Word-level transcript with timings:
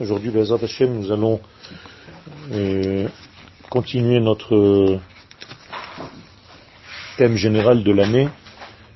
Aujourd'hui, 0.00 0.30
nous 0.32 1.12
allons 1.12 1.40
euh, 2.50 3.08
continuer 3.70 4.18
notre 4.18 4.98
thème 7.16 7.36
général 7.36 7.84
de 7.84 7.92
l'année 7.92 8.28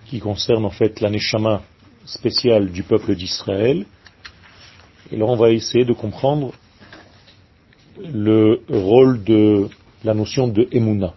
qui 0.07 0.19
concerne 0.19 0.65
en 0.65 0.71
fait 0.71 1.01
l'année 1.01 1.21
Shama 1.21 1.63
spéciale 2.07 2.73
du 2.73 2.83
peuple 2.83 3.15
d'Israël. 3.15 3.87
Et 5.12 5.17
là, 5.17 5.27
on 5.27 5.37
va 5.37 5.51
essayer 5.51 5.85
de 5.85 5.93
comprendre 5.93 6.53
le 8.01 8.62
rôle 8.69 9.23
de 9.23 9.69
la 10.03 10.15
notion 10.15 10.49
de 10.49 10.67
Emouna. 10.73 11.15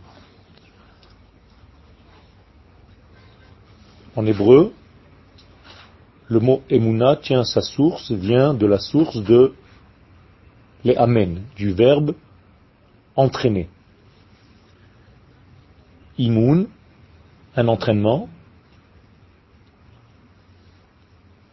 En 4.16 4.28
hébreu, 4.28 4.72
le 6.32 6.40
mot 6.40 6.64
Emouna 6.70 7.18
tient 7.18 7.44
sa 7.44 7.60
source, 7.60 8.10
vient 8.10 8.54
de 8.54 8.66
la 8.66 8.80
source 8.80 9.22
de 9.22 9.54
les 10.86 10.96
Amen, 10.96 11.44
du 11.58 11.74
verbe 11.74 12.16
entraîner. 13.18 13.68
Imoun, 16.18 16.70
un 17.58 17.68
entraînement. 17.68 18.30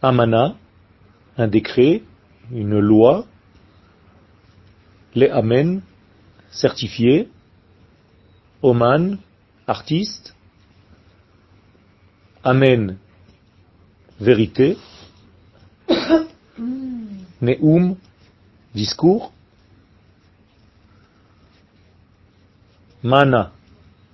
Amana, 0.01 0.55
un 1.37 1.49
décret, 1.49 2.03
une 2.49 2.79
loi. 2.79 3.25
Les 5.13 5.29
Amen, 5.29 5.81
certifié. 6.51 7.27
Oman, 8.61 9.17
artiste. 9.67 10.37
Amen, 12.45 12.97
vérité, 14.19 14.77
Neum, 17.41 17.95
discours, 18.75 19.31
Mana, 23.01 23.53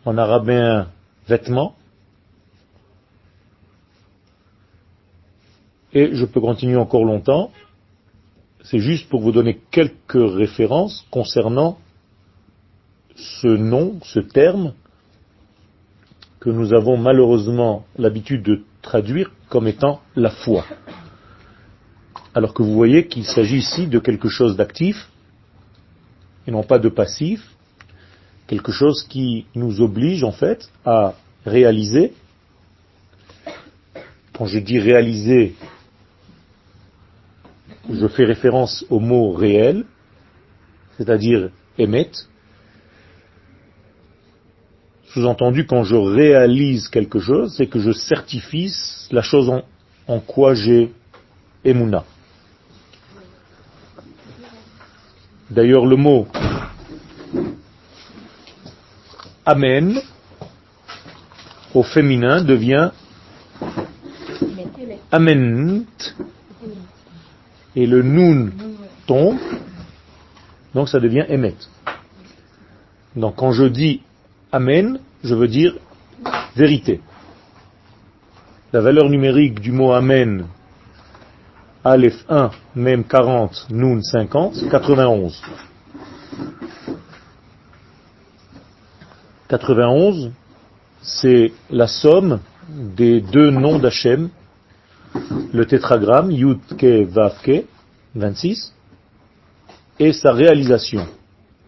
en 0.06 0.18
arabien, 0.18 0.90
vêtement, 1.28 1.76
et 5.92 6.14
je 6.14 6.26
peux 6.26 6.42
continuer 6.42 6.78
encore 6.78 7.04
longtemps, 7.04 7.52
c'est 8.64 8.80
juste 8.80 9.10
pour 9.10 9.22
vous 9.22 9.32
donner 9.32 9.60
quelques 9.72 10.14
références 10.14 11.06
concernant 11.10 11.80
ce 13.16 13.48
nom, 13.48 14.00
ce 14.04 14.20
terme, 14.20 14.74
que 16.40 16.50
nous 16.52 16.74
avons 16.74 16.98
malheureusement 16.98 17.86
l'habitude 17.98 18.44
de 18.44 18.64
traduire 18.86 19.32
comme 19.50 19.68
étant 19.68 20.02
la 20.16 20.30
foi. 20.30 20.64
Alors 22.36 22.54
que 22.54 22.62
vous 22.62 22.74
voyez 22.74 23.08
qu'il 23.08 23.26
s'agit 23.26 23.58
ici 23.58 23.88
de 23.88 24.00
quelque 24.00 24.30
chose 24.30 24.56
d'actif 24.56 25.10
et 26.46 26.52
non 26.52 26.64
pas 26.64 26.78
de 26.78 26.90
passif, 26.90 27.42
quelque 28.46 28.72
chose 28.72 29.04
qui 29.10 29.48
nous 29.56 29.82
oblige 29.82 30.24
en 30.24 30.32
fait 30.32 30.70
à 30.86 31.16
réaliser. 31.46 32.14
Quand 34.34 34.46
je 34.46 34.60
dis 34.60 34.80
réaliser, 34.80 35.56
je 37.90 38.08
fais 38.08 38.26
référence 38.26 38.86
au 38.90 39.00
mot 39.00 39.32
réel, 39.32 39.86
c'est-à-dire 40.98 41.50
émettre, 41.78 42.30
sous-entendu, 45.16 45.66
quand 45.66 45.86
je 45.86 45.96
réalise 45.96 46.90
quelque 46.90 47.20
chose, 47.20 47.56
c'est 47.56 47.68
que 47.68 47.80
je 47.80 47.94
certifie 47.94 48.70
la 49.12 49.22
chose 49.22 49.50
en, 50.08 50.20
quoi 50.20 50.54
j'ai 50.56 50.92
émouna. 51.64 52.04
D'ailleurs, 55.50 55.86
le 55.86 55.96
mot 55.96 56.28
Amen 59.46 60.02
au 61.74 61.84
féminin 61.84 62.42
devient 62.44 62.90
Ament 65.14 65.86
et 67.74 67.88
le 67.88 68.02
Nun 68.02 68.52
tombe, 69.08 69.40
donc 70.74 70.90
ça 70.90 71.00
devient 71.00 71.24
Emet. 71.30 71.56
Donc 73.16 73.38
quand 73.38 73.54
je 73.54 73.64
dis 73.64 74.02
Amen, 74.56 75.00
je 75.22 75.36
veux 75.36 75.50
dire 75.50 75.76
vérité. 76.56 77.02
La 78.72 78.80
valeur 78.80 79.10
numérique 79.10 79.60
du 79.60 79.74
mot 79.74 79.92
Amen, 79.92 80.46
Aleph 81.84 82.24
1, 82.30 82.52
même 82.74 83.04
40, 83.04 83.68
Noun 83.72 84.02
50, 84.02 84.70
91. 84.72 85.42
91, 89.50 90.32
c'est 91.02 91.52
la 91.70 91.88
somme 91.88 92.40
des 92.70 93.20
deux 93.20 93.50
noms 93.50 93.78
d'Hachem, 93.78 94.30
le 95.52 95.66
tétragramme 95.66 96.32
Yud 96.32 96.62
Ke 96.78 97.04
Vav 97.04 97.42
Ke, 97.44 97.66
26, 98.16 98.74
et 100.00 100.14
sa 100.14 100.32
réalisation, 100.32 101.06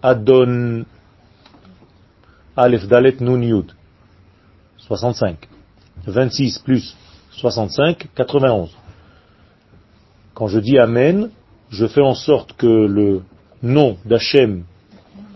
Adon 0.01 0.85
Aleph 2.57 2.87
Dalet 2.87 3.21
Nun 3.21 3.41
Yud. 3.43 3.71
65. 4.79 5.47
26 6.07 6.59
plus 6.59 6.95
65, 7.31 8.07
91. 8.15 8.75
Quand 10.33 10.47
je 10.47 10.59
dis 10.59 10.79
Amen, 10.79 11.29
je 11.69 11.85
fais 11.85 12.01
en 12.01 12.15
sorte 12.15 12.53
que 12.53 12.65
le 12.65 13.21
nom 13.61 13.97
d'Hachem, 14.05 14.63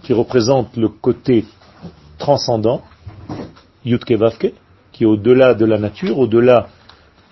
qui 0.02 0.14
représente 0.14 0.76
le 0.78 0.90
côté 0.90 1.46
transcendant, 2.18 2.81
Yudke 3.86 4.14
Vavke, 4.14 4.54
qui 4.92 5.04
est 5.04 5.08
au-delà 5.08 5.54
de 5.54 5.66
la 5.66 5.78
nature, 5.78 6.18
au-delà 6.18 6.70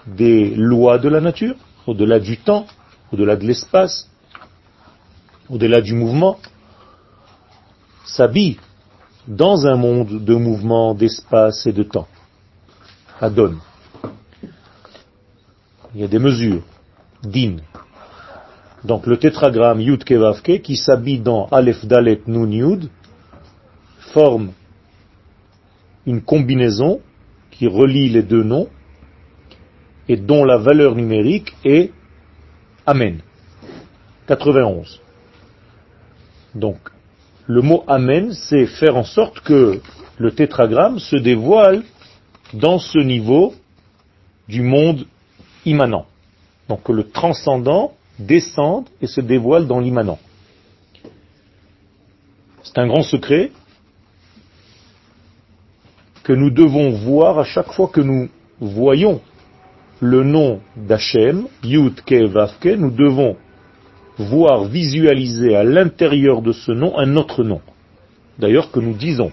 des 0.06 0.54
lois 0.54 1.00
de 1.00 1.10
la 1.10 1.20
nature, 1.20 1.56
au-delà 1.88 2.20
du 2.20 2.38
temps, 2.38 2.68
au-delà 3.12 3.36
de 3.36 3.46
l'espace, 3.46 4.08
au-delà 5.50 5.82
du 5.82 5.96
mouvement, 5.96 6.38
s'habille 8.06 8.58
dans 9.30 9.68
un 9.68 9.76
monde 9.76 10.26
de 10.26 10.34
mouvement, 10.34 10.96
d'espace 10.96 11.68
et 11.68 11.72
de 11.72 11.84
temps. 11.84 12.08
Adon. 13.22 13.58
Il 15.94 16.02
y 16.02 16.04
a 16.04 16.08
des 16.08 16.20
mesures. 16.20 16.64
Din. 17.24 17.58
Donc 18.84 19.06
le 19.06 19.18
tétragramme 19.18 19.82
Yud 19.82 20.04
Kevavke 20.04 20.62
qui 20.62 20.78
s'habille 20.78 21.20
dans 21.20 21.48
Aleph 21.48 21.86
Dalet 21.86 22.22
Nun 22.28 22.50
Yud 22.52 22.90
forme 24.14 24.52
une 26.06 26.22
combinaison 26.22 27.02
qui 27.52 27.68
relie 27.68 28.10
les 28.10 28.24
deux 28.24 28.44
noms 28.44 28.70
et 30.08 30.16
dont 30.16 30.46
la 30.46 30.58
valeur 30.58 30.96
numérique 30.96 31.56
est 31.66 31.92
Amen. 32.86 33.20
91. 34.28 35.02
Donc 36.56 36.78
le 37.50 37.64
mot 37.64 37.84
Amen, 37.88 38.32
c'est 38.32 38.68
faire 38.68 38.96
en 38.96 39.04
sorte 39.04 39.40
que 39.40 39.82
le 40.20 40.32
tétragramme 40.32 41.00
se 41.00 41.16
dévoile 41.16 41.82
dans 42.54 42.78
ce 42.78 43.00
niveau 43.00 43.56
du 44.48 44.62
monde 44.62 45.08
immanent. 45.66 46.06
Donc 46.70 46.84
que 46.84 46.92
le 46.92 47.10
transcendant 47.10 47.94
descende 48.20 48.86
et 49.02 49.08
se 49.08 49.20
dévoile 49.20 49.66
dans 49.66 49.80
l'immanent. 49.80 50.20
C'est 52.62 52.78
un 52.78 52.86
grand 52.86 53.02
secret 53.02 53.52
que 56.22 56.34
nous 56.34 56.52
devons 56.52 56.92
voir 56.92 57.40
à 57.40 57.46
chaque 57.46 57.72
fois 57.72 57.88
que 57.88 58.02
nous 58.02 58.30
voyons 58.60 59.22
le 60.02 60.24
nom 60.24 60.60
d'Hachem, 60.76 61.48
Yud 61.64 62.02
Ke 62.02 62.28
Vav 62.28 62.60
Ke, 62.60 62.76
nous 62.76 62.92
devons 62.92 63.38
voir 64.20 64.66
visualiser 64.66 65.56
à 65.56 65.64
l'intérieur 65.64 66.42
de 66.42 66.52
ce 66.52 66.72
nom 66.72 66.98
un 66.98 67.16
autre 67.16 67.44
nom. 67.44 67.62
D'ailleurs 68.38 68.72
que 68.72 68.80
nous 68.80 68.94
disons. 68.94 69.32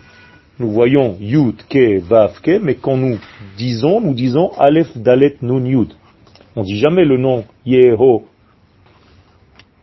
Nous 0.59 0.71
voyons 0.71 1.17
Yud, 1.21 1.57
Ke, 1.69 2.59
mais 2.63 2.77
quand 2.77 2.97
nous 2.97 3.19
disons, 3.59 4.01
nous 4.01 4.15
disons 4.15 4.53
Aleph, 4.59 4.97
Dalet, 4.97 5.37
Nun, 5.43 5.67
Yud. 5.67 5.93
On 6.55 6.63
dit 6.63 6.79
jamais 6.79 7.05
le 7.05 7.19
nom 7.19 7.45
Yeho. 7.67 8.25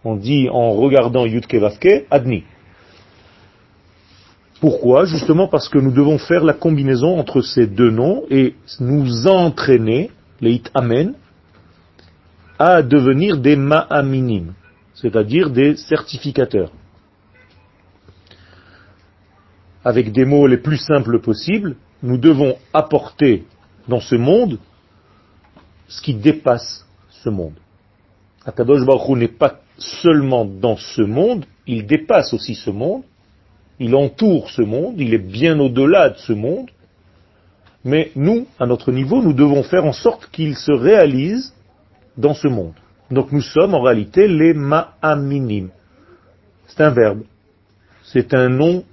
On 0.04 0.16
dit 0.16 0.50
en 0.50 0.72
regardant 0.72 1.26
Yud, 1.26 1.46
Ke, 1.46 1.58
Vav, 1.58 1.78
Ke, 1.78 2.06
Adni. 2.10 2.44
Pourquoi? 4.62 5.06
Justement 5.06 5.48
parce 5.48 5.70
que 5.70 5.78
nous 5.78 5.92
devons 5.92 6.18
faire 6.18 6.44
la 6.44 6.54
combinaison 6.54 7.20
entre 7.20 7.42
ces 7.42 7.68
deux 7.68 7.92
noms 7.92 8.24
et 8.32 8.56
nous 8.80 9.28
entraîner, 9.28 10.10
les 10.42 10.62
Amen, 10.74 11.14
à 12.58 12.82
devenir 12.82 13.38
des 13.38 13.56
Ma'aminim 13.56 14.54
c'est-à-dire 14.94 15.50
des 15.50 15.76
certificateurs. 15.76 16.72
Avec 19.84 20.12
des 20.12 20.26
mots 20.26 20.48
les 20.48 20.58
plus 20.58 20.78
simples 20.78 21.20
possibles, 21.20 21.76
nous 22.02 22.18
devons 22.18 22.56
apporter 22.74 23.44
dans 23.88 24.00
ce 24.00 24.16
monde 24.16 24.60
ce 25.88 26.02
qui 26.02 26.14
dépasse 26.14 26.86
ce 27.10 27.30
monde. 27.30 27.54
Akadosh 28.46 28.86
Baruch 28.86 29.18
n'est 29.18 29.28
pas 29.28 29.60
seulement 29.78 30.46
dans 30.46 30.78
ce 30.78 31.02
monde, 31.02 31.46
il 31.68 31.86
dépasse 31.86 32.34
aussi 32.34 32.56
ce 32.56 32.70
monde, 32.70 33.04
il 33.80 33.96
entoure 33.96 34.50
ce 34.50 34.62
monde, 34.62 34.96
il 34.98 35.14
est 35.14 35.18
bien 35.18 35.60
au-delà 35.60 36.10
de 36.10 36.18
ce 36.18 36.34
monde, 36.34 36.70
mais 37.84 38.12
nous, 38.16 38.48
à 38.60 38.66
notre 38.66 38.92
niveau, 38.92 39.22
nous 39.22 39.34
devons 39.34 39.64
faire 39.64 39.86
en 39.86 39.94
sorte 39.94 40.30
qu'il 40.32 40.56
se 40.56 40.72
réalise 40.72 41.54
dans 42.18 42.34
ce 42.34 42.48
monde. 42.48 42.74
Donc 43.12 43.32
nous 43.32 43.42
sommes 43.42 43.74
en 43.74 43.82
réalité 43.82 44.28
les 44.28 44.54
ma'aminim. 44.54 45.70
C'est 46.68 46.82
un 46.82 46.92
verbe. 46.92 47.24
C'est 48.04 48.34
un 48.34 48.50
nom, 48.50 48.84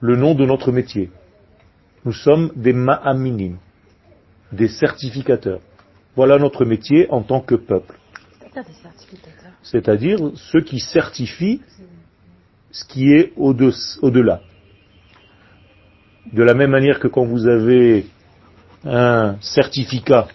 le 0.00 0.16
nom 0.16 0.34
de 0.34 0.44
notre 0.44 0.72
métier. 0.72 1.10
Nous 2.04 2.12
sommes 2.12 2.52
des 2.54 2.72
ma'aminim, 2.72 3.56
des 4.52 4.68
certificateurs. 4.68 5.60
Voilà 6.16 6.38
notre 6.38 6.64
métier 6.64 7.06
en 7.10 7.22
tant 7.22 7.40
que 7.40 7.54
peuple. 7.54 7.94
C'est-à-dire 9.62 10.18
ceux 10.34 10.62
qui 10.62 10.80
certifient 10.80 11.60
ce 12.70 12.84
qui 12.84 13.12
est 13.12 13.32
au-delà. 13.36 14.40
De 16.32 16.42
la 16.42 16.54
même 16.54 16.70
manière 16.70 17.00
que 17.00 17.08
quand 17.08 17.24
vous 17.24 17.46
avez 17.46 18.06
un 18.84 19.36
certificat, 19.40 20.28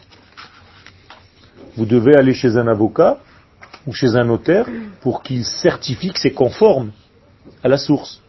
vous 1.76 1.86
devez 1.86 2.16
aller 2.16 2.34
chez 2.34 2.58
un 2.58 2.68
avocat 2.68 3.20
ou 3.88 3.94
chez 3.94 4.16
un 4.16 4.26
notaire 4.26 4.68
pour 5.02 5.24
qu'il 5.24 5.44
certifie 5.46 6.12
que 6.12 6.20
c'est 6.20 6.32
conforme 6.32 6.92
à 7.64 7.68
la 7.68 7.78
source. 7.78 8.22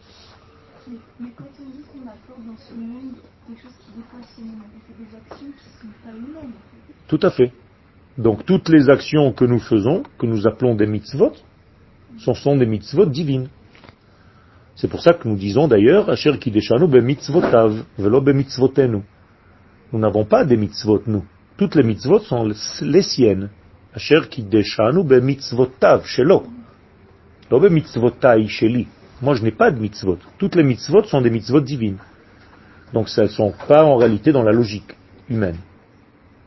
Mais 1.19 1.29
quand 1.35 1.45
on 1.59 1.69
dit 1.69 1.83
qu'on 1.83 2.07
apporte 2.07 2.45
dans 2.45 2.57
ce 2.57 2.73
monde 2.73 3.15
quelque 3.47 3.61
chose 3.61 3.71
qui 3.85 3.91
dépasse 3.95 4.29
ce 4.35 4.41
monde, 4.41 4.57
c'est 4.87 4.97
des 4.97 5.15
actions 5.15 5.47
qui 5.47 5.87
ne 5.87 5.91
sont 5.91 5.97
pas 6.03 6.11
humaines. 6.11 6.53
Tout 7.07 7.19
à 7.21 7.29
fait. 7.29 7.51
Donc 8.17 8.45
toutes 8.45 8.69
les 8.69 8.89
actions 8.89 9.31
que 9.33 9.45
nous 9.45 9.59
faisons, 9.59 10.03
que 10.17 10.25
nous 10.25 10.47
appelons 10.47 10.75
des 10.75 10.87
mitzvot, 10.87 11.33
ce 12.17 12.33
sont 12.33 12.55
des 12.55 12.65
mitzvot 12.65 13.05
divines. 13.05 13.49
C'est 14.75 14.89
pour 14.89 15.01
ça 15.01 15.13
que 15.13 15.27
nous 15.27 15.35
disons 15.35 15.67
d'ailleurs, 15.67 16.09
Asher 16.09 16.37
Kideshanu 16.37 16.87
be 16.87 17.01
mitzvotav, 17.01 17.83
velo 17.97 18.21
be 18.21 18.29
mitzvotenu. 18.29 19.03
Nous 19.93 19.99
n'avons 19.99 20.25
pas 20.25 20.43
des 20.43 20.57
mitzvot, 20.57 21.03
nous. 21.07 21.23
Toutes 21.57 21.75
les 21.75 21.83
mitzvot 21.83 22.19
sont 22.19 22.51
les 22.81 23.01
siennes. 23.01 23.49
Mitzvotai 27.69 28.47
sheli. 28.47 28.87
Moi, 29.21 29.35
je 29.35 29.43
n'ai 29.43 29.51
pas 29.51 29.71
de 29.71 29.79
mitzvot. 29.79 30.17
Toutes 30.37 30.55
les 30.55 30.63
mitzvot 30.63 31.03
sont 31.03 31.21
des 31.21 31.29
mitzvot 31.29 31.61
divines. 31.61 31.99
Donc, 32.91 33.07
elles 33.15 33.23
ne 33.23 33.29
sont 33.29 33.53
pas 33.69 33.85
en 33.85 33.95
réalité 33.95 34.33
dans 34.33 34.43
la 34.43 34.51
logique 34.51 34.97
humaine. 35.29 35.55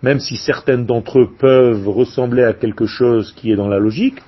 Même 0.02 0.20
si 0.20 0.36
certaines 0.36 0.84
d'entre 0.84 1.20
eux 1.20 1.30
peuvent 1.38 1.88
ressembler 1.88 2.44
à 2.44 2.52
quelque 2.52 2.84
chose 2.84 3.32
qui 3.32 3.50
est 3.50 3.56
dans 3.56 3.68
la 3.68 3.78
logique, 3.78 4.22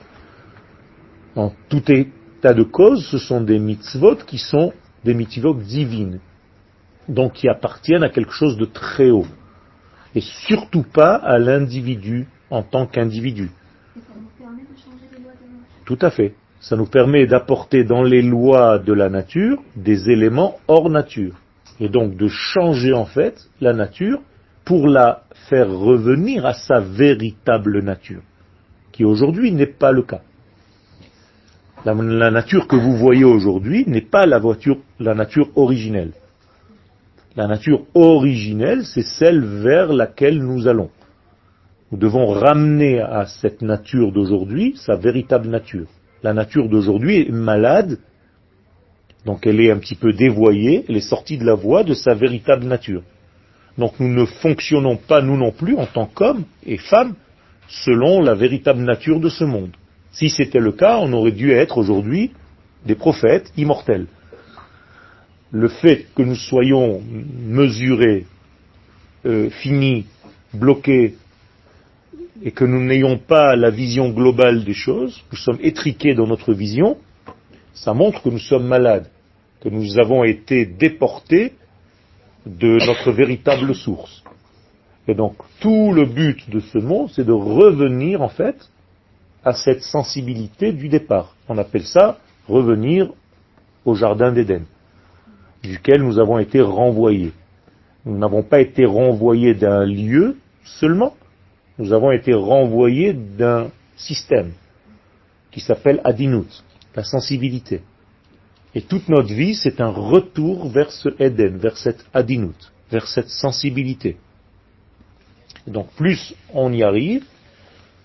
en 1.37 1.53
tout 1.69 1.83
état 1.93 2.55
de 2.55 2.62
cause, 2.62 3.06
ce 3.06 3.19
sont 3.19 3.43
des 3.43 3.59
mitzvot 3.59 4.17
qui 4.26 4.38
sont 4.38 4.73
des 5.05 5.12
mitzvot 5.12 5.55
divines. 5.55 6.21
Donc, 7.06 7.35
qui 7.35 7.49
appartiennent 7.49 8.03
à 8.03 8.09
quelque 8.09 8.33
chose 8.33 8.56
de 8.56 8.65
très 8.65 9.11
haut. 9.11 9.26
Et 10.15 10.21
surtout 10.21 10.83
pas 10.83 11.15
à 11.15 11.39
l'individu 11.39 12.27
en 12.51 12.62
tant 12.62 12.87
qu'individu. 12.87 13.51
Tout 15.85 15.99
à 16.01 16.11
fait 16.11 16.35
ça 16.61 16.77
nous 16.77 16.87
permet 16.87 17.27
d'apporter 17.27 17.85
dans 17.85 18.03
les 18.03 18.23
lois 18.23 18.79
de 18.79 18.93
la 18.93 19.09
nature 19.09 19.62
des 19.77 20.11
éléments 20.11 20.59
hors 20.69 20.91
nature. 20.91 21.35
Et 21.81 21.89
donc 21.89 22.17
de 22.17 22.29
changer 22.29 22.93
en 22.93 23.07
fait 23.07 23.49
la 23.61 23.73
nature 23.73 24.21
pour 24.65 24.87
la 24.87 25.23
faire 25.49 25.71
revenir 25.71 26.45
à 26.45 26.53
sa 26.53 26.81
véritable 26.81 27.83
nature, 27.83 28.21
qui 28.93 29.05
aujourd'hui 29.05 29.51
n'est 29.53 29.67
pas 29.67 29.91
le 29.91 30.03
cas. 30.03 30.21
La, 31.87 31.95
nature 32.31 32.69
que 32.69 32.77
vous 32.77 32.95
voyez 32.99 33.25
aujourd'hui 33.25 33.85
n'est 33.87 34.03
pas 34.03 34.27
la, 34.27 34.39
voiture, 34.39 34.77
la 35.01 35.15
nature 35.15 35.49
originelle. 35.57 36.12
La 37.37 37.47
nature 37.47 37.82
originelle, 37.94 38.85
c'est 38.85 39.03
celle 39.03 39.44
vers 39.44 39.93
laquelle 39.93 40.43
nous 40.43 40.67
allons. 40.67 40.91
Nous 41.93 41.99
devons 41.99 42.29
ramener 42.29 43.00
à 43.00 43.27
cette 43.27 43.62
nature 43.62 44.12
d'aujourd'hui 44.12 44.75
sa 44.77 44.97
véritable 44.97 45.49
nature 45.49 45.87
la 46.23 46.32
nature 46.32 46.69
d'aujourd'hui 46.69 47.29
est 47.29 47.31
malade, 47.31 47.99
donc 49.25 49.47
elle 49.47 49.61
est 49.61 49.71
un 49.71 49.79
petit 49.79 49.94
peu 49.94 50.12
dévoyée, 50.12 50.85
elle 50.88 50.97
est 50.97 51.00
sortie 51.00 51.38
de 51.38 51.44
la 51.44 51.55
voie 51.55 51.85
de 51.85 51.94
sa 51.94 52.15
véritable 52.15 52.67
nature. 52.67 53.03
Donc 53.79 53.99
nous 54.00 54.12
ne 54.12 54.25
fonctionnons 54.25 54.97
pas, 54.97 55.23
nous 55.23 55.37
non 55.37 55.53
plus, 55.53 55.76
en 55.76 55.87
tant 55.87 56.06
qu'hommes 56.06 56.44
et 56.67 56.79
femmes, 56.79 57.15
selon 57.69 58.21
la 58.21 58.35
véritable 58.35 58.81
nature 58.81 59.21
de 59.21 59.29
ce 59.29 59.44
monde. 59.44 59.71
Si 60.12 60.29
c'était 60.29 60.59
le 60.59 60.73
cas, 60.73 60.99
on 60.99 61.12
aurait 61.12 61.33
dû 61.33 61.53
être 61.53 61.79
aujourd'hui 61.79 62.33
des 62.85 62.94
prophètes 62.94 63.53
immortels. 63.56 64.06
Le 65.52 65.69
fait 65.69 66.06
que 66.14 66.23
nous 66.23 66.37
soyons 66.37 67.02
mesurés, 67.02 68.26
euh, 69.26 69.50
finis, 69.50 70.06
bloqués, 70.55 71.17
et 72.43 72.52
que 72.52 72.64
nous 72.64 72.82
n'ayons 72.82 73.19
pas 73.19 73.56
la 73.56 73.70
vision 73.70 74.11
globale 74.11 74.64
des 74.64 74.75
choses, 74.75 75.23
nous 75.31 75.38
sommes 75.38 75.58
étriqués 75.61 76.14
dans 76.14 76.26
notre 76.26 76.55
vision, 76.55 76.97
ça 77.75 77.93
montre 77.93 78.23
que 78.23 78.31
nous 78.31 78.38
sommes 78.38 78.67
malades, 78.67 79.08
que 79.61 79.69
nous 79.69 79.99
avons 79.99 80.25
été 80.25 80.64
déportés 80.64 81.52
de 82.47 82.79
notre 82.87 83.12
véritable 83.12 83.75
source. 83.75 84.23
Et 85.06 85.14
donc 85.14 85.35
tout 85.61 85.93
le 85.93 86.06
but 86.06 86.49
de 86.49 86.61
ce 86.61 86.79
monde, 86.79 87.11
c'est 87.12 87.26
de 87.26 87.32
revenir 87.32 88.23
en 88.23 88.29
fait 88.29 88.56
à 89.44 89.52
cette 89.52 89.82
sensibilité 89.82 90.73
du 90.73 90.88
départ. 90.88 91.35
On 91.49 91.58
appelle 91.58 91.85
ça 91.85 92.19
revenir 92.49 93.12
au 93.85 93.94
jardin 93.94 94.32
d'Éden, 94.32 94.64
duquel 95.62 96.03
nous 96.03 96.19
avons 96.19 96.39
été 96.39 96.61
renvoyés. 96.61 97.33
Nous 98.05 98.19
n'avons 98.19 98.43
pas 98.43 98.61
été 98.61 98.85
renvoyés 98.85 99.55
d'un 99.55 99.85
lieu 99.85 100.37
seulement, 100.65 101.15
nous 101.79 101.93
avons 101.93 102.11
été 102.11 102.33
renvoyés 102.33 103.12
d'un 103.12 103.71
système 103.97 104.53
qui 105.51 105.61
s'appelle 105.61 106.01
Adinut, 106.05 106.49
la 106.95 107.05
sensibilité. 107.05 107.83
Et 108.75 108.83
toute 108.83 109.09
notre 109.09 109.33
vie, 109.33 109.55
c'est 109.55 109.81
un 109.81 109.89
retour 109.89 110.69
vers 110.69 110.93
ce 110.93 111.09
Eden, 111.19 111.57
vers 111.59 111.77
cette 111.77 112.05
Adinut, 112.15 112.73
vers 112.91 113.07
cette 113.07 113.29
sensibilité. 113.29 114.17
donc 115.67 115.89
plus 115.93 116.35
on 116.55 116.73
y 116.73 116.83
arrive, 116.83 117.25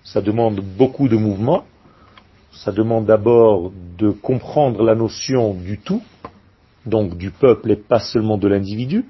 ça 0.04 0.22
demande 0.22 0.60
beaucoup 0.60 1.08
de 1.08 1.16
mouvement, 1.16 1.66
ça 2.52 2.72
demande 2.72 3.06
d'abord 3.06 3.72
de 3.98 4.12
comprendre 4.12 4.84
la 4.84 4.96
notion 4.96 5.54
du 5.54 5.78
tout, 5.78 6.02
donc 6.86 7.18
du 7.18 7.32
peuple 7.32 7.72
et 7.72 7.76
pas 7.76 8.00
seulement 8.00 8.38
de 8.38 8.48
l'individu, 8.48 9.06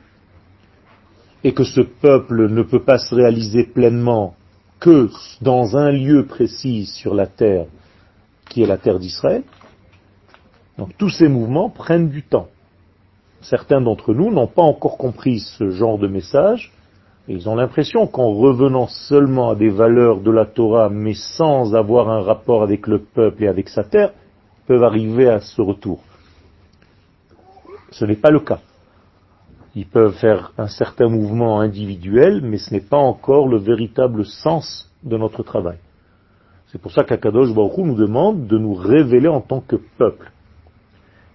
et 1.43 1.53
que 1.53 1.63
ce 1.63 1.81
peuple 1.81 2.49
ne 2.49 2.63
peut 2.63 2.83
pas 2.83 2.97
se 2.97 3.13
réaliser 3.13 3.65
pleinement 3.65 4.35
que 4.79 5.09
dans 5.41 5.77
un 5.77 5.91
lieu 5.91 6.25
précis 6.25 6.85
sur 6.85 7.13
la 7.13 7.27
terre, 7.27 7.65
qui 8.49 8.63
est 8.63 8.67
la 8.67 8.77
terre 8.77 8.99
d'Israël. 8.99 9.43
Donc 10.77 10.97
tous 10.97 11.09
ces 11.09 11.27
mouvements 11.27 11.69
prennent 11.69 12.09
du 12.09 12.23
temps. 12.23 12.47
Certains 13.41 13.81
d'entre 13.81 14.13
nous 14.13 14.31
n'ont 14.31 14.47
pas 14.47 14.63
encore 14.63 14.97
compris 14.97 15.39
ce 15.39 15.69
genre 15.69 15.99
de 15.99 16.07
message, 16.07 16.73
ils 17.27 17.49
ont 17.49 17.55
l'impression 17.55 18.05
qu'en 18.05 18.33
revenant 18.33 18.87
seulement 18.87 19.49
à 19.49 19.55
des 19.55 19.69
valeurs 19.69 20.21
de 20.21 20.29
la 20.29 20.45
Torah, 20.45 20.89
mais 20.89 21.15
sans 21.15 21.73
avoir 21.73 22.09
un 22.09 22.21
rapport 22.21 22.61
avec 22.61 22.85
le 22.85 22.99
peuple 22.99 23.43
et 23.43 23.47
avec 23.47 23.69
sa 23.69 23.83
terre, 23.83 24.13
peuvent 24.67 24.83
arriver 24.83 25.27
à 25.27 25.39
ce 25.39 25.61
retour. 25.61 26.01
Ce 27.97 28.03
n'est 28.03 28.17
pas 28.17 28.29
le 28.29 28.41
cas. 28.41 28.59
Ils 29.73 29.87
peuvent 29.87 30.17
faire 30.17 30.51
un 30.57 30.67
certain 30.67 31.07
mouvement 31.07 31.61
individuel, 31.61 32.41
mais 32.43 32.57
ce 32.57 32.73
n'est 32.73 32.81
pas 32.81 32.97
encore 32.97 33.47
le 33.47 33.57
véritable 33.57 34.25
sens 34.25 34.91
de 35.03 35.17
notre 35.17 35.43
travail. 35.43 35.77
C'est 36.67 36.81
pour 36.81 36.91
ça 36.91 37.05
qu'Akadosh 37.05 37.53
Baruch 37.53 37.77
nous 37.77 37.95
demande 37.95 38.47
de 38.47 38.57
nous 38.57 38.73
révéler 38.73 39.29
en 39.29 39.39
tant 39.39 39.61
que 39.61 39.77
peuple. 39.97 40.29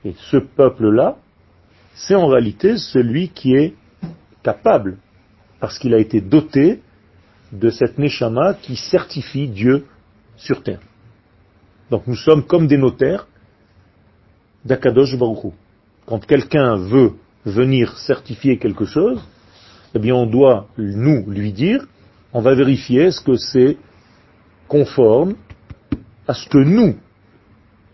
Et 0.05 0.15
ce 0.31 0.37
peuple-là, 0.37 1.17
c'est 1.95 2.15
en 2.15 2.27
réalité 2.27 2.77
celui 2.77 3.31
qui 3.31 3.55
est 3.55 3.75
capable, 4.43 4.99
parce 5.61 5.79
qu'il 5.79 5.95
a 5.95 5.99
été 5.99 6.21
doté 6.21 6.83
de 7.53 7.71
cette 7.71 7.97
Neshama 7.97 8.53
qui 8.53 8.77
certifie 8.77 9.49
Dieu 9.49 9.87
sur 10.37 10.63
terre. 10.63 10.81
Donc 11.91 12.07
nous 12.07 12.17
sommes 12.17 12.45
comme 12.45 12.67
des 12.67 12.79
notaires 12.79 13.27
d'Akadosh 14.67 15.17
Baruch 15.17 15.55
Quand 16.11 16.27
quelqu'un 16.27 16.75
veut 16.75 17.13
venir 17.45 17.97
certifier 17.99 18.59
quelque 18.59 18.85
chose, 18.85 19.25
eh 19.95 20.01
bien 20.01 20.17
on 20.17 20.27
doit, 20.27 20.67
nous, 20.77 21.25
lui 21.31 21.53
dire, 21.53 21.87
on 22.33 22.41
va 22.41 22.57
vérifier 22.57 23.03
est-ce 23.03 23.21
que 23.21 23.37
c'est 23.37 23.77
conforme 24.67 25.35
à 26.27 26.35
ce 26.35 26.49
que 26.49 26.59
nous 26.59 26.97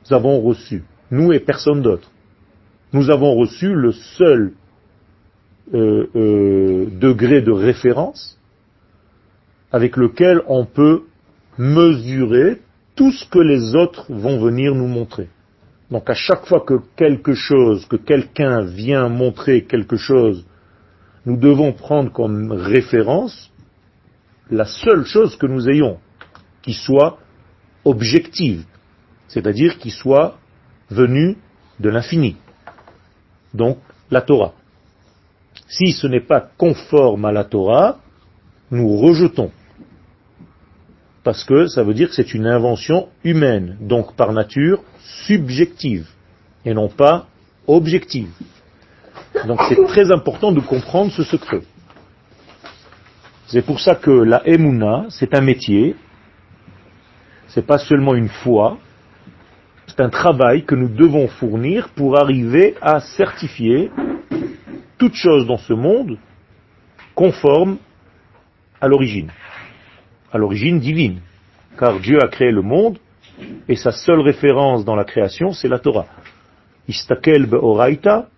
avons 0.09 0.41
reçu, 0.41 0.83
nous 1.11 1.31
et 1.35 1.41
personne 1.41 1.83
d'autre. 1.83 2.11
Nous 2.95 3.11
avons 3.11 3.35
reçu 3.35 3.75
le 3.75 3.93
seul 3.93 4.55
euh, 5.75 6.07
euh, 6.17 6.87
degré 6.99 7.43
de 7.43 7.53
référence 7.53 8.41
avec 9.71 9.99
lequel 9.99 10.41
on 10.47 10.65
peut 10.65 11.03
mesurer 11.59 12.63
tout 12.95 13.13
ce 13.13 13.29
que 13.29 13.41
les 13.41 13.77
autres 13.77 14.07
vont 14.09 14.39
venir 14.39 14.75
nous 14.75 14.89
montrer. 14.89 15.29
Donc 15.91 16.11
à 16.11 16.15
chaque 16.15 16.47
fois 16.47 16.61
que 16.61 16.81
quelque 16.97 17.35
chose, 17.35 17.87
que 17.87 17.97
quelqu'un 17.97 18.63
vient 18.63 19.09
montrer 19.09 19.65
quelque 19.65 19.97
chose, 19.97 20.45
nous 21.25 21.37
devons 21.37 21.73
prendre 21.73 22.13
comme 22.13 22.53
référence 22.53 23.53
la 24.51 24.65
seule 24.65 25.05
chose 25.05 25.37
que 25.37 25.47
nous 25.47 25.69
ayons 25.69 25.99
qui 26.63 26.73
soit 26.73 27.19
objective, 27.85 28.65
c'est-à-dire 29.29 29.79
qui 29.79 29.91
soit 29.91 30.39
venue 30.91 31.37
de 31.79 31.89
l'infini. 31.89 32.37
Donc 33.55 33.79
la 34.11 34.23
Torah. 34.23 34.53
Si 35.69 35.93
ce 35.93 36.07
n'est 36.07 36.21
pas 36.21 36.41
conforme 36.57 37.25
à 37.25 37.33
la 37.33 37.45
Torah, 37.45 37.99
nous 38.71 38.97
rejetons. 38.97 39.51
Parce 41.27 41.43
que 41.43 41.67
ça 41.67 41.83
veut 41.83 41.93
dire 41.93 42.09
que 42.09 42.15
c'est 42.15 42.35
une 42.35 42.47
invention 42.47 43.09
humaine, 43.25 43.79
donc 43.81 44.15
par 44.15 44.33
nature 44.33 44.85
subjective, 45.27 46.07
et 46.65 46.73
non 46.73 46.89
pas 46.89 47.27
objective. 47.67 48.31
Donc 49.45 49.59
c'est 49.69 49.85
très 49.89 50.13
important 50.13 50.53
de 50.53 50.61
comprendre 50.61 51.11
ce 51.11 51.25
secret. 51.25 51.63
C'est 53.49 53.63
pour 53.63 53.81
ça 53.81 53.97
que 53.97 54.13
la 54.13 54.47
Emouna, 54.47 55.07
c'est 55.09 55.35
un 55.35 55.41
métier, 55.41 55.97
c'est 57.49 57.67
pas 57.67 57.79
seulement 57.79 58.15
une 58.15 58.29
foi, 58.29 58.79
c'est 59.89 60.01
un 60.01 60.11
travail 60.11 60.65
que 60.65 60.77
nous 60.77 60.89
devons 60.89 61.27
fournir 61.27 61.89
pour 61.89 62.17
arriver 62.17 62.77
à 62.81 63.01
certifier 63.01 63.91
toute 64.97 65.15
chose 65.15 65.45
dans 65.49 65.59
ce 65.59 65.73
monde 65.73 66.19
conforme 67.17 67.79
à 68.81 68.87
l'origine, 68.87 69.33
à 70.33 70.39
l'origine 70.39 70.79
divine. 70.79 71.21
Car 71.79 72.01
Dieu 72.01 72.23
a 72.23 72.29
créé 72.29 72.51
le 72.51 72.63
monde 72.63 72.99
et 73.69 73.77
sa 73.77 73.93
seule 73.93 74.21
référence 74.21 74.85
dans 74.85 74.97
la 74.97 75.05
création, 75.05 75.53
c'est 75.53 75.69
la 75.69 75.79
Torah. 75.79 76.07
Istakel 76.89 77.47
be'oraita 77.47 78.29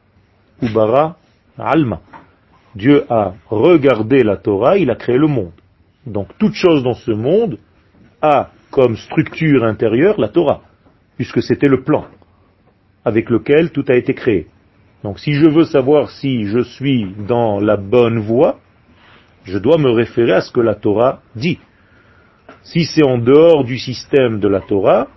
ubara 0.62 1.16
alma. 1.56 2.00
Dieu 2.74 3.04
a 3.10 3.34
regardé 3.48 4.22
la 4.22 4.36
Torah, 4.36 4.76
il 4.78 4.90
a 4.90 4.96
créé 4.96 5.18
le 5.18 5.26
monde. 5.26 5.52
Donc 6.06 6.28
toute 6.38 6.54
chose 6.54 6.82
dans 6.82 6.94
ce 6.94 7.10
monde 7.10 7.58
a 8.22 8.50
comme 8.70 8.96
structure 8.96 9.64
intérieure 9.64 10.20
la 10.20 10.28
Torah, 10.28 10.62
puisque 11.16 11.42
c'était 11.42 11.68
le 11.68 11.82
plan 11.82 12.06
avec 13.04 13.30
lequel 13.30 13.70
tout 13.70 13.84
a 13.88 13.94
été 13.94 14.14
créé. 14.14 14.46
Donc 15.02 15.18
si 15.18 15.32
je 15.32 15.46
veux 15.46 15.64
savoir 15.64 16.10
si 16.10 16.44
je 16.44 16.60
suis 16.60 17.06
dans 17.26 17.60
la 17.60 17.76
bonne 17.76 18.18
voie, 18.18 18.58
je 19.44 19.58
dois 19.58 19.78
me 19.78 19.90
référer 19.90 20.32
à 20.32 20.40
ce 20.40 20.52
que 20.52 20.60
la 20.60 20.74
Torah 20.74 21.20
dit. 21.34 21.58
Si 22.72 22.84
c'est 22.84 23.02
en 23.02 23.16
dehors 23.16 23.64
du 23.64 23.78
système 23.78 24.40
de 24.40 24.48
la 24.48 24.60
Torah, 24.60 25.08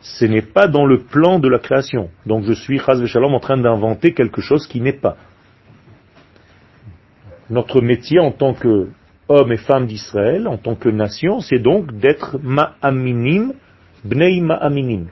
ce 0.00 0.26
n'est 0.26 0.42
pas 0.42 0.68
dans 0.68 0.86
le 0.86 0.98
plan 1.00 1.40
de 1.40 1.48
la 1.48 1.58
création. 1.58 2.08
Donc 2.24 2.44
je 2.44 2.52
suis, 2.52 2.78
Shalom, 2.78 3.34
en 3.34 3.40
train 3.40 3.56
d'inventer 3.56 4.14
quelque 4.14 4.40
chose 4.40 4.68
qui 4.68 4.80
n'est 4.80 4.92
pas. 4.92 5.16
Notre 7.50 7.80
métier 7.80 8.20
en 8.20 8.30
tant 8.30 8.54
que 8.54 8.90
hommes 9.28 9.50
et 9.50 9.56
femmes 9.56 9.86
d'Israël, 9.86 10.46
en 10.46 10.56
tant 10.56 10.76
que 10.76 10.88
nation, 10.88 11.40
c'est 11.40 11.58
donc 11.58 11.92
d'être 11.98 12.38
ma'aminim, 12.40 13.54
bnei 14.04 14.40
ma'aminim, 14.40 15.06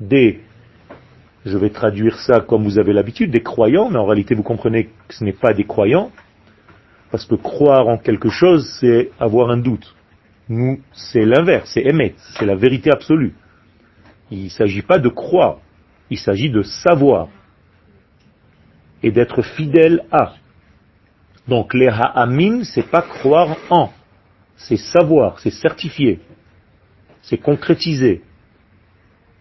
des, 0.00 0.40
je 1.46 1.56
vais 1.56 1.70
traduire 1.70 2.18
ça 2.18 2.40
comme 2.40 2.64
vous 2.64 2.80
avez 2.80 2.92
l'habitude, 2.92 3.30
des 3.30 3.44
croyants, 3.44 3.90
mais 3.90 3.98
en 3.98 4.06
réalité 4.06 4.34
vous 4.34 4.42
comprenez 4.42 4.86
que 5.06 5.14
ce 5.14 5.22
n'est 5.22 5.32
pas 5.32 5.54
des 5.54 5.64
croyants, 5.64 6.10
parce 7.12 7.26
que 7.26 7.36
croire 7.36 7.86
en 7.86 7.96
quelque 7.96 8.28
chose, 8.28 8.68
c'est 8.80 9.12
avoir 9.20 9.50
un 9.50 9.58
doute. 9.58 9.94
Nous, 10.48 10.80
c'est 10.92 11.24
l'inverse, 11.24 11.70
c'est 11.72 11.82
émettre, 11.82 12.20
c'est 12.38 12.46
la 12.46 12.56
vérité 12.56 12.90
absolue. 12.90 13.34
Il 14.30 14.44
ne 14.44 14.48
s'agit 14.48 14.82
pas 14.82 14.98
de 14.98 15.08
croire, 15.08 15.58
il 16.10 16.18
s'agit 16.18 16.50
de 16.50 16.62
savoir 16.62 17.28
et 19.02 19.10
d'être 19.10 19.42
fidèle 19.42 20.04
à. 20.10 20.34
Donc 21.48 21.74
les 21.74 21.88
ha'amin, 21.88 22.64
c'est 22.64 22.88
pas 22.88 23.02
croire 23.02 23.56
en, 23.70 23.90
c'est 24.56 24.76
savoir, 24.76 25.38
c'est 25.40 25.50
certifier, 25.50 26.20
c'est 27.22 27.38
concrétiser, 27.38 28.22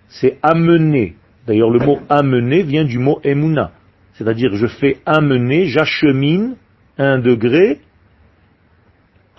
c'est 0.07 0.39
amener. 0.41 1.15
D'ailleurs, 1.47 1.71
le 1.71 1.79
mot 1.79 1.99
amener 2.09 2.63
vient 2.63 2.85
du 2.85 2.99
mot 2.99 3.19
emuna, 3.23 3.71
c'est-à-dire 4.13 4.53
je 4.55 4.67
fais 4.67 4.97
amener, 5.05 5.65
j'achemine 5.65 6.55
un 6.97 7.17
degré 7.19 7.79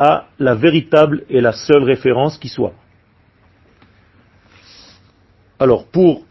à 0.02 0.26
la 0.40 0.56
véritable 0.56 1.25
et 1.30 1.40
la 1.40 1.52
seule 1.52 1.85
référence 1.85 2.37
qui 2.37 2.49
soit. 2.49 2.75
Alors, 5.61 5.87
pour 5.87 6.25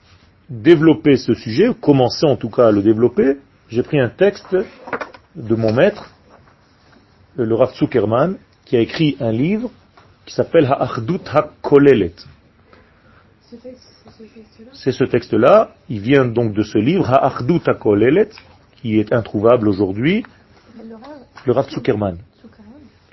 développer 0.49 1.15
ce 1.15 1.33
sujet, 1.33 1.69
commencer 1.79 2.25
en 2.25 2.35
tout 2.35 2.49
cas 2.49 2.67
à 2.67 2.71
le 2.71 2.81
développer, 2.81 3.37
j'ai 3.69 3.83
pris 3.83 3.97
un 3.97 4.09
texte 4.09 4.53
de 5.37 5.55
mon 5.55 5.71
maître, 5.71 6.13
le 7.37 7.55
Rav 7.55 7.73
Zuckerman, 7.75 8.37
qui 8.65 8.75
a 8.75 8.81
écrit 8.81 9.15
un 9.21 9.31
livre 9.31 9.71
qui 10.25 10.33
s'appelle 10.33 10.65
Ha'achdut 10.65 11.21
HaKolelet. 11.33 12.15
C'est 14.73 14.91
ce 14.91 15.05
texte-là, 15.05 15.75
il 15.87 16.01
vient 16.01 16.25
donc 16.25 16.53
de 16.53 16.63
ce 16.63 16.77
livre, 16.77 17.09
Ha'achdut 17.09 17.61
HaKolelet, 17.65 18.29
qui 18.81 18.99
est 18.99 19.13
introuvable 19.13 19.69
aujourd'hui, 19.69 20.25
le 21.45 21.53
Rav 21.53 21.69
Zuckerman, 21.69 22.17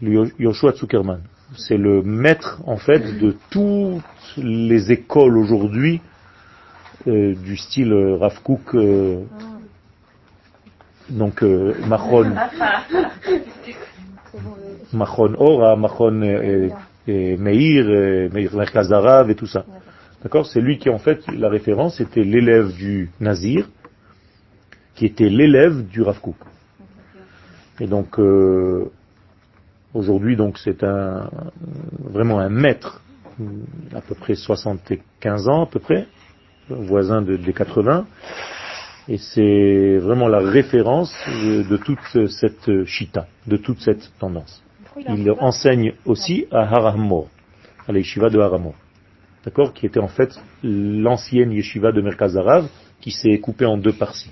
Yoshua 0.01 0.73
Zuckerman. 0.73 1.21
C'est 1.57 1.77
le 1.77 2.03
maître, 2.03 2.61
en 2.67 2.77
fait, 2.77 3.19
de 3.19 3.35
toutes 3.51 4.03
les 4.37 4.93
écoles 4.93 5.39
aujourd'hui 5.39 6.01
euh, 7.07 7.35
du 7.35 7.57
style 7.57 7.93
Rav 7.93 8.43
Kook, 8.43 8.75
euh, 8.75 9.23
donc 11.09 11.43
euh, 11.43 11.75
Machon, 11.87 12.35
Machon 14.93 15.35
Ora, 15.39 15.77
Machon 15.77 16.21
euh, 16.23 16.69
euh, 17.09 17.37
Meir, 17.39 17.87
euh, 17.89 18.29
Meir 18.31 18.55
Merkazarav 18.55 19.31
et 19.31 19.35
tout 19.35 19.47
ça. 19.47 19.65
D'accord? 20.23 20.47
C'est 20.47 20.61
lui 20.61 20.79
qui 20.79 20.91
en 20.91 20.99
fait, 20.99 21.27
la 21.29 21.49
référence 21.49 22.01
était 22.01 22.25
l'élève 22.25 22.75
du 22.75 23.11
Nazir, 23.21 23.69
qui 24.95 25.07
était 25.07 25.31
l'élève 25.31 25.87
du 25.87 26.03
Rav. 26.03 26.19
Et 27.81 27.87
donc 27.87 28.19
aujourd'hui 29.95 30.37
donc 30.37 30.59
c'est 30.59 30.83
un 30.83 31.31
vraiment 32.01 32.39
un 32.39 32.49
maître, 32.49 33.03
à 33.95 34.01
peu 34.01 34.15
près 34.15 34.35
75 34.35 35.49
ans 35.49 35.63
à 35.65 35.67
peu 35.67 35.79
près, 35.79 36.07
voisin 36.69 37.23
de, 37.23 37.37
des 37.37 37.53
80, 37.53 38.07
et 39.09 39.17
c'est 39.17 39.99
vraiment 39.99 40.29
la 40.29 40.39
référence 40.39 41.15
de, 41.29 41.77
toute 41.79 42.29
cette 42.29 42.85
chita, 42.85 43.27
de 43.47 43.57
toute 43.57 43.81
cette 43.81 44.13
tendance. 44.19 44.63
Il 45.09 45.31
enseigne 45.39 45.95
aussi 46.05 46.47
à 46.51 46.63
Haramor, 46.63 47.29
à 47.87 47.93
la 47.93 47.99
yeshiva 47.99 48.29
de 48.29 48.39
Haramor. 48.39 48.75
D'accord 49.45 49.73
Qui 49.73 49.87
était 49.87 50.01
en 50.01 50.09
fait 50.09 50.31
l'ancienne 50.63 51.53
yeshiva 51.53 51.93
de 51.93 52.03
Merkaz 52.03 52.37
qui 53.01 53.13
s'est 53.13 53.39
coupée 53.39 53.65
en 53.65 53.79
deux 53.79 53.93
parties. 53.93 54.31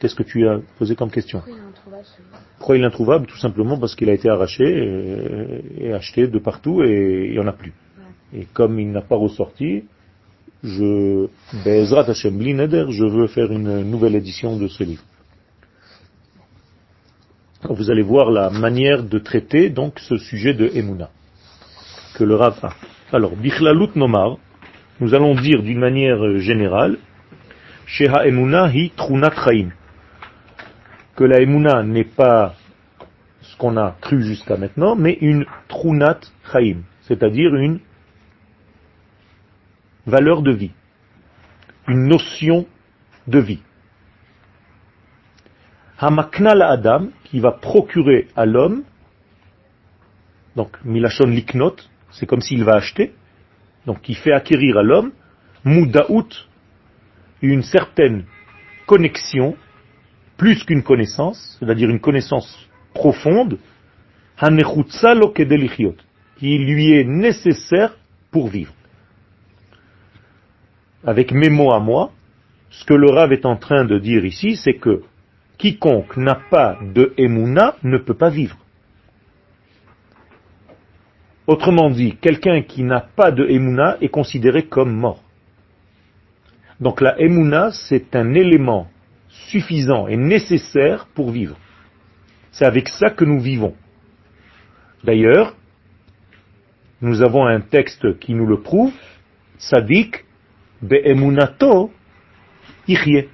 Qu'est-ce 0.00 0.14
que 0.14 0.22
tu 0.22 0.48
as 0.48 0.60
posé 0.78 0.96
comme 0.96 1.10
question 1.10 1.42
Pourquoi 2.58 2.78
il 2.78 2.82
est 2.82 2.86
introuvable 2.86 3.26
Tout 3.26 3.36
simplement 3.36 3.78
parce 3.78 3.94
qu'il 3.94 4.08
a 4.08 4.14
été 4.14 4.30
arraché 4.30 4.64
et, 5.78 5.92
acheté 5.92 6.26
de 6.26 6.38
partout 6.38 6.82
et 6.82 7.26
il 7.26 7.32
n'y 7.32 7.38
en 7.38 7.46
a 7.46 7.52
plus. 7.52 7.74
Et 8.34 8.46
comme 8.52 8.80
il 8.80 8.90
n'a 8.90 9.02
pas 9.02 9.16
ressorti, 9.16 9.84
je, 10.62 11.26
Bezrat 11.64 12.08
Hashem 12.08 12.40
je 12.40 13.04
veux 13.04 13.26
faire 13.26 13.52
une 13.52 13.82
nouvelle 13.82 14.14
édition 14.14 14.56
de 14.56 14.68
ce 14.68 14.84
livre. 14.84 15.02
Vous 17.62 17.90
allez 17.90 18.02
voir 18.02 18.30
la 18.30 18.48
manière 18.48 19.02
de 19.02 19.18
traiter 19.18 19.68
donc 19.68 19.98
ce 19.98 20.16
sujet 20.16 20.54
de 20.54 20.70
Emouna 20.74 21.10
que 22.14 22.24
le 22.24 22.34
Rav 22.34 22.58
a. 22.62 22.70
Alors, 23.12 23.36
Bichlalut 23.36 23.90
Nomar, 23.96 24.38
nous 25.00 25.14
allons 25.14 25.34
dire 25.34 25.62
d'une 25.62 25.78
manière 25.78 26.38
générale, 26.38 26.96
Sheha 27.86 28.26
Emouna 28.26 28.70
hi 28.72 28.90
Trunat 28.96 29.32
Chaim, 29.44 29.70
que 31.20 31.24
la 31.26 31.42
Emouna 31.42 31.82
n'est 31.82 32.04
pas 32.04 32.54
ce 33.42 33.54
qu'on 33.58 33.76
a 33.76 33.94
cru 34.00 34.22
jusqu'à 34.22 34.56
maintenant, 34.56 34.96
mais 34.96 35.18
une 35.20 35.44
Trunat 35.68 36.20
Chaim, 36.50 36.78
c'est-à-dire 37.02 37.54
une 37.56 37.80
valeur 40.06 40.40
de 40.40 40.50
vie, 40.50 40.70
une 41.88 42.06
notion 42.06 42.66
de 43.26 43.38
vie. 43.38 43.60
Hamakna 45.98 46.52
Adam, 46.52 47.08
qui 47.24 47.38
va 47.38 47.52
procurer 47.52 48.28
à 48.34 48.46
l'homme, 48.46 48.84
donc 50.56 50.74
Milachon 50.86 51.26
Liknot, 51.26 51.76
c'est 52.12 52.24
comme 52.24 52.40
s'il 52.40 52.64
va 52.64 52.76
acheter, 52.76 53.12
donc 53.84 54.00
qui 54.00 54.14
fait 54.14 54.32
acquérir 54.32 54.78
à 54.78 54.82
l'homme, 54.82 55.12
Mudaout, 55.66 56.30
une 57.42 57.62
certaine 57.62 58.24
connexion, 58.86 59.54
plus 60.40 60.64
qu'une 60.64 60.82
connaissance, 60.82 61.58
c'est-à-dire 61.58 61.90
une 61.90 62.00
connaissance 62.00 62.66
profonde, 62.94 63.58
qui 66.38 66.58
lui 66.58 66.92
est 66.94 67.04
nécessaire 67.04 67.94
pour 68.30 68.48
vivre. 68.48 68.72
Avec 71.04 71.32
mes 71.32 71.50
mots 71.50 71.72
à 71.72 71.78
moi, 71.78 72.12
ce 72.70 72.86
que 72.86 72.94
le 72.94 73.10
Rav 73.10 73.34
est 73.34 73.44
en 73.44 73.56
train 73.56 73.84
de 73.84 73.98
dire 73.98 74.24
ici, 74.24 74.56
c'est 74.56 74.78
que 74.78 75.02
quiconque 75.58 76.16
n'a 76.16 76.36
pas 76.50 76.78
de 76.80 77.12
Emouna 77.18 77.76
ne 77.82 77.98
peut 77.98 78.14
pas 78.14 78.30
vivre. 78.30 78.56
Autrement 81.46 81.90
dit, 81.90 82.16
quelqu'un 82.16 82.62
qui 82.62 82.82
n'a 82.82 83.00
pas 83.00 83.30
de 83.30 83.44
Emouna 83.44 83.98
est 84.00 84.08
considéré 84.08 84.62
comme 84.62 84.96
mort. 84.96 85.22
Donc 86.80 87.02
la 87.02 87.20
Emouna, 87.20 87.72
c'est 87.72 88.16
un 88.16 88.32
élément 88.32 88.88
suffisant 89.50 90.06
et 90.08 90.16
nécessaire 90.16 91.06
pour 91.14 91.30
vivre. 91.30 91.56
C'est 92.52 92.64
avec 92.64 92.88
ça 92.88 93.10
que 93.10 93.24
nous 93.24 93.40
vivons. 93.40 93.74
D'ailleurs, 95.04 95.56
nous 97.00 97.22
avons 97.22 97.46
un 97.46 97.60
texte 97.60 98.18
qui 98.18 98.34
nous 98.34 98.46
le 98.46 98.60
prouve, 98.60 98.92
Sadik 99.58 100.24
be'emunato 100.82 101.92
ichye. 102.88 103.28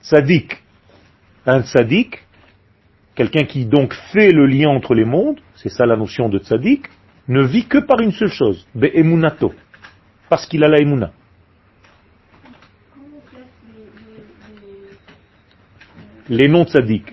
Sadik, 0.00 0.62
un 1.46 1.62
sadik, 1.62 2.18
quelqu'un 3.14 3.44
qui 3.44 3.66
donc 3.66 3.94
fait 4.12 4.32
le 4.32 4.46
lien 4.46 4.68
entre 4.70 4.94
les 4.94 5.04
mondes, 5.04 5.40
c'est 5.56 5.68
ça 5.68 5.84
la 5.84 5.96
notion 5.96 6.28
de 6.28 6.38
sadik, 6.38 6.86
ne 7.28 7.42
vit 7.42 7.66
que 7.66 7.78
par 7.78 8.00
une 8.00 8.12
seule 8.12 8.30
chose, 8.30 8.66
be'emunato, 8.74 9.52
parce 10.28 10.46
qu'il 10.46 10.64
a 10.64 10.68
la 10.68 10.78
emuna. 10.78 11.12
Les 16.30 16.46
noms 16.46 16.62
de 16.62 16.68
sadik. 16.68 17.12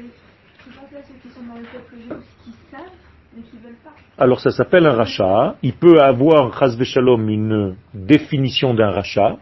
Alors 4.16 4.40
ça 4.40 4.52
s'appelle 4.52 4.86
un 4.86 4.94
rachat. 4.94 5.56
Il 5.64 5.74
peut 5.74 6.00
avoir, 6.00 6.56
shalom, 6.84 7.28
une 7.28 7.76
définition 7.96 8.76
d'un 8.76 8.92
rachat. 8.92 9.38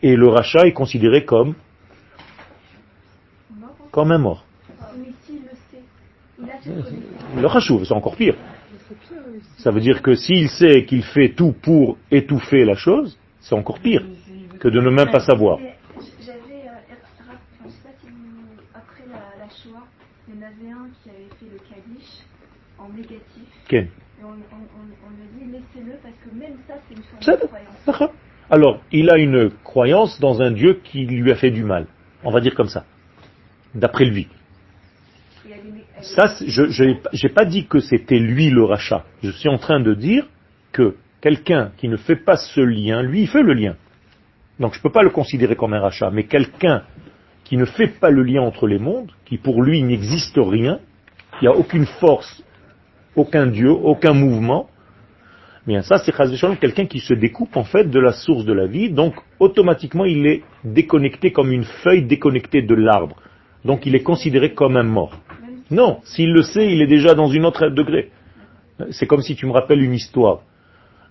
Et 0.00 0.14
le 0.14 0.28
rachat 0.28 0.64
est 0.64 0.72
considéré 0.72 1.24
comme 1.24 1.54
comme 3.90 4.12
un 4.12 4.18
mort. 4.18 4.44
Le 7.36 7.46
rachou, 7.46 7.84
c'est 7.84 7.94
encore 7.94 8.14
pire. 8.14 8.36
Ça 9.58 9.72
veut 9.72 9.80
dire 9.80 10.02
que 10.02 10.14
s'il 10.14 10.48
sait 10.48 10.84
qu'il 10.84 11.02
fait 11.02 11.30
tout 11.30 11.52
pour 11.60 11.98
étouffer 12.12 12.64
la 12.64 12.76
chose, 12.76 13.18
c'est 13.40 13.56
encore 13.56 13.80
pire 13.80 14.04
que 14.60 14.68
de 14.68 14.80
ne 14.80 14.90
même 14.90 15.10
pas 15.10 15.20
savoir. 15.20 15.58
Alors, 28.50 28.80
il 28.92 29.10
a 29.10 29.18
une 29.18 29.50
croyance 29.62 30.20
dans 30.20 30.40
un 30.42 30.50
Dieu 30.50 30.80
qui 30.84 31.06
lui 31.06 31.32
a 31.32 31.36
fait 31.36 31.50
du 31.50 31.64
mal. 31.64 31.86
On 32.22 32.30
va 32.30 32.40
dire 32.40 32.54
comme 32.54 32.68
ça. 32.68 32.84
D'après 33.74 34.04
lui. 34.04 34.28
Ça, 36.00 36.34
je 36.46 37.26
n'ai 37.26 37.32
pas 37.32 37.44
dit 37.44 37.66
que 37.66 37.80
c'était 37.80 38.18
lui 38.18 38.50
le 38.50 38.64
rachat. 38.64 39.04
Je 39.22 39.30
suis 39.30 39.48
en 39.48 39.58
train 39.58 39.80
de 39.80 39.94
dire 39.94 40.26
que 40.72 40.96
quelqu'un 41.20 41.72
qui 41.78 41.88
ne 41.88 41.96
fait 41.96 42.16
pas 42.16 42.36
ce 42.36 42.60
lien, 42.60 43.02
lui, 43.02 43.22
il 43.22 43.28
fait 43.28 43.42
le 43.42 43.54
lien. 43.54 43.76
Donc 44.60 44.74
je 44.74 44.78
ne 44.78 44.82
peux 44.82 44.92
pas 44.92 45.02
le 45.02 45.10
considérer 45.10 45.56
comme 45.56 45.72
un 45.72 45.80
rachat. 45.80 46.10
Mais 46.10 46.24
quelqu'un 46.24 46.82
qui 47.44 47.56
ne 47.56 47.64
fait 47.64 47.88
pas 47.88 48.10
le 48.10 48.22
lien 48.22 48.42
entre 48.42 48.66
les 48.66 48.78
mondes, 48.78 49.10
qui 49.24 49.38
pour 49.38 49.62
lui 49.62 49.82
n'existe 49.82 50.36
rien, 50.36 50.80
il 51.40 51.44
n'y 51.44 51.48
a 51.48 51.56
aucune 51.56 51.86
force, 51.86 52.42
aucun 53.16 53.46
Dieu, 53.46 53.70
aucun 53.70 54.12
mouvement, 54.12 54.68
Bien, 55.66 55.80
ça 55.80 55.96
c'est 55.96 56.12
quelqu'un 56.60 56.84
qui 56.84 57.00
se 57.00 57.14
découpe 57.14 57.56
en 57.56 57.64
fait 57.64 57.84
de 57.84 57.98
la 57.98 58.12
source 58.12 58.44
de 58.44 58.52
la 58.52 58.66
vie, 58.66 58.90
donc 58.90 59.14
automatiquement 59.40 60.04
il 60.04 60.26
est 60.26 60.42
déconnecté 60.62 61.32
comme 61.32 61.50
une 61.50 61.64
feuille 61.64 62.04
déconnectée 62.04 62.60
de 62.60 62.74
l'arbre. 62.74 63.16
Donc 63.64 63.86
il 63.86 63.94
est 63.94 64.02
considéré 64.02 64.52
comme 64.52 64.76
un 64.76 64.82
mort. 64.82 65.18
Non, 65.70 66.00
s'il 66.04 66.32
le 66.32 66.42
sait, 66.42 66.70
il 66.70 66.82
est 66.82 66.86
déjà 66.86 67.14
dans 67.14 67.28
une 67.28 67.46
autre 67.46 67.68
degré. 67.68 68.10
C'est 68.90 69.06
comme 69.06 69.22
si 69.22 69.36
tu 69.36 69.46
me 69.46 69.52
rappelles 69.52 69.80
une 69.80 69.94
histoire 69.94 70.42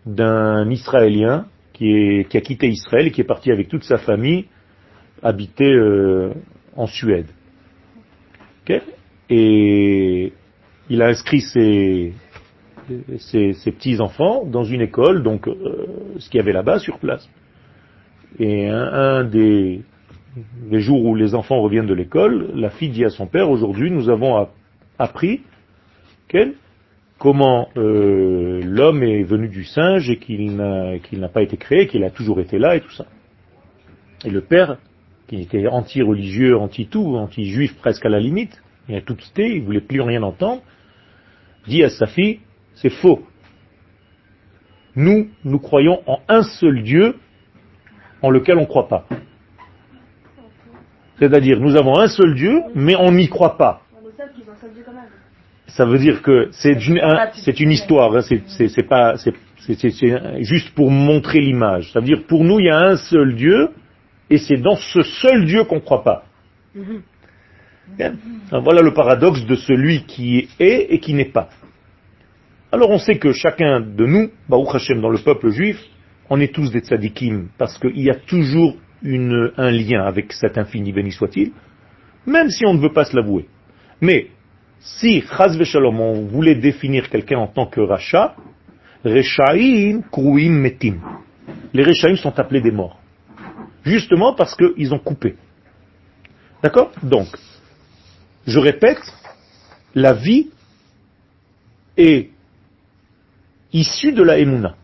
d'un 0.05 0.69
Israélien 0.69 1.47
qui, 1.73 2.27
a 2.31 2.41
quitté 2.41 2.67
Israël 2.67 3.07
et 3.07 3.11
qui 3.11 3.21
est 3.21 3.25
parti 3.25 3.51
avec 3.51 3.69
toute 3.69 3.83
sa 3.83 3.97
famille 3.97 4.45
habiter 5.23 5.73
euh, 5.73 6.31
en 6.75 6.85
Suède. 6.85 7.27
et 9.29 10.33
il 10.89 11.01
a 11.01 11.07
inscrit 11.07 11.41
ses, 11.41 12.13
ses, 13.17 13.71
petits-enfants 13.71 14.45
dans 14.45 14.63
une 14.63 14.81
école, 14.81 15.23
donc 15.23 15.47
euh, 15.47 15.87
ce 16.19 16.29
qu'il 16.29 16.37
y 16.37 16.41
avait 16.41 16.53
là-bas 16.53 16.79
sur 16.79 16.99
place. 16.99 17.27
Et 18.39 18.67
un, 18.67 19.23
des 19.23 19.81
les 20.69 20.79
jours 20.79 21.05
où 21.05 21.13
les 21.13 21.35
enfants 21.35 21.61
reviennent 21.61 21.85
de 21.85 21.93
l'école, 21.93 22.51
la 22.55 22.71
fille 22.71 22.89
dit 22.89 23.05
à 23.05 23.09
son 23.09 23.27
père, 23.27 23.51
aujourd'hui 23.51 23.91
nous 23.91 24.09
avons 24.09 24.47
appris 24.97 25.41
comment 27.19 27.69
euh, 27.77 28.61
l'homme 28.63 29.03
est 29.03 29.23
venu 29.23 29.47
du 29.47 29.63
singe 29.63 30.09
et 30.09 30.17
qu'il 30.17 30.55
n'a 30.55 31.29
pas 31.29 31.41
été 31.41 31.57
créé, 31.57 31.87
qu'il 31.87 32.03
a 32.03 32.09
toujours 32.09 32.39
été 32.39 32.57
là 32.57 32.75
et 32.75 32.81
tout 32.81 32.91
ça. 32.91 33.05
Et 34.25 34.29
le 34.29 34.41
père, 34.41 34.77
qui 35.27 35.41
était 35.41 35.67
anti-religieux, 35.67 36.57
anti-tout, 36.57 37.15
anti-juif 37.15 37.75
presque 37.77 38.05
à 38.05 38.09
la 38.09 38.19
limite, 38.19 38.62
il 38.87 38.95
a 38.95 39.01
tout 39.01 39.15
quitté, 39.15 39.55
il 39.55 39.63
voulait 39.63 39.81
plus 39.81 40.01
rien 40.01 40.23
entendre, 40.23 40.61
dit 41.67 41.83
à 41.83 41.89
sa 41.89 42.07
fille, 42.07 42.39
c'est 42.75 42.89
faux. 42.89 43.23
Nous, 44.95 45.29
nous 45.43 45.59
croyons 45.59 46.01
en 46.05 46.19
un 46.27 46.43
seul 46.43 46.83
Dieu 46.83 47.15
en 48.21 48.29
lequel 48.29 48.57
on 48.57 48.61
ne 48.61 48.65
croit 48.65 48.87
pas. 48.87 49.05
C'est-à-dire, 51.19 51.59
nous 51.59 51.75
avons 51.75 51.97
un 51.97 52.07
seul 52.07 52.35
Dieu, 52.35 52.61
mais 52.75 52.95
on 52.95 53.11
n'y 53.11 53.29
croit 53.29 53.57
pas. 53.57 53.81
Ça 55.67 55.85
veut 55.85 55.97
dire 55.97 56.21
que 56.21 56.49
c'est 56.51 56.73
une, 56.87 57.71
histoire, 57.71 58.15
hein, 58.15 58.21
c'est 58.21 58.87
pas, 58.87 59.15
c'est 59.17 60.43
juste 60.43 60.75
pour 60.75 60.91
montrer 60.91 61.39
l'image. 61.39 61.91
Ça 61.91 61.99
veut 61.99 62.05
dire, 62.05 62.25
pour 62.27 62.43
nous, 62.43 62.59
il 62.59 62.65
y 62.65 62.69
a 62.69 62.77
un 62.77 62.97
seul 62.97 63.35
Dieu, 63.35 63.69
et 64.29 64.37
c'est 64.37 64.57
dans 64.57 64.75
ce 64.75 65.01
seul 65.01 65.45
Dieu 65.45 65.63
qu'on 65.63 65.75
ne 65.75 65.81
croit 65.81 66.03
pas. 66.03 66.25
Voilà 68.51 68.81
le 68.81 68.93
paradoxe 68.93 69.45
de 69.45 69.55
celui 69.55 70.03
qui 70.03 70.47
est 70.59 70.87
et 70.89 70.99
qui 70.99 71.13
n'est 71.13 71.31
pas. 71.31 71.49
Alors 72.71 72.89
on 72.89 72.97
sait 72.97 73.17
que 73.17 73.33
chacun 73.33 73.81
de 73.81 74.05
nous, 74.05 74.31
Baruch 74.49 74.75
Hashem, 74.75 74.99
dans 75.01 75.09
le 75.09 75.19
peuple 75.19 75.49
juif, 75.49 75.79
on 76.29 76.39
est 76.39 76.53
tous 76.53 76.71
des 76.71 76.79
tzadikim, 76.79 77.49
parce 77.57 77.77
qu'il 77.77 78.01
y 78.01 78.09
a 78.09 78.15
toujours 78.15 78.75
un 79.05 79.71
lien 79.71 80.03
avec 80.05 80.33
cet 80.33 80.57
infini, 80.57 80.91
béni 80.91 81.11
soit-il, 81.11 81.51
même 82.25 82.49
si 82.49 82.65
on 82.65 82.73
ne 82.73 82.79
veut 82.79 82.93
pas 82.93 83.05
se 83.05 83.15
l'avouer. 83.15 83.47
Mais, 84.01 84.27
si, 84.79 85.21
chaz 85.21 85.61
Shalom, 85.63 85.99
on 85.99 86.21
voulait 86.25 86.55
définir 86.55 87.09
quelqu'un 87.09 87.37
en 87.37 87.47
tant 87.47 87.67
que 87.67 87.81
rachat, 87.81 88.35
Rechaim 89.03 90.01
Kruim 90.11 90.53
Metim. 90.53 90.99
Les 91.73 91.83
Rechaim 91.83 92.15
sont 92.15 92.39
appelés 92.39 92.61
des 92.61 92.71
morts. 92.71 92.99
Justement 93.85 94.33
parce 94.33 94.55
qu'ils 94.55 94.93
ont 94.93 94.99
coupé. 94.99 95.35
D'accord? 96.61 96.91
Donc, 97.03 97.27
je 98.45 98.59
répète, 98.59 99.01
la 99.95 100.13
vie 100.13 100.49
est 101.97 102.29
issu 103.71 104.11
de 104.11 104.23
la 104.23 104.39
Emouna. 104.39 104.75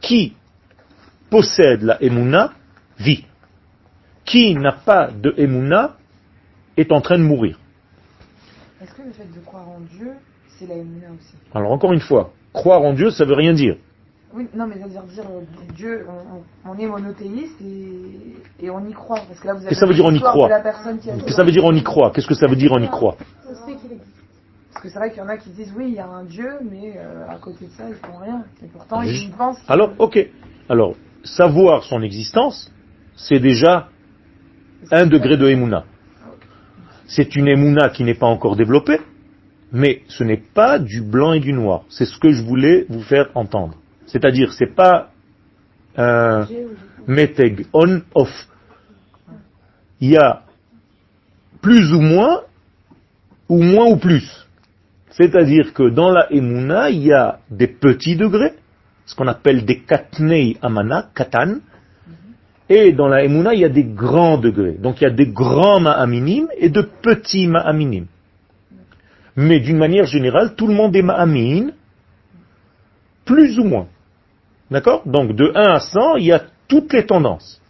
Qui 0.00 0.34
possède 1.28 1.82
la 1.82 2.02
Emouna 2.02 2.52
vit. 2.98 3.26
Qui 4.24 4.54
n'a 4.54 4.72
pas 4.72 5.10
de 5.10 5.34
Emouna 5.36 5.96
est 6.76 6.92
en 6.92 7.00
train 7.00 7.18
de 7.18 7.24
mourir. 7.24 7.58
Est-ce 8.80 8.94
que 8.94 9.02
le 9.02 9.12
fait 9.12 9.30
de 9.34 9.40
croire 9.44 9.68
en 9.68 9.80
Dieu, 9.80 10.12
c'est 10.58 10.66
la 10.66 10.76
Emouna 10.76 11.08
aussi? 11.08 11.34
Alors 11.54 11.72
encore 11.72 11.92
une 11.92 12.00
fois, 12.00 12.32
croire 12.52 12.82
en 12.82 12.94
Dieu, 12.94 13.10
ça 13.10 13.24
veut 13.24 13.34
rien 13.34 13.52
dire. 13.52 13.76
Oui, 14.32 14.48
non, 14.54 14.66
mais 14.66 14.76
c'est-à-dire 14.76 15.02
dire 15.02 15.24
euh, 15.24 15.72
Dieu, 15.74 16.06
on, 16.64 16.78
est 16.78 16.86
monothéiste 16.86 17.60
et, 18.60 18.70
on 18.70 18.86
y 18.86 18.92
croit. 18.92 19.20
Parce 19.26 19.40
que 19.40 19.46
là, 19.46 19.54
vous 19.54 19.66
avez 19.66 19.74
ça 19.74 19.86
veut 19.86 19.94
dire 19.94 20.04
on 20.04 20.12
y 20.12 20.20
croit 20.20 20.48
Qu'est-ce 20.48 21.26
que 21.26 21.32
ça 21.32 21.42
veut 21.42 21.50
dire 21.50 21.64
on 21.64 21.72
y 21.72 21.82
croit 21.82 22.12
Qu'est-ce 22.12 22.28
que 22.28 22.34
ça 22.34 22.46
veut 22.46 22.56
dire 22.56 22.70
on 22.72 22.80
y 22.80 22.88
croit 22.88 23.16
parce 24.72 24.84
que 24.84 24.88
c'est 24.88 24.98
vrai 24.98 25.10
qu'il 25.10 25.18
y 25.18 25.22
en 25.22 25.28
a 25.28 25.36
qui 25.36 25.50
disent 25.50 25.72
oui, 25.76 25.86
il 25.88 25.94
y 25.94 25.98
a 25.98 26.06
un 26.06 26.24
Dieu, 26.24 26.48
mais 26.62 26.94
euh, 26.96 27.28
à 27.28 27.36
côté 27.36 27.66
de 27.66 27.70
ça, 27.72 27.84
ils 27.88 27.96
font 27.96 28.16
rien. 28.16 28.44
Et 28.62 28.68
pourtant, 28.68 29.02
ils 29.02 29.24
y 29.24 29.28
pensent. 29.28 29.58
Alors, 29.68 29.92
ok. 29.98 30.18
Alors, 30.68 30.94
savoir 31.24 31.82
son 31.84 32.02
existence, 32.02 32.72
c'est 33.16 33.40
déjà 33.40 33.88
un 34.92 35.06
degré 35.06 35.36
de 35.36 35.46
Emouna. 35.48 35.84
C'est 37.06 37.34
une 37.34 37.48
Emouna 37.48 37.90
qui 37.90 38.04
n'est 38.04 38.14
pas 38.14 38.28
encore 38.28 38.56
développée, 38.56 39.00
mais 39.72 40.02
ce 40.08 40.22
n'est 40.22 40.42
pas 40.54 40.78
du 40.78 41.02
blanc 41.02 41.32
et 41.32 41.40
du 41.40 41.52
noir. 41.52 41.82
C'est 41.88 42.06
ce 42.06 42.16
que 42.18 42.30
je 42.30 42.42
voulais 42.42 42.86
vous 42.88 43.02
faire 43.02 43.28
entendre. 43.34 43.74
C'est-à-dire, 44.10 44.52
c'est 44.52 44.74
pas 44.74 45.10
un 45.96 46.46
meteg 47.06 47.66
on-off. 47.72 48.48
Il 50.00 50.10
y 50.10 50.16
a 50.16 50.42
plus 51.60 51.92
ou 51.92 52.00
moins, 52.00 52.42
ou 53.48 53.62
moins 53.62 53.86
ou 53.86 53.96
plus. 53.96 54.46
C'est-à-dire 55.10 55.74
que 55.74 55.88
dans 55.90 56.10
la 56.10 56.32
Emouna, 56.32 56.90
il 56.90 57.02
y 57.04 57.12
a 57.12 57.40
des 57.50 57.66
petits 57.66 58.16
degrés 58.16 58.54
ce 59.10 59.16
qu'on 59.16 59.26
appelle 59.26 59.64
des 59.64 59.80
katnei 59.80 60.56
amana, 60.62 61.10
katan, 61.12 61.58
et 62.68 62.92
dans 62.92 63.08
la 63.08 63.24
emuna, 63.24 63.52
il 63.54 63.60
y 63.60 63.64
a 63.64 63.68
des 63.68 63.82
grands 63.82 64.38
degrés. 64.38 64.76
Donc 64.78 65.00
il 65.00 65.04
y 65.04 65.06
a 65.08 65.10
des 65.10 65.26
grands 65.26 65.80
ma'aminim 65.80 66.46
et 66.56 66.68
de 66.68 66.82
petits 66.82 67.48
ma'aminim. 67.48 68.06
Mais 69.34 69.58
d'une 69.58 69.78
manière 69.78 70.06
générale, 70.06 70.54
tout 70.54 70.68
le 70.68 70.74
monde 70.74 70.94
est 70.94 71.02
ma'amin, 71.02 71.70
plus 73.24 73.58
ou 73.58 73.64
moins. 73.64 73.88
D'accord 74.70 75.02
Donc 75.06 75.34
de 75.34 75.50
1 75.54 75.60
à 75.60 75.80
100, 75.80 76.16
il 76.16 76.26
y 76.26 76.32
a 76.32 76.42
toutes 76.68 76.92
les 76.92 77.04
tendances. 77.04 77.60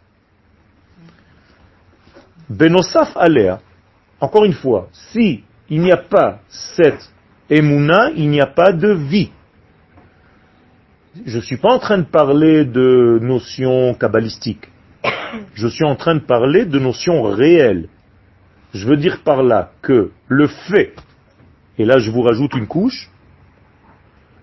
Benosaf 2.48 3.16
alea, 3.16 3.60
encore 4.20 4.44
une 4.44 4.52
fois, 4.52 4.88
si 4.92 5.44
il 5.68 5.80
n'y 5.80 5.92
a 5.92 5.96
pas 5.96 6.40
cette 6.48 7.10
emuna, 7.48 8.10
il 8.10 8.28
n'y 8.28 8.40
a 8.40 8.46
pas 8.46 8.72
de 8.72 8.92
vie. 8.92 9.30
Je 11.24 11.38
ne 11.38 11.42
suis 11.42 11.56
pas 11.56 11.72
en 11.72 11.78
train 11.78 11.98
de 11.98 12.04
parler 12.04 12.64
de 12.64 13.18
notions 13.22 13.94
kabbalistiques. 13.94 14.68
Je 15.54 15.68
suis 15.68 15.84
en 15.84 15.96
train 15.96 16.16
de 16.16 16.20
parler 16.20 16.66
de 16.66 16.78
notions 16.78 17.22
réelles. 17.22 17.88
Je 18.74 18.86
veux 18.86 18.96
dire 18.96 19.22
par 19.24 19.42
là 19.42 19.72
que 19.80 20.10
le 20.28 20.46
fait, 20.46 20.94
et 21.78 21.84
là 21.84 21.98
je 21.98 22.10
vous 22.10 22.22
rajoute 22.22 22.54
une 22.54 22.66
couche, 22.66 23.10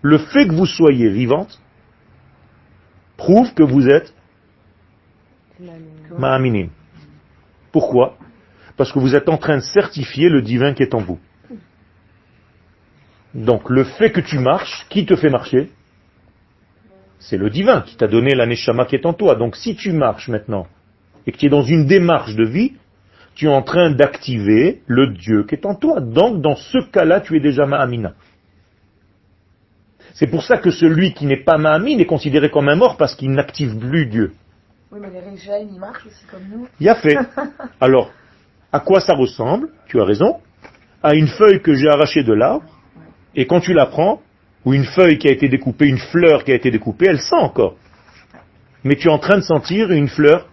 le 0.01 0.17
fait 0.17 0.47
que 0.47 0.53
vous 0.53 0.65
soyez 0.65 1.09
vivante 1.09 1.61
prouve 3.17 3.53
que 3.53 3.63
vous 3.63 3.89
êtes 3.89 4.13
ma'aminim. 6.17 6.69
Pourquoi? 7.71 8.17
Parce 8.77 8.91
que 8.91 8.99
vous 8.99 9.15
êtes 9.15 9.27
en 9.27 9.37
train 9.37 9.57
de 9.57 9.63
certifier 9.63 10.29
le 10.29 10.41
divin 10.41 10.73
qui 10.73 10.83
est 10.83 10.93
en 10.93 10.99
vous. 10.99 11.19
Donc 13.33 13.69
le 13.69 13.83
fait 13.83 14.11
que 14.11 14.21
tu 14.21 14.39
marches, 14.39 14.85
qui 14.89 15.05
te 15.05 15.15
fait 15.15 15.29
marcher? 15.29 15.69
C'est 17.19 17.37
le 17.37 17.49
divin 17.49 17.81
qui 17.81 17.97
t'a 17.97 18.07
donné 18.07 18.35
l'aneshama 18.35 18.85
qui 18.85 18.95
est 18.95 19.05
en 19.05 19.13
toi. 19.13 19.35
Donc 19.35 19.55
si 19.55 19.75
tu 19.75 19.91
marches 19.91 20.29
maintenant 20.29 20.67
et 21.25 21.31
que 21.31 21.37
tu 21.37 21.47
es 21.47 21.49
dans 21.49 21.63
une 21.63 21.85
démarche 21.85 22.35
de 22.35 22.45
vie, 22.45 22.73
tu 23.35 23.45
es 23.45 23.49
en 23.49 23.61
train 23.61 23.91
d'activer 23.91 24.81
le 24.87 25.07
Dieu 25.07 25.43
qui 25.43 25.55
est 25.55 25.65
en 25.65 25.75
toi. 25.75 25.99
Donc 25.99 26.41
dans 26.41 26.55
ce 26.55 26.77
cas-là, 26.91 27.21
tu 27.21 27.35
es 27.35 27.39
déjà 27.39 27.65
Ma'amina. 27.65 28.13
C'est 30.17 30.25
pour 30.25 30.41
ça 30.41 30.57
que 30.57 30.71
celui 30.71 31.13
qui 31.13 31.27
n'est 31.27 31.43
pas 31.43 31.59
Ma'amin 31.59 31.99
est 31.99 32.07
considéré 32.07 32.49
comme 32.49 32.69
un 32.69 32.75
mort 32.75 32.97
parce 32.97 33.13
qu'il 33.13 33.29
n'active 33.29 33.77
plus 33.77 34.07
Dieu. 34.07 34.31
Oui, 34.91 34.99
mais 34.99 35.09
les 35.11 35.67
ils 35.71 35.79
marchent 35.79 36.07
aussi 36.07 36.25
comme 36.31 36.41
nous. 36.49 36.67
Il 36.79 36.89
a 36.89 36.95
fait. 36.95 37.15
Alors, 37.79 38.11
à 38.71 38.79
quoi 38.79 38.99
ça 38.99 39.13
ressemble? 39.13 39.69
Tu 39.85 40.01
as 40.01 40.05
raison. 40.05 40.37
À 41.03 41.13
une 41.13 41.27
feuille 41.27 41.61
que 41.61 41.75
j'ai 41.75 41.87
arrachée 41.87 42.23
de 42.23 42.33
l'arbre, 42.33 42.65
et 43.35 43.45
quand 43.45 43.59
tu 43.59 43.73
la 43.73 43.85
prends, 43.85 44.23
ou 44.65 44.73
une 44.73 44.85
feuille 44.85 45.19
qui 45.19 45.27
a 45.27 45.31
été 45.31 45.49
découpée, 45.49 45.85
une 45.85 45.99
fleur 45.99 46.43
qui 46.43 46.51
a 46.51 46.55
été 46.55 46.71
découpée, 46.71 47.05
elle 47.09 47.19
sent 47.19 47.35
encore. 47.35 47.75
Mais 48.83 48.95
tu 48.95 49.09
es 49.09 49.11
en 49.11 49.19
train 49.19 49.37
de 49.37 49.43
sentir 49.43 49.91
une 49.91 50.07
fleur 50.07 50.47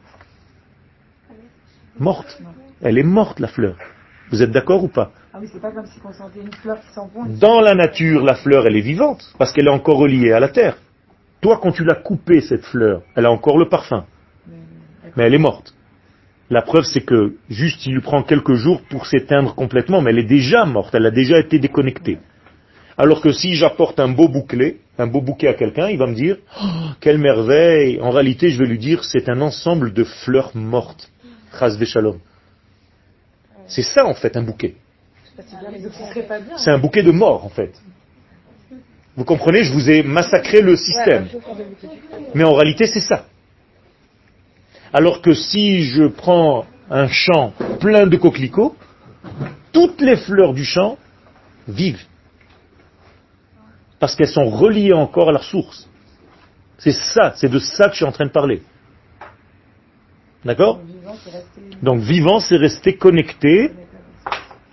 morte. 1.99 2.39
Elle 2.83 2.99
est 2.99 3.03
morte, 3.03 3.41
la 3.41 3.49
fleur. 3.49 3.79
Vous 4.31 4.43
êtes 4.43 4.51
d'accord 4.51 4.85
ou 4.85 4.89
pas? 4.89 5.11
Ah 5.37 5.39
oui, 5.41 5.49
c'est 5.53 5.61
pas 5.61 5.73
comme 5.73 5.87
si 5.87 5.99
on 6.05 6.13
sentait 6.13 6.39
une 6.39 6.53
fleur 6.53 6.81
qui 6.81 6.95
sent 6.95 7.09
bon. 7.13 7.25
Dans 7.27 7.61
la 7.61 7.75
nature, 7.75 8.23
la 8.23 8.37
fleur, 8.37 8.69
elle 8.69 8.77
est 8.77 8.81
vivante, 8.81 9.35
parce 9.37 9.53
qu'elle 9.53 9.67
est 9.67 9.71
encore 9.71 9.99
reliée 9.99 10.31
à 10.31 10.39
la 10.39 10.49
terre. 10.49 10.77
Toi, 11.41 11.59
quand 11.61 11.73
tu 11.73 11.83
l'as 11.83 11.97
coupée, 11.97 12.41
cette 12.41 12.65
fleur, 12.65 13.03
elle 13.17 13.27
a 13.27 13.33
encore 13.33 13.59
le 13.59 13.69
parfum. 13.69 14.05
Mais 15.17 15.25
elle 15.25 15.35
est 15.35 15.39
morte. 15.39 15.75
La 16.51 16.63
preuve, 16.63 16.85
c'est 16.85 17.01
que 17.01 17.35
juste 17.51 17.85
il 17.85 17.95
lui 17.95 18.01
prend 18.01 18.23
quelques 18.23 18.55
jours 18.55 18.81
pour 18.89 19.07
s'éteindre 19.07 19.57
complètement, 19.57 20.01
mais 20.03 20.11
elle 20.11 20.21
est 20.21 20.23
déjà 20.23 20.65
morte, 20.67 20.95
elle 20.95 21.07
a 21.07 21.11
déjà 21.11 21.41
été 21.41 21.59
déconnectée. 21.59 22.19
Alors 22.97 23.21
que 23.21 23.33
si 23.33 23.57
j'apporte 23.57 23.99
un 23.99 24.11
beau 24.11 24.29
bouclet, 24.29 24.77
un 24.99 25.09
beau 25.09 25.21
bouquet 25.21 25.49
à 25.49 25.55
quelqu'un, 25.55 25.89
il 25.89 25.99
va 25.99 26.07
me 26.07 26.15
dire 26.15 26.37
oh, 26.63 26.67
quelle 27.01 27.19
merveille. 27.19 28.01
En 28.01 28.11
réalité, 28.11 28.51
je 28.51 28.59
vais 28.61 28.69
lui 28.69 28.79
dire 28.79 29.03
c'est 29.03 29.29
un 29.29 29.41
ensemble 29.41 29.93
de 29.93 30.05
fleurs 30.05 30.53
mortes. 30.55 31.11
Chas 31.59 31.77
shalom. 31.87 32.21
C'est 33.67 33.83
ça 33.83 34.07
en 34.07 34.15
fait 34.15 34.37
un 34.37 34.43
bouquet. 34.43 34.77
C'est 36.57 36.71
un 36.71 36.79
bouquet 36.79 37.03
de 37.03 37.11
mort 37.11 37.45
en 37.45 37.49
fait. 37.49 37.73
Vous 39.17 39.25
comprenez, 39.25 39.63
je 39.63 39.73
vous 39.73 39.91
ai 39.91 40.03
massacré 40.03 40.61
le 40.61 40.77
système. 40.77 41.29
Mais 42.35 42.45
en 42.45 42.55
réalité, 42.55 42.87
c'est 42.87 43.01
ça. 43.01 43.27
Alors 44.93 45.23
que 45.23 45.35
si 45.35 45.83
je 45.85 46.05
prends 46.05 46.67
un 46.91 47.09
champ 47.09 47.53
plein 47.81 48.07
de 48.07 48.17
coquelicots, 48.17 48.77
toutes 49.73 50.01
les 50.01 50.17
fleurs 50.17 50.53
du 50.53 50.65
champ 50.65 50.99
vivent. 51.69 52.05
Parce 53.99 54.15
qu'elles 54.15 54.29
sont 54.29 54.49
reliées 54.49 54.93
encore 54.93 55.31
à 55.31 55.33
la 55.33 55.43
source. 55.43 55.89
C'est 56.79 56.93
ça, 56.93 57.33
c'est 57.37 57.49
de 57.49 57.59
ça 57.59 57.87
que 57.87 57.93
je 57.93 57.97
suis 57.97 58.05
en 58.05 58.13
train 58.13 58.27
de 58.27 58.31
parler. 58.31 58.63
D'accord? 60.45 60.81
Donc 61.83 62.01
vivant, 62.01 62.41
c'est 62.41 62.57
rester 62.57 62.97
connecté 62.97 63.73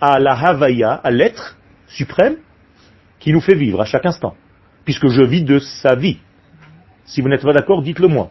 à 0.02 0.18
la 0.18 0.34
Havaya, 0.34 0.94
à 0.94 1.12
l'être 1.12 1.56
suprême, 1.86 2.36
qui 3.20 3.32
nous 3.32 3.40
fait 3.40 3.54
vivre 3.54 3.80
à 3.80 3.84
chaque 3.84 4.04
instant. 4.04 4.34
Puisque 4.84 5.06
je 5.06 5.22
vis 5.22 5.44
de 5.44 5.60
sa 5.60 5.94
vie. 5.94 6.18
Si 7.04 7.20
vous 7.20 7.28
n'êtes 7.28 7.42
pas 7.42 7.52
d'accord, 7.52 7.82
dites-le 7.82 8.08
moi. 8.08 8.30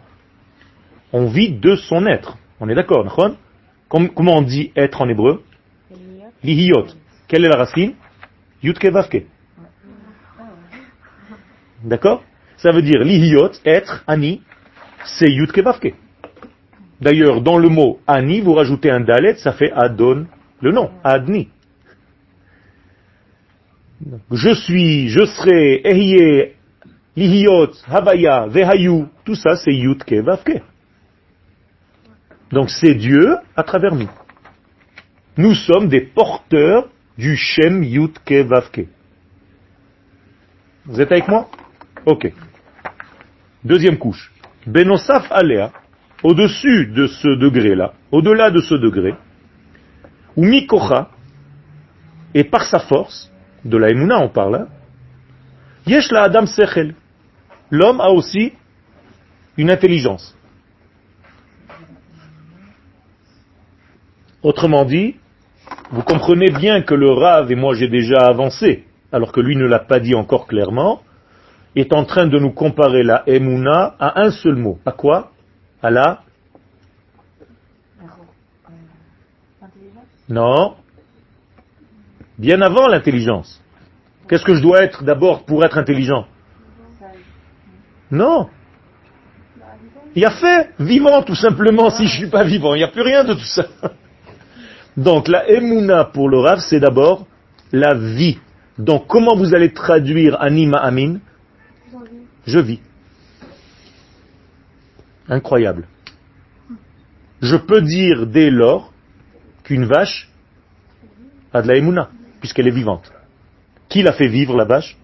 On 1.14 1.28
vit 1.28 1.54
de 1.54 1.78
son 1.78 2.06
être. 2.08 2.38
On 2.60 2.68
est 2.68 2.76
d'accord, 2.76 3.06
Comment 3.88 4.38
on 4.38 4.42
dit 4.42 4.74
être 4.76 5.02
en 5.02 5.08
hébreu 5.08 5.44
Lihiyot. 6.44 6.88
Quelle 7.30 7.46
est 7.46 7.50
la 7.50 7.58
racine 7.58 7.94
Yutke 8.62 8.86
Vavke. 8.88 9.24
D'accord 11.86 12.24
Ça 12.58 12.72
veut 12.72 12.82
dire 12.82 13.00
lihiyot, 13.00 13.52
être, 13.66 14.04
ani, 14.08 14.42
c'est 15.06 15.32
Yutke 15.32 15.60
Vavke. 15.60 15.96
D'ailleurs, 17.00 17.42
dans 17.42 17.58
le 17.58 17.70
mot 17.70 18.00
ani, 18.08 18.42
vous 18.42 18.54
rajoutez 18.54 18.92
un 18.92 19.00
dalet, 19.00 19.36
ça 19.36 19.54
fait 19.54 19.72
adon, 19.72 20.28
le 20.62 20.72
nom, 20.72 20.92
adni. 21.04 21.50
Je 24.32 24.54
suis, 24.54 25.10
je 25.10 25.26
serai, 25.26 25.82
ehye, 25.84 26.54
lihiyot, 27.16 27.72
havaya, 27.88 28.48
vehayu, 28.48 29.06
tout 29.26 29.36
ça 29.36 29.56
c'est 29.56 29.74
Yutke 29.74 30.14
Vavke. 30.14 30.62
Donc 32.52 32.70
c'est 32.70 32.96
Dieu 32.96 33.38
à 33.56 33.64
travers 33.64 33.96
nous. 33.96 34.10
Nous 35.38 35.54
sommes 35.54 35.88
des 35.88 36.02
porteurs 36.02 36.90
du 37.18 37.36
Shem 37.36 37.84
Yutke 37.84 38.46
Vavke. 38.48 38.88
Vous 40.86 41.00
êtes 41.00 41.12
avec 41.12 41.28
moi? 41.28 41.50
Ok. 42.06 42.32
Deuxième 43.64 43.98
couche. 43.98 44.32
Benosaf 44.66 45.32
Alea, 45.32 45.72
au-dessus 46.24 46.88
de 46.88 47.08
ce 47.08 47.38
degré-là, 47.38 47.94
au-delà 48.12 48.50
de 48.50 48.62
ce 48.62 48.76
degré, 48.76 49.14
ou 50.36 50.46
Mikocha, 50.46 51.10
et 52.34 52.44
par 52.44 52.64
sa 52.64 52.80
force, 52.80 53.32
de 53.66 53.78
la 53.78 53.90
Emouna 53.90 54.20
on 54.20 54.30
parle, 54.30 54.56
hein, 54.56 54.68
Yesh 55.88 56.12
la 56.12 56.24
Adam 56.24 56.46
Sechel. 56.46 56.96
L'homme 57.70 58.02
a 58.02 58.10
aussi 58.10 58.54
une 59.58 59.72
intelligence. 59.72 60.36
Autrement 64.44 64.86
dit, 64.86 65.16
vous 65.92 66.04
comprenez 66.04 66.52
bien 66.52 66.82
que 66.82 66.94
le 66.94 67.12
Rav, 67.12 67.52
et 67.52 67.56
moi 67.56 67.76
j'ai 67.76 67.88
déjà 67.88 68.20
avancé, 68.28 68.86
alors 69.12 69.32
que 69.32 69.40
lui 69.40 69.56
ne 69.56 69.66
l'a 69.66 69.80
pas 69.80 70.00
dit 70.00 70.16
encore 70.16 70.48
clairement, 70.48 71.02
est 71.76 71.94
en 71.94 72.06
train 72.06 72.28
de 72.28 72.38
nous 72.38 72.52
comparer 72.52 73.04
la 73.04 73.24
Emouna 73.28 73.96
à 74.00 74.22
un 74.22 74.32
seul 74.32 74.56
mot. 74.56 74.80
À 74.86 74.92
quoi? 74.92 75.32
À 75.82 75.90
la 75.90 76.24
Non. 80.30 80.76
Bien 82.38 82.62
avant 82.62 82.88
l'intelligence. 82.88 83.62
Qu'est-ce 84.28 84.46
que 84.46 84.56
je 84.56 84.62
dois 84.62 84.84
être 84.84 85.04
d'abord 85.04 85.46
pour 85.46 85.64
être 85.66 85.78
intelligent? 85.78 86.28
Non. 88.10 88.50
Il 90.16 90.22
y 90.22 90.26
a 90.26 90.32
fait 90.32 90.72
vivant 90.80 91.24
tout 91.24 91.36
simplement 91.36 91.90
si 91.90 92.08
je 92.08 92.14
ne 92.14 92.18
suis 92.24 92.30
pas 92.30 92.44
vivant. 92.44 92.76
Il 92.76 92.80
n'y 92.80 92.84
a 92.84 92.90
plus 92.90 93.02
rien 93.02 93.24
de 93.24 93.34
tout 93.34 93.40
ça. 93.40 93.66
Donc 94.98 95.28
la 95.28 95.50
emuna 95.50 96.06
pour 96.06 96.30
le 96.30 96.40
Rav, 96.40 96.60
c'est 96.60 96.80
d'abord 96.80 97.28
la 97.72 97.94
vie. 97.94 98.38
Donc 98.78 99.08
comment 99.08 99.36
vous 99.36 99.54
allez 99.54 99.74
traduire 99.74 100.42
anima 100.42 100.80
amin? 100.80 101.20
Je 102.46 102.60
vis. 102.60 102.82
Incroyable. 105.30 105.88
Je 107.42 107.56
peux 107.56 107.82
dire 107.82 108.28
dès 108.28 108.50
lors 108.50 108.92
qu'une 109.64 109.86
vache 109.86 110.30
a 111.54 111.62
de 111.62 111.68
la 111.68 111.78
emuna, 111.78 112.10
puisqu'elle 112.42 112.68
est 112.68 112.72
vivante. 112.72 113.10
Qui 113.88 114.04
l'a 114.04 114.12
fait 114.12 114.28
vivre 114.28 114.58
la 114.58 114.66
vache? 114.66 114.98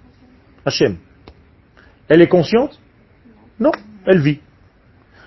Hachem. 0.65 0.97
Elle 2.09 2.21
est 2.21 2.27
consciente? 2.27 2.77
Non, 3.59 3.71
elle 4.05 4.19
vit. 4.19 4.39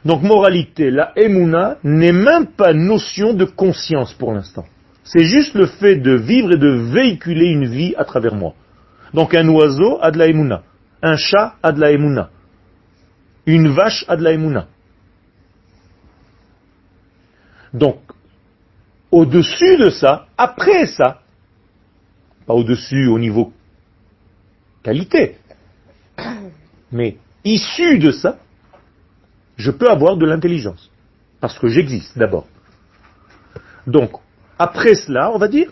Donc 0.05 0.23
moralité, 0.23 0.91
la 0.91 1.13
emuna 1.17 1.79
n'est 1.83 2.13
même 2.13 2.49
pas 2.49 2.75
notion 2.75 3.33
de 3.33 3.47
conscience 3.47 4.13
pour 4.13 4.33
l'instant. 4.33 4.67
C'est 5.05 5.25
juste 5.25 5.55
le 5.55 5.67
fait 5.67 5.97
de 5.97 6.15
vivre 6.15 6.53
et 6.53 6.59
de 6.59 6.93
véhiculer 6.93 7.47
une 7.47 7.67
vie 7.67 7.95
à 7.97 8.05
travers 8.05 8.35
moi. 8.35 8.55
Donc 9.15 9.35
un 9.35 9.49
oiseau 9.49 9.99
a 10.03 10.11
de 10.11 10.19
la 10.19 10.27
emuna, 10.29 10.63
un 11.03 11.17
chat 11.17 11.55
a 11.63 11.73
de 11.73 11.81
la 11.81 11.91
emuna. 11.93 12.31
une 13.47 13.69
vache 13.69 14.05
a 14.09 14.17
de 14.17 14.23
la 14.23 14.33
émouna. 14.33 14.67
Donc, 17.73 18.01
au-dessus 19.11 19.77
de 19.77 19.91
ça, 19.91 20.27
après 20.37 20.87
ça, 20.87 21.20
au-dessus 22.55 23.07
au 23.07 23.19
niveau 23.19 23.53
qualité, 24.83 25.37
mais 26.93 27.17
issu 27.45 27.99
de 27.99 28.11
ça, 28.11 28.39
je 29.57 29.71
peux 29.71 29.91
avoir 29.91 30.17
de 30.17 30.27
l'intelligence. 30.27 30.91
Parce 31.41 31.59
que 31.59 31.69
j'existe 31.69 32.19
d'abord. 32.19 32.47
Donc, 33.87 34.13
après 34.59 34.95
cela, 34.95 35.33
on 35.33 35.39
va 35.39 35.49
dire, 35.49 35.71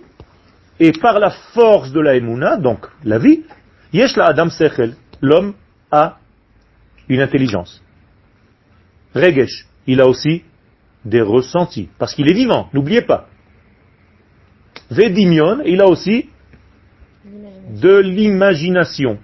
et 0.81 0.93
par 0.93 1.19
la 1.19 1.31
force 1.31 1.93
de 1.93 2.01
la 2.01 2.14
émouna, 2.14 2.57
donc 2.57 2.87
la 3.05 3.19
vie, 3.19 3.43
yesh 3.93 4.17
la 4.17 4.27
adam 4.27 4.49
sechel, 4.49 4.95
l'homme 5.21 5.55
a 5.91 6.19
une 7.09 7.21
intelligence. 7.21 7.83
Regesh, 9.14 9.67
il 9.87 10.01
a 10.01 10.07
aussi 10.07 10.43
des 11.05 11.21
ressentis, 11.21 11.88
parce 11.99 12.14
qu'il 12.14 12.31
est 12.31 12.35
vivant, 12.35 12.69
n'oubliez 12.73 13.03
pas. 13.03 13.29
Vedimion, 14.91 15.61
il 15.64 15.81
a 15.81 15.87
aussi 15.87 16.29
de 17.69 17.99
l'imagination. 17.99 19.19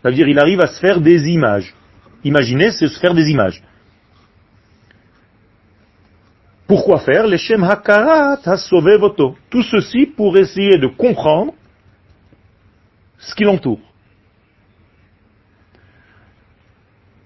C'est-à-dire, 0.00 0.28
il 0.28 0.38
arrive 0.38 0.60
à 0.60 0.66
se 0.66 0.80
faire 0.80 1.00
des 1.00 1.28
images. 1.28 1.74
Imaginer, 2.24 2.70
c'est 2.70 2.88
se 2.88 2.98
faire 2.98 3.14
des 3.14 3.28
images. 3.28 3.62
Pourquoi 6.66 7.00
faire? 7.00 7.26
Les 7.26 7.38
Shem 7.38 7.64
Hakarat 7.64 8.40
voto. 8.98 9.36
Tout 9.50 9.62
ceci 9.62 10.06
pour 10.06 10.36
essayer 10.36 10.78
de 10.78 10.86
comprendre 10.86 11.52
ce 13.18 13.34
qui 13.34 13.44
l'entoure. 13.44 13.80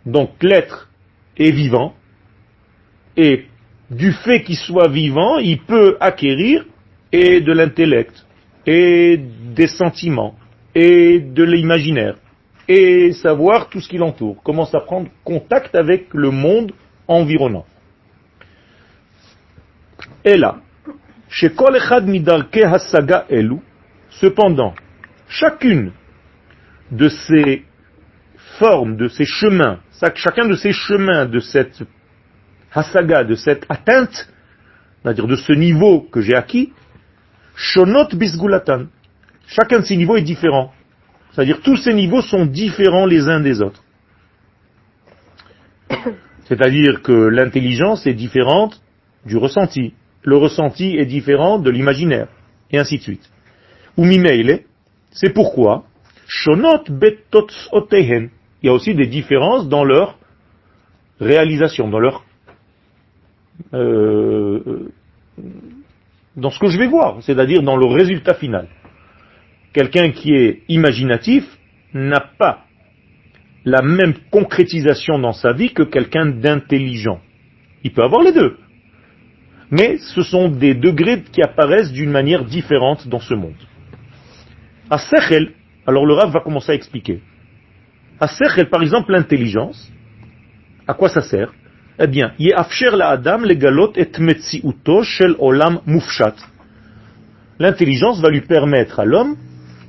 Donc 0.06 0.42
l'être 0.42 0.88
est 1.36 1.50
vivant, 1.50 1.94
et 3.16 3.46
du 3.90 4.12
fait 4.12 4.42
qu'il 4.42 4.56
soit 4.56 4.88
vivant, 4.88 5.38
il 5.38 5.60
peut 5.62 5.96
acquérir 6.00 6.64
et 7.12 7.40
de 7.40 7.52
l'intellect, 7.52 8.26
et 8.66 9.18
des 9.54 9.66
sentiments, 9.66 10.34
et 10.74 11.20
de 11.20 11.44
l'imaginaire, 11.44 12.16
et 12.68 13.12
savoir 13.12 13.68
tout 13.68 13.80
ce 13.80 13.88
qui 13.88 13.98
l'entoure, 13.98 14.42
commence 14.42 14.74
à 14.74 14.80
prendre 14.80 15.08
contact 15.24 15.74
avec 15.74 16.12
le 16.12 16.30
monde 16.30 16.72
environnant. 17.06 17.66
Et 20.24 20.36
là, 20.36 20.56
chez 21.28 21.48
Echad 21.48 22.06
Midarke 22.06 22.56
Hasaga 22.56 23.26
Elu, 23.28 23.58
cependant, 24.08 24.74
chacune 25.28 25.92
de 26.90 27.08
ces 27.08 27.64
formes, 28.58 28.96
de 28.96 29.08
ces 29.08 29.24
chemins, 29.24 29.80
chacun 30.14 30.46
de 30.46 30.54
ces 30.54 30.72
chemins 30.72 31.26
de 31.26 31.40
cette 31.40 31.82
Hasaga, 32.72 33.24
de 33.24 33.34
cette 33.34 33.66
atteinte, 33.68 34.28
c'est-à-dire 35.02 35.26
de 35.26 35.36
ce 35.36 35.52
niveau 35.52 36.00
que 36.00 36.20
j'ai 36.20 36.34
acquis, 36.34 36.72
Shonot 37.54 38.08
Bisgulatan. 38.14 38.86
Chacun 39.46 39.80
de 39.80 39.84
ces 39.84 39.96
niveaux 39.96 40.16
est 40.16 40.22
différent. 40.22 40.72
C'est-à-dire 41.32 41.60
tous 41.62 41.76
ces 41.76 41.94
niveaux 41.94 42.22
sont 42.22 42.46
différents 42.46 43.06
les 43.06 43.28
uns 43.28 43.40
des 43.40 43.60
autres. 43.60 43.82
C'est-à-dire 46.44 47.02
que 47.02 47.12
l'intelligence 47.12 48.06
est 48.06 48.14
différente 48.14 48.80
du 49.26 49.36
ressenti. 49.36 49.94
Le 50.22 50.36
ressenti 50.36 50.96
est 50.96 51.06
différent 51.06 51.58
de 51.58 51.70
l'imaginaire. 51.70 52.28
Et 52.70 52.78
ainsi 52.78 52.98
de 52.98 53.02
suite. 53.02 53.30
Ou 53.96 54.04
mimeile, 54.04 54.62
c'est 55.10 55.32
pourquoi 55.32 55.84
shonot 56.26 56.82
Il 56.88 57.18
y 58.62 58.68
a 58.68 58.72
aussi 58.72 58.94
des 58.94 59.06
différences 59.06 59.68
dans 59.68 59.84
leur 59.84 60.18
réalisation, 61.20 61.88
dans 61.88 62.00
leur 62.00 62.24
euh, 63.72 64.88
dans 66.36 66.50
ce 66.50 66.58
que 66.58 66.68
je 66.68 66.78
vais 66.78 66.88
voir, 66.88 67.22
c'est-à-dire 67.22 67.62
dans 67.62 67.76
le 67.76 67.86
résultat 67.86 68.34
final. 68.34 68.68
Quelqu'un 69.74 70.12
qui 70.12 70.32
est 70.32 70.62
imaginatif 70.68 71.44
n'a 71.92 72.20
pas 72.20 72.64
la 73.64 73.82
même 73.82 74.14
concrétisation 74.30 75.18
dans 75.18 75.32
sa 75.32 75.52
vie 75.52 75.72
que 75.72 75.82
quelqu'un 75.82 76.26
d'intelligent. 76.26 77.20
Il 77.82 77.92
peut 77.92 78.04
avoir 78.04 78.22
les 78.22 78.32
deux. 78.32 78.56
Mais 79.70 79.98
ce 79.98 80.22
sont 80.22 80.48
des 80.48 80.74
degrés 80.74 81.22
qui 81.22 81.42
apparaissent 81.42 81.90
d'une 81.90 82.10
manière 82.10 82.44
différente 82.44 83.08
dans 83.08 83.18
ce 83.18 83.34
monde. 83.34 83.56
À 84.88 84.98
Sechel, 84.98 85.52
alors 85.86 86.06
le 86.06 86.14
Rav 86.14 86.30
va 86.30 86.40
commencer 86.40 86.70
à 86.72 86.74
expliquer. 86.76 87.20
À 88.20 88.28
Sechel, 88.28 88.70
par 88.70 88.82
exemple, 88.82 89.10
l'intelligence, 89.10 89.90
à 90.86 90.94
quoi 90.94 91.08
ça 91.08 91.22
sert? 91.22 91.52
Eh 91.98 92.06
bien, 92.06 92.32
shel 92.70 92.94
olam 95.38 95.80
mufshat. 95.86 96.34
L'intelligence 97.58 98.20
va 98.20 98.30
lui 98.30 98.42
permettre 98.42 99.00
à 99.00 99.04
l'homme 99.04 99.36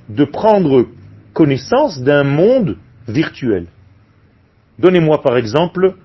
de 0.10 0.26
prendre 0.26 0.88
connaissance 1.34 2.02
d'un 2.02 2.24
monde 2.24 2.78
virtuel. 3.08 3.68
Donnez-moi 4.80 5.22
par 5.22 5.38
exemple 5.38 5.96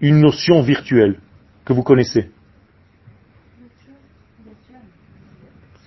une 0.00 0.20
notion 0.20 0.62
virtuelle 0.62 1.18
que 1.64 1.72
vous 1.72 1.82
connaissez. 1.82 2.30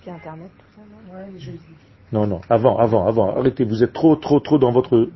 Internet, 0.06 0.52
tout 0.58 0.66
ça, 0.76 0.82
non? 2.12 2.20
Non, 2.20 2.28
non, 2.28 2.42
avant, 2.50 2.78
avant, 2.78 3.08
avant. 3.08 3.36
Arrêtez, 3.38 3.64
vous 3.64 3.84
êtes 3.84 3.94
trop, 3.94 4.16
trop, 4.16 4.40
trop 4.40 4.58
dans 4.60 4.72
votre... 4.72 5.10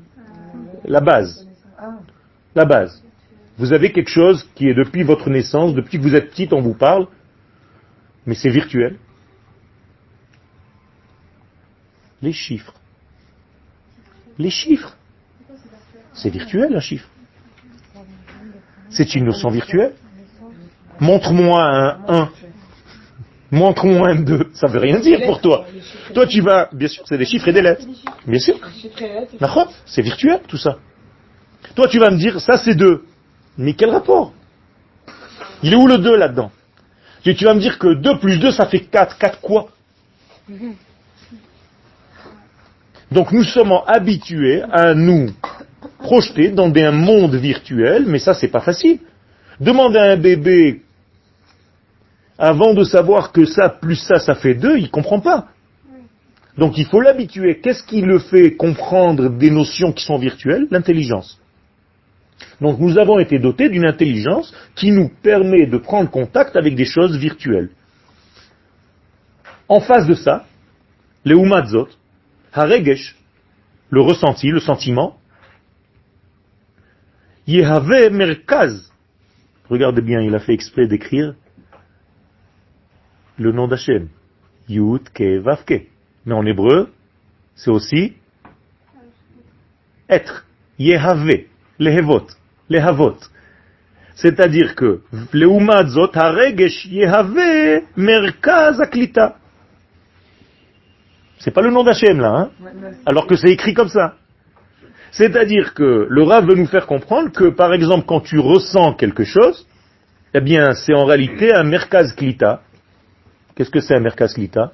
La 0.85 1.01
base. 1.01 1.47
La 2.55 2.65
base. 2.65 3.03
Vous 3.57 3.73
avez 3.73 3.91
quelque 3.91 4.09
chose 4.09 4.49
qui 4.55 4.67
est 4.67 4.73
depuis 4.73 5.03
votre 5.03 5.29
naissance, 5.29 5.75
depuis 5.75 5.97
que 5.97 6.03
vous 6.03 6.15
êtes 6.15 6.29
petite, 6.29 6.53
on 6.53 6.61
vous 6.61 6.73
parle, 6.73 7.07
mais 8.25 8.33
c'est 8.33 8.49
virtuel. 8.49 8.97
Les 12.21 12.33
chiffres. 12.33 12.73
Les 14.37 14.49
chiffres. 14.49 14.95
C'est 16.13 16.29
virtuel 16.29 16.75
un 16.75 16.79
chiffre. 16.79 17.07
C'est 18.89 19.15
une 19.15 19.25
notion 19.25 19.49
virtuelle. 19.49 19.93
Montre-moi 20.99 21.61
un 21.61 21.99
1. 22.07 22.29
Montre-moi 23.51 24.09
un 24.09 24.21
2. 24.23 24.49
Ça 24.53 24.67
veut 24.67 24.79
rien 24.79 24.99
dire 24.99 25.25
pour 25.25 25.41
toi. 25.41 25.65
Toi, 26.13 26.25
tu 26.25 26.41
vas, 26.41 26.69
bien 26.73 26.87
sûr, 26.87 27.03
c'est 27.07 27.17
des 27.17 27.25
chiffres 27.25 27.47
et 27.47 27.53
des 27.53 27.61
lettres. 27.61 27.85
Bien 28.25 28.39
sûr. 28.39 28.59
C'est 29.85 30.01
virtuel, 30.01 30.41
tout 30.47 30.57
ça. 30.57 30.77
Toi, 31.75 31.87
tu 31.87 31.99
vas 31.99 32.09
me 32.09 32.17
dire, 32.17 32.39
ça 32.41 32.57
c'est 32.57 32.75
2. 32.75 33.03
Mais 33.57 33.73
quel 33.73 33.89
rapport? 33.91 34.33
Il 35.61 35.73
est 35.73 35.75
où 35.75 35.87
le 35.87 35.97
2 35.97 36.15
là-dedans? 36.15 36.51
Tu 37.23 37.43
vas 37.43 37.53
me 37.53 37.59
dire 37.59 37.77
que 37.77 37.93
2 37.93 38.19
plus 38.19 38.39
2, 38.39 38.51
ça 38.51 38.65
fait 38.67 38.79
4. 38.79 39.17
4 39.17 39.41
quoi? 39.41 39.69
Donc 43.11 43.31
nous 43.31 43.43
sommes 43.43 43.73
habitués 43.85 44.63
à 44.63 44.93
nous 44.93 45.31
projeter 45.99 46.49
dans 46.49 46.71
un 46.73 46.91
monde 46.91 47.35
virtuel, 47.35 48.05
mais 48.07 48.19
ça 48.19 48.33
c'est 48.33 48.49
pas 48.49 48.61
facile. 48.61 48.99
Demandez 49.59 49.99
à 49.99 50.11
un 50.11 50.17
bébé, 50.17 50.81
avant 52.37 52.73
de 52.73 52.83
savoir 52.83 53.31
que 53.31 53.45
ça 53.45 53.69
plus 53.69 53.95
ça, 53.95 54.19
ça 54.19 54.35
fait 54.35 54.53
deux, 54.53 54.77
il 54.77 54.91
comprend 54.91 55.19
pas. 55.19 55.47
Donc 56.57 56.77
il 56.77 56.85
faut 56.85 57.01
l'habituer. 57.01 57.59
Qu'est-ce 57.61 57.83
qui 57.83 58.01
le 58.01 58.19
fait 58.19 58.55
comprendre 58.55 59.29
des 59.29 59.51
notions 59.51 59.91
qui 59.91 60.03
sont 60.03 60.17
virtuelles? 60.17 60.67
L'intelligence. 60.71 61.39
Donc 62.61 62.79
nous 62.79 62.97
avons 62.97 63.19
été 63.19 63.39
dotés 63.39 63.69
d'une 63.69 63.85
intelligence 63.85 64.53
qui 64.75 64.91
nous 64.91 65.09
permet 65.21 65.65
de 65.67 65.77
prendre 65.77 66.09
contact 66.09 66.55
avec 66.55 66.75
des 66.75 66.85
choses 66.85 67.17
virtuelles. 67.17 67.69
En 69.69 69.79
face 69.79 70.07
de 70.07 70.15
ça, 70.15 70.45
les 71.25 71.35
umadzot, 71.35 71.89
haregesh, 72.57 73.15
le 73.89 74.01
ressenti, 74.01 74.49
le 74.49 74.59
sentiment, 74.59 75.17
yehave 77.45 78.09
merkaz. 78.11 78.91
Regardez 79.69 80.01
bien, 80.01 80.21
il 80.21 80.33
a 80.35 80.39
fait 80.39 80.53
exprès 80.53 80.87
d'écrire 80.87 81.35
le 83.37 83.51
nom 83.51 83.67
d'Hachem. 83.67 84.09
Yud, 84.67 85.09
Ke. 85.13 85.41
Mais 86.25 86.33
en 86.33 86.45
hébreu, 86.45 86.91
c'est 87.55 87.71
aussi 87.71 88.13
être. 90.09 90.45
Yehave, 90.79 91.45
lehevot, 91.79 92.27
lehavot. 92.69 93.17
C'est-à-dire 94.15 94.75
que, 94.75 95.01
leumadzot 95.31 96.11
haregesh 96.13 96.85
yehave 96.85 97.83
merkaz 97.95 98.81
aklita. 98.81 99.37
C'est 101.39 101.51
pas 101.51 101.61
le 101.61 101.71
nom 101.71 101.83
d'Hachem 101.83 102.19
là, 102.19 102.33
hein 102.35 102.49
alors 103.05 103.27
que 103.27 103.35
c'est 103.35 103.49
écrit 103.49 103.73
comme 103.73 103.89
ça. 103.89 104.15
C'est-à-dire 105.11 105.73
que 105.73 106.07
le 106.09 106.23
Rav 106.23 106.45
veut 106.45 106.55
nous 106.55 106.65
faire 106.65 106.85
comprendre 106.85 107.31
que, 107.31 107.45
par 107.45 107.73
exemple, 107.73 108.05
quand 108.05 108.21
tu 108.21 108.39
ressens 108.39 108.93
quelque 108.93 109.23
chose, 109.23 109.65
eh 110.33 110.41
bien, 110.41 110.73
c'est 110.73 110.93
en 110.93 111.05
réalité 111.05 111.53
un 111.53 111.63
merkaz 111.63 112.13
klita. 112.13 112.61
Qu'est-ce 113.55 113.71
que 113.71 113.79
c'est 113.79 113.95
un 113.95 113.99
merkaz 113.99 114.33
klita? 114.33 114.71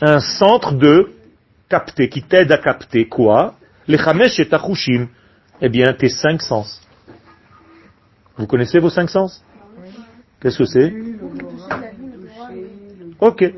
Un 0.00 0.20
centre 0.20 0.72
de 0.74 1.10
capter, 1.68 2.08
qui 2.08 2.22
t'aide 2.22 2.52
à 2.52 2.58
capter 2.58 3.08
quoi? 3.08 3.54
Les 3.88 3.98
chamesh 3.98 4.38
et 4.38 4.48
tachushim, 4.48 5.08
Eh 5.60 5.68
bien, 5.68 5.92
tes 5.92 6.08
cinq 6.08 6.40
sens. 6.42 6.80
Vous 8.36 8.46
connaissez 8.46 8.78
vos 8.78 8.90
cinq 8.90 9.10
sens? 9.10 9.44
Qu'est-ce 10.40 10.58
que 10.58 10.64
c'est? 10.64 10.92
Ok. 13.20 13.52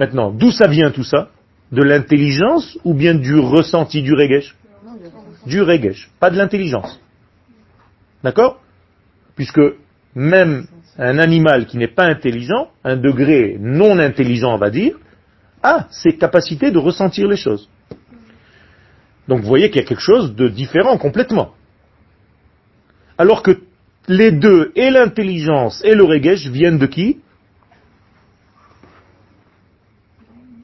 Maintenant, 0.00 0.30
d'où 0.30 0.50
ça 0.50 0.66
vient 0.66 0.90
tout 0.90 1.04
ça? 1.04 1.28
De 1.70 1.82
l'intelligence 1.82 2.78
ou 2.84 2.94
bien 2.94 3.14
du 3.14 3.36
ressenti 3.38 4.02
du 4.02 4.14
regesh? 4.14 4.56
Du 5.46 5.60
regesh, 5.60 6.10
pas 6.18 6.30
de 6.30 6.38
l'intelligence. 6.38 6.98
D'accord? 8.24 8.60
Puisque 9.36 9.60
même 10.14 10.66
un 10.98 11.18
animal 11.18 11.66
qui 11.66 11.76
n'est 11.76 11.94
pas 11.94 12.06
intelligent, 12.06 12.70
un 12.82 12.96
degré 12.96 13.58
non 13.60 13.98
intelligent 13.98 14.54
on 14.54 14.58
va 14.58 14.70
dire, 14.70 14.96
a 15.62 15.86
ses 15.90 16.16
capacités 16.16 16.70
de 16.70 16.78
ressentir 16.78 17.28
les 17.28 17.36
choses. 17.36 17.68
Donc 19.28 19.40
vous 19.40 19.48
voyez 19.48 19.68
qu'il 19.70 19.82
y 19.82 19.84
a 19.84 19.86
quelque 19.86 20.00
chose 20.00 20.34
de 20.34 20.48
différent 20.48 20.96
complètement. 20.96 21.50
Alors 23.18 23.42
que 23.42 23.60
les 24.08 24.32
deux, 24.32 24.72
et 24.74 24.90
l'intelligence 24.90 25.84
et 25.84 25.94
le 25.94 26.04
regesh, 26.04 26.46
viennent 26.46 26.78
de 26.78 26.86
qui? 26.86 27.18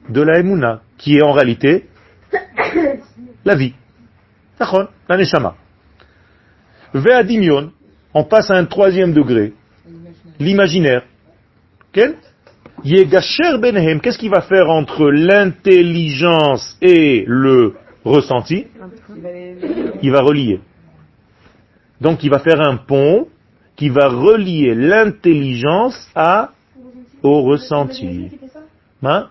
De 0.09 0.21
la 0.21 0.39
emuna, 0.39 0.81
qui 0.97 1.17
est 1.17 1.23
en 1.23 1.31
réalité 1.31 1.85
la 3.45 3.55
vie. 3.55 3.73
La 5.07 5.17
neshama. 5.17 5.55
Ve'adimion, 6.93 7.71
on 8.13 8.23
passe 8.23 8.49
à 8.49 8.55
un 8.55 8.65
troisième 8.65 9.13
degré, 9.13 9.53
l'imaginaire. 10.39 11.03
Quel 11.91 12.15
Benehem, 13.59 14.01
qu'est-ce 14.01 14.17
qu'il 14.17 14.29
va 14.29 14.41
faire 14.41 14.69
entre 14.69 15.09
l'intelligence 15.09 16.77
et 16.81 17.23
le 17.27 17.75
ressenti? 18.03 18.67
Il 20.01 20.11
va 20.11 20.21
relier. 20.21 20.59
Donc 21.99 22.23
il 22.23 22.29
va 22.29 22.39
faire 22.39 22.61
un 22.61 22.77
pont 22.77 23.27
qui 23.75 23.89
va 23.89 24.07
relier 24.09 24.75
l'intelligence 24.75 26.09
à 26.15 26.51
au 27.23 27.41
ressenti. 27.41 28.29
Hein? 29.03 29.29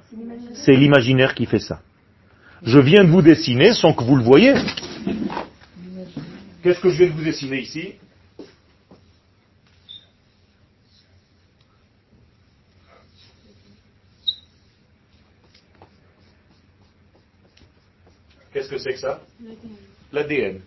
C'est 0.54 0.74
l'imaginaire 0.74 1.34
qui 1.34 1.46
fait 1.46 1.58
ça. 1.58 1.80
Je 2.62 2.78
viens 2.78 3.04
de 3.04 3.10
vous 3.10 3.22
dessiner 3.22 3.72
sans 3.72 3.92
que 3.92 4.04
vous 4.04 4.16
le 4.16 4.22
voyez. 4.22 4.54
Qu'est-ce 6.62 6.80
que 6.80 6.90
je 6.90 6.96
viens 6.98 7.06
de 7.08 7.12
vous 7.12 7.24
dessiner 7.24 7.60
ici? 7.60 7.94
Qu'est-ce 18.52 18.70
que 18.70 18.78
c'est 18.78 18.94
que 18.94 19.00
ça? 19.00 19.20
L'ADN. 20.12 20.60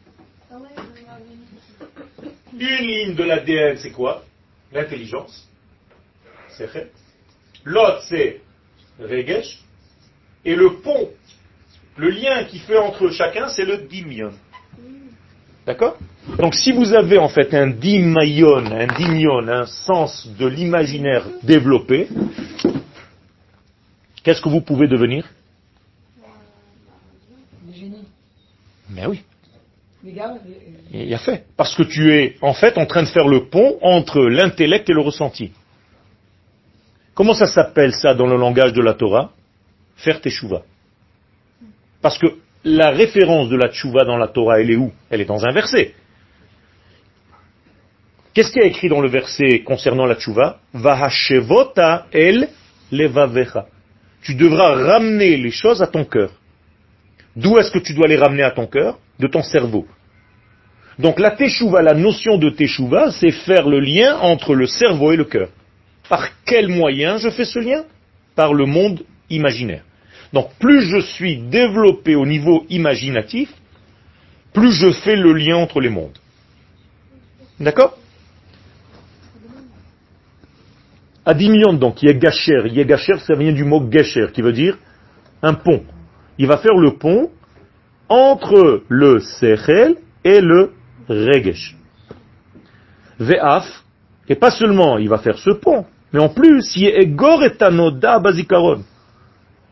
Une 2.53 2.85
ligne 2.85 3.15
de 3.15 3.23
l'ADN, 3.23 3.77
c'est 3.77 3.91
quoi? 3.91 4.23
L'intelligence. 4.71 5.47
C'est 6.49 6.67
fait. 6.67 6.91
L'autre, 7.63 8.03
c'est 8.07 8.41
Regesh. 8.99 9.59
Et 10.45 10.55
le 10.55 10.75
pont, 10.81 11.09
le 11.97 12.09
lien 12.09 12.43
qui 12.45 12.59
fait 12.59 12.77
entre 12.77 13.09
chacun, 13.09 13.49
c'est 13.49 13.65
le 13.65 13.87
dimion. 13.87 14.31
D'accord? 15.65 15.97
Donc 16.37 16.55
si 16.55 16.71
vous 16.71 16.93
avez 16.93 17.17
en 17.17 17.29
fait 17.29 17.53
un 17.53 17.67
dimion, 17.67 18.57
un 18.57 18.87
dimion, 18.87 19.47
un 19.47 19.65
sens 19.65 20.27
de 20.37 20.47
l'imaginaire 20.47 21.25
développé, 21.43 22.07
qu'est-ce 24.23 24.41
que 24.41 24.49
vous 24.49 24.61
pouvez 24.61 24.87
devenir? 24.87 25.27
Mais 28.89 29.05
oui. 29.05 29.21
Il 30.03 31.07
y 31.07 31.13
a 31.13 31.19
fait. 31.19 31.45
Parce 31.57 31.75
que 31.75 31.83
tu 31.83 32.13
es 32.13 32.37
en 32.41 32.53
fait 32.53 32.77
en 32.77 32.85
train 32.85 33.03
de 33.03 33.07
faire 33.07 33.27
le 33.27 33.45
pont 33.45 33.77
entre 33.81 34.21
l'intellect 34.21 34.89
et 34.89 34.93
le 34.93 35.01
ressenti. 35.01 35.51
Comment 37.19 37.33
ça 37.33 37.47
s'appelle 37.47 37.93
ça 37.93 38.13
dans 38.13 38.27
le 38.27 38.37
langage 38.37 38.71
de 38.71 38.81
la 38.81 38.93
Torah? 38.93 39.31
Faire 39.97 40.21
teshuva. 40.21 40.61
Parce 42.01 42.17
que 42.17 42.27
la 42.63 42.91
référence 42.91 43.49
de 43.49 43.57
la 43.57 43.67
teshuva 43.67 44.05
dans 44.05 44.15
la 44.15 44.29
Torah, 44.29 44.61
elle 44.61 44.71
est 44.71 44.77
où? 44.77 44.93
Elle 45.09 45.19
est 45.19 45.25
dans 45.25 45.45
un 45.45 45.51
verset. 45.51 45.95
Qu'est-ce 48.33 48.53
qu'il 48.53 48.61
y 48.61 48.63
a 48.63 48.69
écrit 48.69 48.87
dans 48.87 49.01
le 49.01 49.09
verset 49.09 49.63
concernant 49.65 50.05
la 50.05 50.15
teshuva? 50.15 50.59
Vahashevota 50.73 52.05
el 52.13 52.47
levavecha. 52.89 53.65
Tu 54.21 54.35
devras 54.35 54.75
ramener 54.75 55.35
les 55.35 55.51
choses 55.51 55.81
à 55.81 55.87
ton 55.87 56.05
cœur. 56.05 56.31
D'où 57.35 57.57
est-ce 57.57 57.71
que 57.71 57.79
tu 57.79 57.93
dois 57.93 58.07
les 58.07 58.15
ramener 58.15 58.43
à 58.43 58.51
ton 58.51 58.65
cœur? 58.65 58.97
De 59.19 59.27
ton 59.27 59.43
cerveau. 59.43 59.85
Donc 60.97 61.19
la 61.19 61.31
teshuva, 61.31 61.81
la 61.81 61.95
notion 61.95 62.37
de 62.37 62.49
teshuva, 62.49 63.11
c'est 63.11 63.31
faire 63.31 63.67
le 63.67 63.81
lien 63.81 64.15
entre 64.19 64.55
le 64.55 64.67
cerveau 64.67 65.11
et 65.11 65.17
le 65.17 65.25
cœur. 65.25 65.49
Par 66.09 66.29
quel 66.45 66.67
moyen 66.67 67.17
je 67.17 67.29
fais 67.29 67.45
ce 67.45 67.59
lien? 67.59 67.83
Par 68.35 68.53
le 68.53 68.65
monde 68.65 69.03
imaginaire. 69.29 69.83
Donc 70.33 70.51
plus 70.59 70.81
je 70.81 70.99
suis 70.99 71.37
développé 71.37 72.15
au 72.15 72.25
niveau 72.25 72.65
imaginatif, 72.69 73.53
plus 74.53 74.71
je 74.71 74.91
fais 74.91 75.15
le 75.15 75.33
lien 75.33 75.57
entre 75.57 75.79
les 75.79 75.89
mondes. 75.89 76.17
D'accord? 77.59 77.97
À 81.25 81.33
10 81.33 81.49
millions 81.49 81.73
donc, 81.73 82.01
Yegacher. 82.01 82.67
Yegacher, 82.69 83.19
ça 83.19 83.35
vient 83.35 83.51
du 83.51 83.63
mot 83.63 83.87
Gesher, 83.91 84.27
qui 84.33 84.41
veut 84.41 84.53
dire 84.53 84.77
un 85.41 85.53
pont 85.53 85.83
il 86.39 86.47
va 86.47 86.57
faire 86.57 86.75
le 86.75 86.97
pont 86.97 87.29
entre 88.07 88.83
le 88.87 89.19
Sechel 89.19 89.97
et 90.23 90.41
le 90.41 90.71
Regesh. 91.07 91.75
Ve'af, 93.19 93.83
et 94.27 94.35
pas 94.35 94.49
seulement 94.49 94.97
il 94.97 95.09
va 95.09 95.17
faire 95.19 95.37
ce 95.37 95.51
pont, 95.51 95.85
mais 96.11 96.19
en 96.19 96.29
plus, 96.29 96.75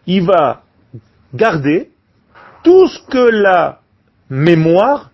il 0.06 0.21
va 0.23 0.63
garder 1.34 1.89
tout 2.63 2.88
ce 2.88 3.00
que 3.10 3.30
la 3.32 3.80
mémoire, 4.30 5.10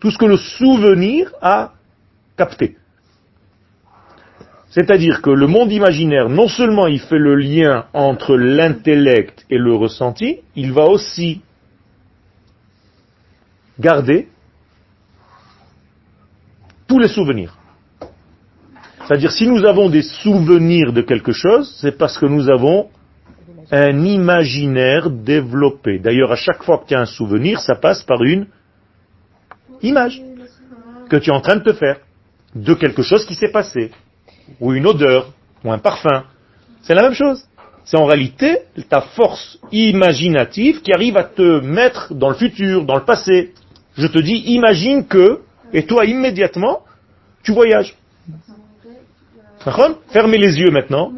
tout 0.00 0.10
ce 0.10 0.18
que 0.18 0.26
le 0.26 0.36
souvenir 0.36 1.32
a 1.40 1.72
capté. 2.36 2.76
C'est-à-dire 4.68 5.22
que 5.22 5.30
le 5.30 5.46
monde 5.46 5.72
imaginaire, 5.72 6.28
non 6.28 6.48
seulement 6.48 6.86
il 6.86 7.00
fait 7.00 7.18
le 7.18 7.34
lien 7.34 7.86
entre 7.94 8.36
l'intellect 8.36 9.46
et 9.48 9.56
le 9.56 9.74
ressenti, 9.74 10.40
il 10.54 10.72
va 10.72 10.84
aussi 10.84 11.40
garder 13.80 14.28
tous 16.86 16.98
les 16.98 17.08
souvenirs. 17.08 17.55
C'est-à-dire 19.06 19.30
si 19.30 19.46
nous 19.46 19.64
avons 19.64 19.88
des 19.88 20.02
souvenirs 20.02 20.92
de 20.92 21.00
quelque 21.00 21.30
chose, 21.30 21.72
c'est 21.80 21.96
parce 21.96 22.18
que 22.18 22.26
nous 22.26 22.50
avons 22.50 22.88
un 23.70 24.04
imaginaire 24.04 25.10
développé. 25.10 26.00
D'ailleurs, 26.00 26.32
à 26.32 26.36
chaque 26.36 26.64
fois 26.64 26.78
que 26.78 26.88
tu 26.88 26.94
as 26.94 27.00
un 27.00 27.06
souvenir, 27.06 27.60
ça 27.60 27.76
passe 27.76 28.02
par 28.02 28.22
une 28.24 28.46
image 29.82 30.20
que 31.08 31.16
tu 31.16 31.30
es 31.30 31.32
en 31.32 31.40
train 31.40 31.56
de 31.56 31.62
te 31.62 31.72
faire 31.72 31.98
de 32.56 32.74
quelque 32.74 33.02
chose 33.02 33.24
qui 33.26 33.34
s'est 33.34 33.52
passé 33.52 33.92
ou 34.60 34.72
une 34.72 34.86
odeur, 34.86 35.32
ou 35.64 35.70
un 35.70 35.78
parfum. 35.78 36.24
C'est 36.82 36.94
la 36.94 37.02
même 37.02 37.14
chose. 37.14 37.44
C'est 37.84 37.98
en 37.98 38.06
réalité 38.06 38.58
ta 38.88 39.02
force 39.02 39.58
imaginative 39.70 40.82
qui 40.82 40.92
arrive 40.92 41.16
à 41.16 41.22
te 41.22 41.60
mettre 41.60 42.12
dans 42.12 42.30
le 42.30 42.34
futur, 42.34 42.84
dans 42.84 42.96
le 42.96 43.04
passé. 43.04 43.52
Je 43.96 44.08
te 44.08 44.18
dis, 44.18 44.34
imagine 44.46 45.06
que, 45.06 45.42
et 45.72 45.86
toi 45.86 46.04
immédiatement, 46.04 46.80
tu 47.44 47.52
voyages. 47.52 47.94
Fermez 50.08 50.38
les 50.38 50.58
yeux 50.58 50.70
maintenant. 50.70 51.12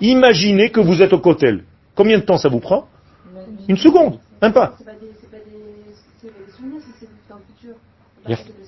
Imaginez 0.00 0.70
que 0.70 0.80
vous 0.80 1.02
êtes 1.02 1.12
au 1.12 1.18
cotel. 1.18 1.64
Combien 1.94 2.18
de 2.18 2.24
temps 2.24 2.36
ça 2.36 2.48
vous 2.48 2.60
prend 2.60 2.86
Une 3.68 3.78
seconde, 3.78 4.18
même 4.40 4.52
pas. 4.52 4.74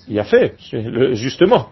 Il 0.09 0.15
y 0.15 0.19
a 0.19 0.25
fait, 0.25 0.55
justement 1.15 1.69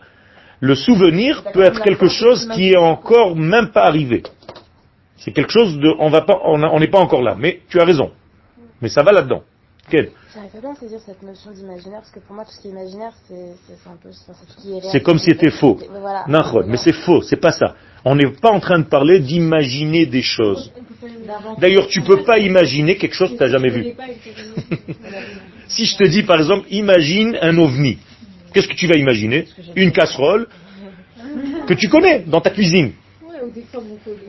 le 0.61 0.75
souvenir 0.75 1.45
peut 1.53 1.63
être 1.63 1.83
quelque 1.83 2.09
chose 2.09 2.49
qui 2.55 2.71
est 2.71 2.77
encore 2.77 3.37
même 3.37 3.69
pas 3.69 3.85
arrivé. 3.85 4.23
C'est 5.19 5.33
quelque 5.33 5.53
chose 5.53 5.79
de, 5.79 5.93
on 5.99 6.09
va 6.09 6.23
pas, 6.23 6.39
on 6.45 6.79
n'est 6.79 6.89
pas 6.89 6.99
encore 6.99 7.23
là. 7.23 7.37
Mais 7.39 7.61
tu 7.69 7.81
as 7.81 7.85
raison. 7.85 8.11
Mais 8.81 8.89
ça 8.89 9.03
va 9.03 9.13
là-dedans. 9.13 9.43
Quel 9.89 10.11
J'arrive 10.35 10.61
bien 10.61 10.73
à 10.73 10.75
saisir 10.75 10.99
cette 11.05 11.23
notion 11.23 11.51
d'imaginaire 11.53 12.01
parce 12.01 12.11
que 12.11 12.21
pour 12.21 12.35
moi 12.35 12.45
tout 12.45 12.51
ce 12.51 12.61
qui 12.61 12.69
est 12.69 12.71
imaginaire 12.71 13.13
c'est 13.29 13.89
un 13.89 13.97
peu 14.03 14.11
ce 14.11 14.61
qui 14.61 14.77
est 14.77 14.81
C'est 14.91 15.01
comme 15.01 15.19
si 15.19 15.31
c'était 15.31 15.51
faux. 15.51 15.79
Non, 16.29 16.43
mais 16.67 16.77
c'est 16.77 16.93
faux, 16.93 17.23
c'est 17.23 17.41
pas 17.41 17.53
ça. 17.53 17.75
On 18.05 18.15
n'est 18.15 18.31
pas 18.31 18.51
en 18.51 18.61
train 18.61 18.79
de 18.79 18.85
parler 18.85 19.21
d'imaginer 19.21 20.07
des 20.07 20.23
choses. 20.23 20.73
D'ailleurs, 21.59 21.89
tu 21.89 22.03
peux 22.03 22.23
pas 22.23 22.39
imaginer 22.39 22.97
quelque 22.97 23.15
chose 23.15 23.31
que 23.33 23.37
tu 23.37 23.43
n'as 23.43 23.49
jamais 23.49 23.71
vu. 23.71 23.95
si 25.69 25.87
je 25.87 25.97
te 25.97 26.05
dis 26.05 26.23
par 26.23 26.39
exemple, 26.39 26.67
imagine 26.71 27.39
un 27.41 27.57
ovni. 27.57 27.99
Qu'est-ce 28.53 28.69
que 28.69 28.75
tu 28.75 28.87
vas 28.87 28.97
imaginer? 28.97 29.47
Une 29.75 29.93
casserole 29.93 30.49
que 31.67 31.75
tu 31.75 31.89
connais 31.89 32.21
dans 32.21 32.41
ta 32.41 32.51
cuisine. 32.51 32.93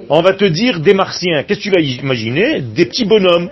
On 0.10 0.22
va 0.22 0.34
te 0.34 0.46
dire 0.46 0.80
des 0.80 0.94
martiens. 0.94 1.44
Qu'est-ce 1.44 1.60
que 1.60 1.64
tu 1.64 1.72
vas 1.72 1.82
imaginer? 1.82 2.62
Des 2.62 2.86
petits 2.86 3.06
bonhommes 3.06 3.50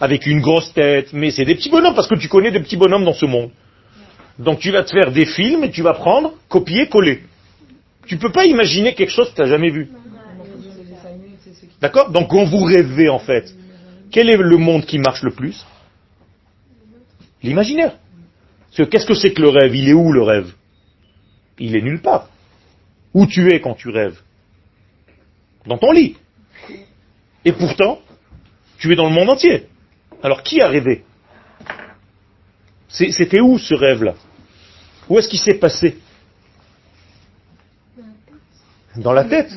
avec 0.00 0.26
une 0.26 0.40
grosse 0.40 0.72
tête. 0.72 1.12
Mais 1.12 1.30
c'est 1.30 1.44
des 1.44 1.54
petits 1.54 1.70
bonhommes 1.70 1.94
parce 1.94 2.08
que 2.08 2.14
tu 2.14 2.28
connais 2.28 2.50
des 2.50 2.60
petits 2.60 2.76
bonhommes 2.76 3.04
dans 3.04 3.14
ce 3.14 3.26
monde. 3.26 3.50
Donc 4.38 4.60
tu 4.60 4.70
vas 4.70 4.84
te 4.84 4.90
faire 4.90 5.10
des 5.10 5.24
films 5.24 5.64
et 5.64 5.70
tu 5.70 5.82
vas 5.82 5.94
prendre, 5.94 6.34
copier, 6.48 6.88
coller. 6.88 7.24
Tu 8.06 8.16
peux 8.16 8.30
pas 8.30 8.46
imaginer 8.46 8.94
quelque 8.94 9.10
chose 9.10 9.30
que 9.30 9.34
tu 9.34 9.40
n'as 9.42 9.48
jamais 9.48 9.70
vu. 9.70 9.90
D'accord? 11.80 12.10
Donc 12.10 12.30
quand 12.30 12.44
vous 12.44 12.64
rêvez 12.64 13.08
en 13.08 13.18
fait, 13.18 13.54
quel 14.10 14.30
est 14.30 14.36
le 14.36 14.56
monde 14.56 14.84
qui 14.84 14.98
marche 14.98 15.22
le 15.22 15.32
plus? 15.32 15.64
L'imaginaire. 17.42 17.94
Qu'est-ce 18.74 19.06
que 19.06 19.14
c'est 19.14 19.32
que 19.32 19.42
le 19.42 19.48
rêve? 19.48 19.74
Il 19.74 19.88
est 19.88 19.92
où 19.92 20.12
le 20.12 20.22
rêve? 20.22 20.52
Il 21.58 21.76
est 21.76 21.82
nulle 21.82 22.00
part. 22.00 22.28
Où 23.12 23.26
tu 23.26 23.52
es 23.52 23.60
quand 23.60 23.74
tu 23.74 23.88
rêves? 23.88 24.20
Dans 25.66 25.78
ton 25.78 25.90
lit. 25.90 26.16
Et 27.44 27.52
pourtant, 27.52 28.00
tu 28.78 28.92
es 28.92 28.96
dans 28.96 29.08
le 29.08 29.14
monde 29.14 29.30
entier. 29.30 29.66
Alors 30.22 30.42
qui 30.42 30.60
a 30.60 30.68
rêvé 30.68 31.04
C'était 32.88 33.40
où 33.40 33.58
ce 33.58 33.74
rêve-là 33.74 34.14
Où 35.08 35.18
est-ce 35.18 35.28
qu'il 35.28 35.38
s'est 35.38 35.58
passé 35.58 35.98
Dans 38.96 39.12
la 39.12 39.24
tête. 39.24 39.50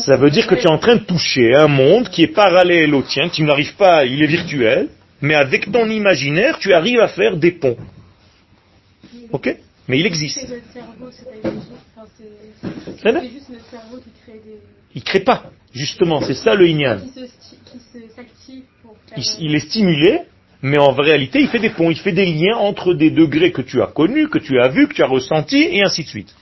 Ça 0.00 0.16
veut 0.16 0.30
dire 0.30 0.46
que 0.46 0.54
tu 0.54 0.62
es 0.62 0.70
en 0.70 0.78
train 0.78 0.96
de 0.96 1.04
toucher 1.04 1.54
un 1.54 1.68
monde 1.68 2.08
qui 2.08 2.22
est 2.22 2.28
parallèle 2.28 2.94
au 2.94 3.02
tien, 3.02 3.28
tu 3.28 3.42
n'arrives 3.42 3.74
pas, 3.76 4.06
il 4.06 4.22
est 4.22 4.26
virtuel, 4.26 4.88
mais 5.20 5.34
avec 5.34 5.70
ton 5.70 5.88
imaginaire, 5.88 6.58
tu 6.58 6.72
arrives 6.72 7.00
à 7.00 7.08
faire 7.08 7.36
des 7.36 7.52
ponts. 7.52 7.76
Ok 9.32 9.54
Mais 9.86 9.98
il 9.98 10.06
existe. 10.06 10.38
Cerveau 10.38 11.10
qui 13.98 14.10
crée 14.22 14.40
des... 14.44 14.60
Il 14.94 15.02
crée 15.02 15.20
pas, 15.20 15.50
justement, 15.74 16.22
c'est 16.22 16.34
ça 16.34 16.54
le 16.54 16.66
Il, 19.16 19.24
il 19.40 19.54
est 19.54 19.60
stimulé, 19.60 20.20
mais 20.62 20.78
en 20.78 20.92
réalité, 20.92 21.40
il 21.40 21.48
fait 21.48 21.58
des 21.58 21.70
ponts, 21.70 21.90
il 21.90 21.98
fait 21.98 22.12
des 22.12 22.26
liens 22.26 22.56
entre 22.56 22.94
des 22.94 23.10
degrés 23.10 23.52
que 23.52 23.62
tu 23.62 23.80
as 23.82 23.86
connus, 23.86 24.28
que 24.28 24.38
tu 24.38 24.58
as 24.60 24.68
vus, 24.68 24.88
que 24.88 24.94
tu 24.94 25.02
as 25.02 25.06
ressentis, 25.06 25.68
et 25.70 25.82
ainsi 25.82 26.02
de 26.02 26.08
suite. 26.08 26.34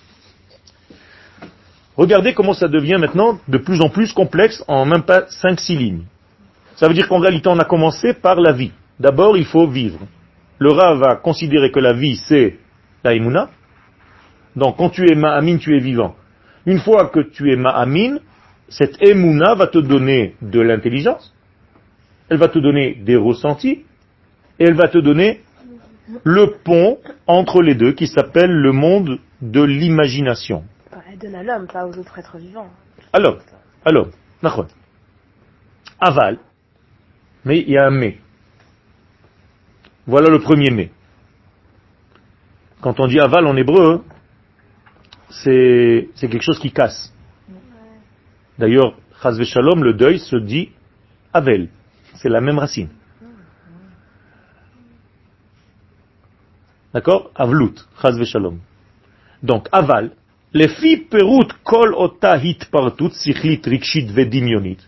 Regardez 1.97 2.35
comment 2.35 2.53
ça 2.53 2.69
devient 2.69 2.99
maintenant 2.99 3.39
de 3.49 3.59
plus 3.59 3.81
en 3.81 3.89
plus 3.89 4.13
complexe 4.13 4.63
en 4.69 4.85
même 4.85 5.03
pas 5.03 5.23
5-6 5.23 5.79
lignes. 5.79 6.05
Ça 6.77 6.89
veut 6.89 6.95
dire 6.95 7.09
qu'en 7.09 7.19
réalité, 7.19 7.49
on 7.49 7.59
a 7.59 7.65
commencé 7.65 8.13
par 8.13 8.37
la 8.37 8.53
vie. 8.53 8.73
D'abord, 9.01 9.37
il 9.37 9.47
faut 9.47 9.67
vivre. 9.67 10.01
Le 10.59 10.71
Rav 10.73 10.99
va 10.99 11.17
considérer 11.17 11.71
que 11.71 11.81
la 11.81 11.95
vie, 11.95 12.17
c'est 12.17 12.59
la 13.03 13.15
imuna. 13.15 13.51
Donc, 14.55 14.77
quand 14.77 14.91
tu 14.91 15.11
es 15.11 15.15
ma'amin, 15.15 15.57
tu 15.59 15.77
es 15.77 15.81
vivant. 15.81 16.15
Une 16.67 16.79
fois 16.79 17.09
que 17.09 17.21
tu 17.21 17.51
es 17.51 17.57
ma'amin, 17.57 18.19
cette 18.69 19.01
emuna 19.01 19.55
va 19.55 19.67
te 19.67 19.79
donner 19.79 20.35
de 20.43 20.61
l'intelligence, 20.61 21.35
elle 22.29 22.39
va 22.39 22.49
te 22.49 22.59
donner 22.59 22.95
des 22.95 23.17
ressentis, 23.17 23.85
et 24.59 24.65
elle 24.65 24.75
va 24.75 24.89
te 24.89 24.99
donner 24.99 25.43
le 26.25 26.57
pont 26.65 26.99
entre 27.27 27.63
les 27.63 27.75
deux 27.75 27.93
qui 27.93 28.07
s'appelle 28.07 28.51
le 28.51 28.73
monde 28.73 29.19
de 29.41 29.63
l'imagination. 29.63 30.65
Elle 31.11 31.19
donne 31.19 31.35
à 31.35 31.43
l'homme, 31.43 31.67
pas 31.67 31.87
aux 31.87 31.97
autres 31.99 32.19
êtres 32.19 32.39
vivants. 32.39 32.71
À 33.13 33.19
l'homme, 33.19 33.39
à 33.85 33.93
l'homme, 33.93 34.11
Aval, 36.01 36.39
mais 37.45 37.61
il 37.61 37.71
y 37.71 37.79
a 37.79 37.87
un 37.87 37.91
mais. 37.91 38.19
Voilà 40.07 40.29
le 40.29 40.41
premier 40.41 40.71
mais. 40.71 40.91
Quand 42.81 43.01
on 43.01 43.07
dit 43.07 43.19
aval 43.19 43.47
en 43.47 43.57
hébreu, 43.57 44.05
c'est 45.31 46.09
quelque 46.21 46.43
chose 46.43 46.59
qui 46.59 46.71
casse. 46.71 47.13
D'ailleurs, 48.59 48.95
chas 49.23 49.43
shalom, 49.45 49.85
le 49.85 49.95
deuil 49.95 50.19
se 50.19 50.37
dit 50.37 50.71
avel. 51.33 51.69
C'est 52.15 52.29
la 52.29 52.41
même 52.41 52.59
racine. 52.59 52.89
D'accord? 56.95 57.31
Avlut, 57.35 57.75
shalom. 58.25 58.59
Donc, 59.43 59.69
aval, 59.73 60.13
les 60.55 60.69
fi 60.69 60.97
perut 60.97 61.53
kol 61.65 61.93
otahit 61.95 62.65
partut 62.71 63.13
sichlit 63.13 63.61
rikshit 63.67 64.11
vedimionit. 64.11 64.79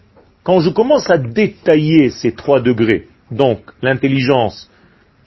Quand 0.42 0.60
je 0.60 0.70
commence 0.70 1.10
à 1.10 1.18
détailler 1.18 2.08
ces 2.08 2.32
trois 2.32 2.60
degrés, 2.60 3.08
donc 3.30 3.60
l'intelligence, 3.82 4.70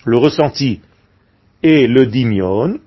le 0.06 0.18
ressenti 0.18 0.82
et 1.62 1.88
le 1.88 2.08
dimion, 2.08 2.80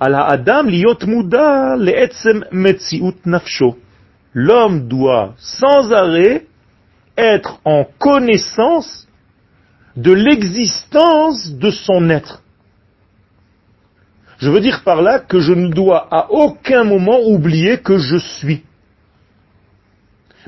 la 0.00 0.24
adam 0.24 0.62
liot 0.62 1.04
muda 1.06 1.76
le'etzem 1.76 2.46
metziut 2.50 3.26
nafsho. 3.26 3.76
L'homme 4.32 4.88
doit 4.88 5.34
sans 5.38 5.92
arrêt 5.92 6.46
être 7.16 7.60
en 7.64 7.84
connaissance 7.98 9.08
de 9.96 10.12
l'existence 10.12 11.52
de 11.52 11.70
son 11.70 12.08
être. 12.10 12.42
Je 14.38 14.48
veux 14.48 14.60
dire 14.60 14.82
par 14.84 15.02
là 15.02 15.18
que 15.18 15.40
je 15.40 15.52
ne 15.52 15.68
dois 15.68 16.08
à 16.10 16.30
aucun 16.30 16.84
moment 16.84 17.20
oublier 17.20 17.78
que 17.78 17.98
je 17.98 18.16
suis. 18.16 18.62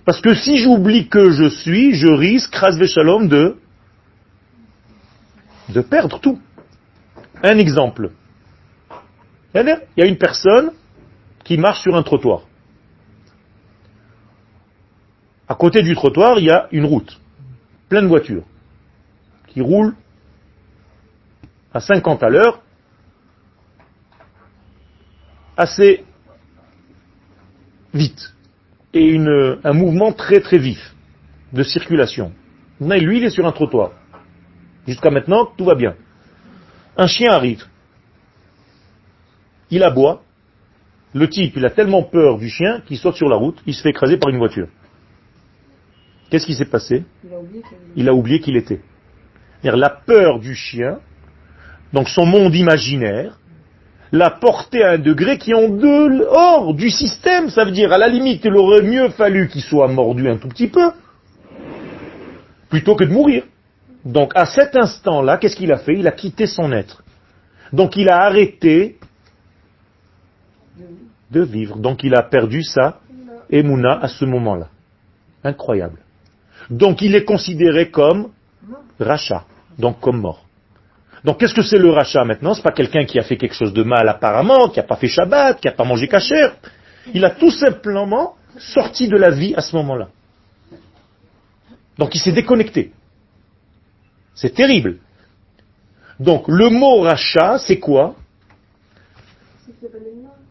Parce 0.05 0.21
que 0.21 0.35
si 0.35 0.57
j'oublie 0.57 1.09
que 1.09 1.31
je 1.31 1.49
suis, 1.49 1.95
je 1.95 2.09
risque, 2.09 2.55
ras 2.55 2.79
shalom, 2.87 3.29
de, 3.29 3.57
de 5.69 5.81
perdre 5.81 6.19
tout. 6.21 6.41
Un 7.43 7.59
exemple. 7.59 8.11
Il 9.55 9.79
y 9.97 10.03
a 10.03 10.07
une 10.07 10.17
personne 10.17 10.73
qui 11.45 11.59
marche 11.59 11.83
sur 11.83 11.95
un 11.95 12.03
trottoir. 12.03 12.43
À 15.53 15.55
côté 15.55 15.83
du 15.83 15.95
trottoir, 15.95 16.39
il 16.39 16.47
y 16.47 16.51
a 16.51 16.67
une 16.73 16.87
route, 16.87 17.21
pleine 17.91 18.05
de 18.05 18.09
voitures, 18.09 18.45
qui 19.49 19.61
roulent 19.61 19.95
à 21.75 21.81
50 21.81 22.23
à 22.23 22.31
l'heure, 22.31 22.63
assez 25.55 26.07
vite 27.93 28.35
et 28.95 29.19
un 29.19 29.73
mouvement 29.75 30.15
très 30.15 30.41
très 30.41 30.57
vif 30.57 30.95
de 31.53 31.63
circulation. 31.63 32.33
Mais 32.81 32.99
lui, 32.99 33.19
il 33.19 33.25
est 33.25 33.29
sur 33.29 33.47
un 33.47 33.53
trottoir. 33.53 33.91
Jusqu'à 34.87 35.11
maintenant, 35.11 35.45
tout 35.45 35.67
va 35.67 35.75
bien. 35.75 35.97
Un 36.97 37.07
chien 37.07 37.31
arrive. 37.31 37.67
Il 39.69 39.83
aboie. 39.83 40.23
Le 41.13 41.29
type, 41.29 41.53
il 41.57 41.67
a 41.67 41.71
tellement 41.71 42.05
peur 42.05 42.39
du 42.39 42.49
chien 42.49 42.81
qu'il 42.87 42.97
saute 42.97 43.17
sur 43.17 43.29
la 43.29 43.37
route, 43.37 43.61
il 43.67 43.75
se 43.75 43.83
fait 43.83 43.91
écraser 43.91 44.17
par 44.17 44.31
une 44.31 44.39
voiture. 44.39 44.69
Qu'est-ce 46.33 46.47
qui 46.47 46.55
s'est 46.55 46.65
passé 46.65 47.05
Il 47.95 48.09
a 48.09 48.15
oublié 48.15 48.41
qu'il 48.41 48.57
était. 48.57 48.81
La 49.63 49.91
peur 49.91 50.41
du 50.41 50.55
chien, 50.55 50.99
donc 51.93 52.09
son 52.09 52.25
monde 52.25 52.55
imaginaire, 52.55 53.39
l'a 54.13 54.31
porté 54.31 54.83
à 54.83 54.93
un 54.93 54.99
degré 54.99 55.37
qui 55.37 55.51
est 55.51 55.55
en 55.55 55.69
dehors 55.69 56.73
du 56.73 56.89
système. 56.89 57.51
Ça 57.51 57.67
veut 57.67 57.71
dire, 57.71 57.93
à 57.93 57.99
la 57.99 58.09
limite, 58.09 58.47
il 58.47 58.57
aurait 58.57 58.81
mieux 58.81 59.11
fallu 59.11 59.49
qu'il 59.49 59.61
soit 59.61 59.89
mordu 59.89 60.27
un 60.27 60.39
tout 60.39 60.49
petit 60.49 60.69
peu, 60.69 60.93
plutôt 62.71 62.97
que 62.97 63.05
de 63.05 63.13
mourir. 63.13 63.45
Donc, 64.07 64.33
à 64.35 64.47
cet 64.47 64.75
instant-là, 64.75 65.37
qu'est-ce 65.37 65.57
qu'il 65.57 65.71
a 65.71 65.77
fait? 65.77 65.99
Il 65.99 66.09
a 66.09 66.13
quitté 66.13 66.47
son 66.47 66.73
être. 66.73 67.05
Donc, 67.75 67.99
il 67.99 68.09
a 68.09 68.23
arrêté 68.23 68.97
de 71.31 71.43
vivre. 71.43 71.77
Donc, 71.77 72.05
il 72.05 72.15
a 72.15 72.23
perdu 72.23 72.63
sa 72.63 73.01
émouna 73.51 73.99
à 74.01 74.09
ce 74.09 74.25
moment-là. 74.25 74.69
Incroyable. 75.45 76.02
Donc, 76.73 77.03
il 77.03 77.15
est 77.15 77.25
considéré 77.25 77.91
comme 77.91 78.31
rachat, 78.99 79.45
donc 79.79 80.01
comme 80.01 80.21
mort. 80.21 80.45
Donc 81.25 81.39
qu'est-ce 81.39 81.55
que 81.55 81.63
c'est 81.63 81.79
le 81.79 81.91
rachat 81.91 82.25
maintenant? 82.25 82.55
C'est 82.55 82.63
pas 82.63 82.73
quelqu'un 82.73 83.05
qui 83.05 83.19
a 83.19 83.23
fait 83.23 83.37
quelque 83.37 83.55
chose 83.55 83.73
de 83.73 83.83
mal 83.83 84.09
apparemment, 84.09 84.69
qui 84.69 84.79
n'a 84.79 84.83
pas 84.85 84.97
fait 84.97 85.07
Shabbat, 85.07 85.61
qui 85.61 85.69
n'a 85.69 85.73
pas 85.73 85.85
mangé 85.85 86.09
kasher. 86.09 86.49
Il 87.15 87.25
a 87.25 87.31
tout 87.31 87.51
simplement 87.51 88.35
sorti 88.59 89.07
de 89.07 89.17
la 89.17 89.31
vie 89.31 89.55
à 89.55 89.61
ce 89.61 89.77
moment-là. 89.77 90.09
Donc 91.99 92.15
il 92.15 92.19
s'est 92.19 92.33
déconnecté. 92.33 92.93
C'est 94.35 94.55
terrible. 94.55 94.99
Donc 96.19 96.49
le 96.49 96.71
mot 96.71 97.03
rachat, 97.03 97.59
c'est 97.59 97.79
quoi? 97.79 98.17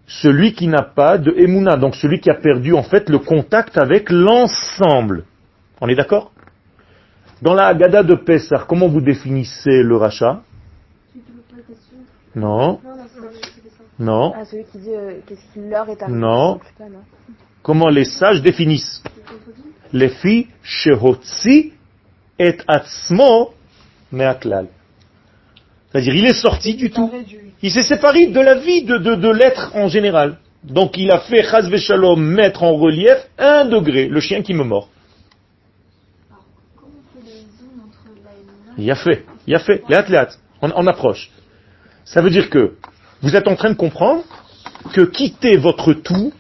Celui 0.07 0.53
qui 0.53 0.67
n'a 0.67 0.84
pas 0.84 1.17
de 1.17 1.32
emuna, 1.32 1.76
donc 1.78 1.95
celui 1.95 2.19
qui 2.19 2.30
a 2.30 2.36
perdu 2.36 2.74
en 2.74 2.84
fait 2.84 3.09
le 3.09 3.19
contact 3.19 3.78
avec 3.78 4.09
l'ensemble. 4.09 5.26
On 5.82 5.88
est 5.89 5.95
d'accord? 5.95 6.32
Dans 7.41 7.55
la 7.55 7.67
Haggadah 7.67 8.03
de 8.03 8.13
Pessah, 8.13 8.65
comment 8.69 8.88
vous 8.88 9.01
définissez 9.01 9.82
le 9.82 9.97
rachat? 9.97 10.41
Non. 12.36 12.79
Non. 13.97 14.34
Ah, 14.36 14.45
celui 14.45 14.63
qui 14.65 14.77
dit 14.77 14.93
euh, 14.93 15.19
qu'est-ce 15.25 15.53
qui 15.53 15.67
leur 15.67 15.89
est 15.89 16.01
arrivé. 16.01 16.19
Non. 16.19 16.59
Comment 17.63 17.89
les 17.89 18.05
sages 18.05 18.41
définissent? 18.41 19.03
Les 19.91 20.09
filles 20.09 20.47
shehotzi 20.63 21.73
et 22.39 22.57
atzmo 22.67 23.53
meaklal. 24.11 24.67
C'est-à-dire, 25.91 26.15
il 26.15 26.25
est 26.25 26.41
sorti 26.41 26.75
du 26.75 26.89
tout. 26.89 27.11
Il 27.61 27.71
s'est 27.71 27.84
séparé 27.84 28.27
de 28.27 28.39
la 28.39 28.55
vie 28.55 28.84
de, 28.84 28.97
de, 28.97 29.15
de 29.15 29.29
l'être 29.29 29.75
en 29.75 29.88
général. 29.88 30.38
Donc 30.63 30.95
il 30.97 31.11
a 31.11 31.19
fait 31.19 31.43
chaz 31.43 31.69
shalom 31.77 32.21
mettre 32.21 32.63
en 32.63 32.73
relief 32.75 33.17
un 33.38 33.65
degré, 33.65 34.07
le 34.07 34.19
chien 34.19 34.41
qui 34.43 34.53
me 34.53 34.63
mord. 34.63 34.89
Il 38.84 38.91
a 38.91 38.95
fait, 38.95 39.25
il 39.47 39.55
a 39.55 39.59
fait. 39.59 39.84
On, 40.61 40.71
on 40.75 40.88
approche. 40.88 41.29
Ça 42.05 42.21
veut 42.21 42.29
dire 42.29 42.49
que 42.49 42.75
vous 43.21 43.36
êtes 43.36 43.47
en 43.47 43.55
train 43.55 43.69
de 43.69 43.75
comprendre 43.75 44.23
que 44.93 45.01
quitter 45.01 45.57
votre 45.57 45.93
tout, 45.93 46.34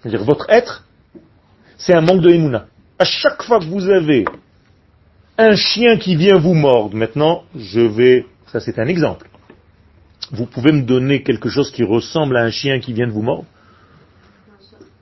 c'est-à-dire 0.00 0.24
votre 0.24 0.48
être, 0.48 0.84
c'est 1.76 1.94
un 1.94 2.00
manque 2.00 2.20
de 2.20 2.30
Emouna. 2.30 2.66
À 2.98 3.04
chaque 3.04 3.42
fois 3.42 3.58
que 3.58 3.64
vous 3.64 3.88
avez 3.88 4.24
un 5.38 5.56
chien 5.56 5.96
qui 5.96 6.14
vient 6.16 6.38
vous 6.38 6.54
mordre, 6.54 6.96
maintenant, 6.96 7.42
je 7.56 7.80
vais, 7.80 8.26
ça 8.52 8.60
c'est 8.60 8.78
un 8.78 8.86
exemple. 8.86 9.28
Vous 10.30 10.46
pouvez 10.46 10.72
me 10.72 10.82
donner 10.82 11.22
quelque 11.22 11.48
chose 11.48 11.70
qui 11.72 11.82
ressemble 11.82 12.36
à 12.36 12.42
un 12.42 12.50
chien 12.50 12.78
qui 12.78 12.92
vient 12.92 13.06
de 13.06 13.12
vous 13.12 13.22
mordre? 13.22 13.44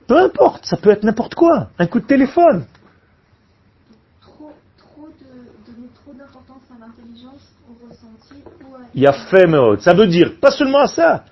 Peu 0.07 0.17
importe, 0.17 0.65
ça 0.65 0.75
peut 0.75 0.89
être 0.89 1.03
n'importe 1.03 1.35
quoi. 1.35 1.69
Un 1.79 1.87
coup 1.87 1.99
de 1.99 2.05
téléphone. 2.05 2.65
Trop, 4.21 4.51
trop 4.77 5.07
de, 5.07 5.71
donner 5.71 5.87
trop 6.03 6.13
d'importance 6.13 6.63
à 6.69 6.79
l'intelligence, 6.79 7.53
au 7.69 7.87
ressenti 7.87 8.43
ou 8.65 8.75
à... 8.75 8.80
Il 8.93 9.07
a 9.07 9.13
fait 9.13 9.47
mode. 9.47 9.81
Ça 9.81 9.93
veut 9.93 10.07
dire 10.07 10.33
pas 10.39 10.51
seulement 10.51 10.87
ça. 10.87 11.23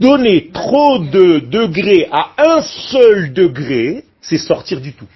Donner 0.00 0.50
trop 0.52 0.98
de 0.98 1.38
degrés 1.38 2.08
à 2.10 2.30
un 2.38 2.62
seul 2.62 3.32
degré, 3.32 4.04
c'est 4.20 4.38
sortir 4.38 4.80
du 4.80 4.92
tout. 4.92 5.06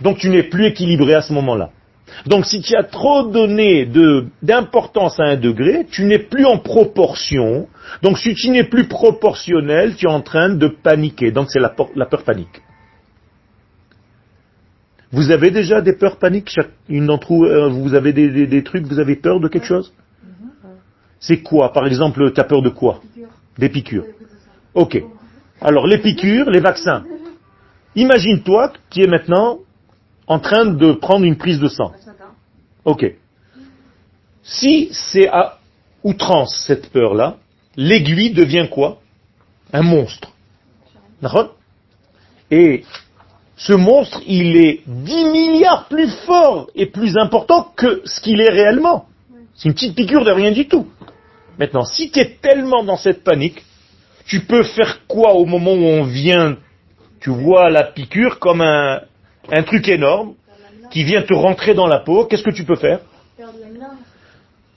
Donc 0.00 0.18
tu 0.18 0.28
n'es 0.28 0.42
plus 0.42 0.66
équilibré 0.66 1.14
à 1.14 1.22
ce 1.22 1.32
moment-là. 1.32 1.70
Donc 2.26 2.44
si 2.46 2.60
tu 2.60 2.76
as 2.76 2.84
trop 2.84 3.24
donné 3.24 3.88
d'importance 4.42 5.18
à 5.18 5.24
un 5.24 5.36
degré, 5.36 5.86
tu 5.90 6.04
n'es 6.04 6.18
plus 6.18 6.44
en 6.44 6.58
proportion. 6.58 7.68
Donc 8.02 8.18
si 8.18 8.34
tu 8.34 8.50
n'es 8.50 8.64
plus 8.64 8.86
proportionnel, 8.86 9.96
tu 9.96 10.06
es 10.06 10.10
en 10.10 10.20
train 10.20 10.50
de 10.50 10.68
paniquer. 10.68 11.30
Donc 11.30 11.50
c'est 11.50 11.60
la 11.60 11.70
peur 11.70 12.24
panique. 12.24 12.62
Vous 15.14 15.30
avez 15.30 15.50
déjà 15.50 15.80
des 15.80 15.92
peurs 15.92 16.16
paniques 16.18 16.50
Chacune 16.50 17.06
d'entre 17.06 17.28
vous, 17.32 17.44
euh, 17.44 17.68
vous 17.68 17.94
avez 17.94 18.12
des, 18.12 18.28
des- 18.30 18.46
des 18.46 18.62
trucs, 18.64 18.84
vous 18.86 18.98
avez 18.98 19.16
peur 19.16 19.38
de 19.40 19.48
quelque 19.48 19.66
chose? 19.66 19.92
C'est 21.20 21.40
quoi? 21.42 21.72
Par 21.72 21.86
exemple, 21.86 22.32
tu 22.34 22.40
as 22.40 22.44
peur 22.44 22.62
de 22.62 22.68
quoi? 22.70 23.00
Des 23.58 23.68
piqûres. 23.68 24.04
Ok. 24.74 25.02
Alors 25.60 25.86
les 25.86 25.98
piqûres, 25.98 26.50
les 26.50 26.60
vaccins. 26.60 27.04
Imagine-toi 27.94 28.68
que 28.70 28.78
tu 28.90 29.02
es 29.04 29.06
maintenant 29.06 29.60
en 30.26 30.38
train 30.40 30.64
de 30.66 30.92
prendre 30.92 31.24
une 31.24 31.36
prise 31.36 31.60
de 31.60 31.68
sang. 31.68 31.92
Ok. 32.84 33.14
Si 34.42 34.88
c'est 34.92 35.28
à 35.28 35.58
outrance 36.02 36.64
cette 36.66 36.90
peur-là, 36.90 37.36
l'aiguille 37.76 38.32
devient 38.32 38.66
quoi? 38.70 38.98
Un 39.72 39.82
monstre. 39.82 40.32
D'accord? 41.22 41.54
Et 42.50 42.84
ce 43.56 43.72
monstre, 43.72 44.20
il 44.26 44.56
est 44.56 44.80
10 44.86 45.24
milliards 45.26 45.86
plus 45.88 46.10
fort 46.26 46.68
et 46.74 46.86
plus 46.86 47.16
important 47.16 47.72
que 47.76 48.02
ce 48.04 48.20
qu'il 48.20 48.40
est 48.40 48.50
réellement. 48.50 49.06
C'est 49.54 49.68
une 49.68 49.74
petite 49.74 49.94
piqûre 49.94 50.24
de 50.24 50.32
rien 50.32 50.50
du 50.50 50.66
tout. 50.66 50.86
Maintenant, 51.58 51.84
si 51.84 52.10
tu 52.10 52.18
es 52.18 52.36
tellement 52.42 52.82
dans 52.82 52.96
cette 52.96 53.22
panique, 53.22 53.64
tu 54.26 54.40
peux 54.40 54.64
faire 54.64 55.06
quoi 55.06 55.34
au 55.34 55.44
moment 55.44 55.72
où 55.72 55.84
on 55.84 56.02
vient, 56.02 56.56
tu 57.20 57.30
vois 57.30 57.70
la 57.70 57.84
piqûre 57.84 58.40
comme 58.40 58.60
un, 58.60 59.02
un 59.52 59.62
truc 59.62 59.88
énorme 59.88 60.34
qui 60.90 61.04
vient 61.04 61.22
te 61.22 61.34
rentrer 61.34 61.74
dans 61.74 61.86
la 61.86 62.00
peau, 62.00 62.24
qu'est-ce 62.24 62.42
que 62.42 62.50
tu 62.50 62.64
peux 62.64 62.76
faire? 62.76 63.00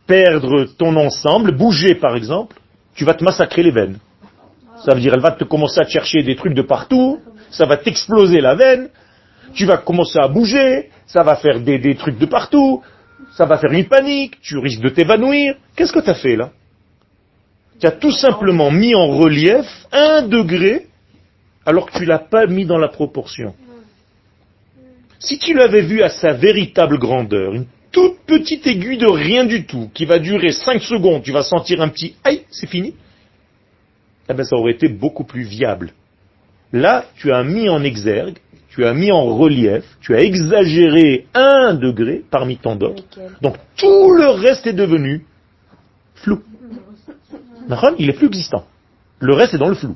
Perdre 0.06 0.66
ton 0.78 0.96
ensemble, 0.96 1.52
bouger 1.58 1.96
par 1.96 2.16
exemple, 2.16 2.58
tu 2.94 3.06
vas 3.06 3.14
te 3.14 3.24
massacrer 3.24 3.64
les 3.64 3.72
veines. 3.72 3.98
Ça 4.86 4.94
veut 4.94 5.02
dire, 5.02 5.14
elle 5.14 5.22
va 5.22 5.32
te 5.32 5.44
commencer 5.44 5.80
à 5.80 5.86
te 5.86 5.90
chercher 5.90 6.22
des 6.22 6.36
trucs 6.36 6.54
de 6.54 6.62
partout, 6.62 7.20
ça 7.50 7.66
va 7.66 7.78
t'exploser 7.78 8.42
la 8.42 8.56
veine, 8.56 8.90
tu 9.54 9.66
vas 9.66 9.78
commencer 9.78 10.20
à 10.20 10.28
bouger, 10.28 10.90
ça 11.06 11.24
va 11.24 11.36
faire 11.36 11.60
des, 11.60 11.80
des 11.80 11.96
trucs 11.96 12.18
de 12.18 12.26
partout, 12.26 12.84
ça 13.32 13.46
va 13.46 13.58
faire 13.58 13.72
une 13.72 13.86
panique, 13.86 14.40
tu 14.42 14.58
risques 14.58 14.82
de 14.82 14.90
t'évanouir. 14.90 15.56
Qu'est-ce 15.76 15.94
que 15.94 16.00
tu 16.00 16.10
as 16.10 16.16
fait 16.16 16.36
là? 16.36 16.52
Tu 17.80 17.86
as 17.86 17.92
tout 17.92 18.12
simplement 18.12 18.72
mis 18.72 18.96
en 18.96 19.08
relief 19.08 19.66
un 19.92 20.24
degré 20.24 20.88
alors 21.66 21.90
que 21.90 21.98
tu 21.98 22.06
l'as 22.06 22.20
pas 22.20 22.48
mis 22.48 22.66
dans 22.66 22.78
la 22.78 22.88
proportion. 22.88 23.54
Si 25.20 25.38
tu 25.38 25.54
l'avais 25.54 25.82
vu 25.82 26.02
à 26.02 26.10
sa 26.10 26.34
véritable 26.34 26.98
grandeur, 26.98 27.54
une 27.54 27.66
toute 27.92 28.20
petite 28.26 28.66
aiguille 28.68 28.98
de 28.98 29.08
rien 29.08 29.44
du 29.46 29.66
tout, 29.66 29.90
qui 29.94 30.06
va 30.06 30.20
durer 30.20 30.52
5 30.52 30.82
secondes, 30.82 31.24
tu 31.24 31.32
vas 31.32 31.44
sentir 31.44 31.82
un 31.82 31.90
petit 31.90 32.16
aïe, 32.24 32.44
c'est 32.50 32.68
fini, 32.68 32.96
eh 34.30 34.34
ben 34.34 34.44
ça 34.44 34.56
aurait 34.56 34.74
été 34.74 34.88
beaucoup 34.88 35.24
plus 35.24 35.44
viable. 35.44 35.92
Là, 36.78 37.06
tu 37.16 37.32
as 37.32 37.44
mis 37.44 37.70
en 37.70 37.84
exergue, 37.84 38.38
tu 38.70 38.86
as 38.86 38.94
mis 38.94 39.12
en 39.12 39.26
relief, 39.26 39.84
tu 40.00 40.16
as 40.16 40.22
exagéré 40.22 41.26
un 41.34 41.74
degré 41.74 42.24
parmi 42.30 42.58
tant 42.58 42.76
d'autres. 42.76 43.04
Donc 43.42 43.56
tout 43.76 44.12
le 44.12 44.28
reste 44.28 44.68
est 44.68 44.74
devenu 44.74 45.26
flou. 46.16 46.44
Il 47.98 48.10
est 48.10 48.14
plus 48.14 48.28
existant. 48.28 48.66
Le 49.20 49.34
reste 49.34 49.56
est 49.56 49.58
dans 49.58 49.70
le 49.70 49.76
flou. 49.76 49.96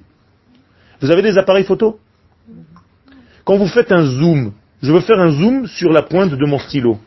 Vous 1.01 1.11
avez 1.11 1.21
des 1.21 1.37
appareils 1.37 1.65
photo? 1.65 1.99
Quand 3.43 3.57
vous 3.57 3.67
faites 3.67 3.91
un 3.91 4.05
zoom, 4.05 4.53
je 4.81 4.91
veux 4.91 5.01
faire 5.01 5.19
un 5.19 5.29
zoom 5.29 5.67
sur 5.67 5.91
la 5.91 6.01
pointe 6.01 6.31
de 6.31 6.45
mon 6.45 6.57
stylo. 6.57 6.97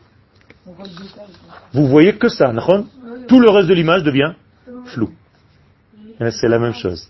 Vous 1.73 1.87
voyez 1.87 2.15
que 2.15 2.29
ça, 2.29 2.53
Tout 3.27 3.39
le 3.41 3.49
reste 3.49 3.67
de 3.67 3.73
l'image 3.73 4.03
devient 4.03 4.33
flou. 4.85 5.09
Eh, 6.21 6.31
C'est 6.31 6.47
la 6.47 6.59
même 6.59 6.73
chose. 6.73 7.09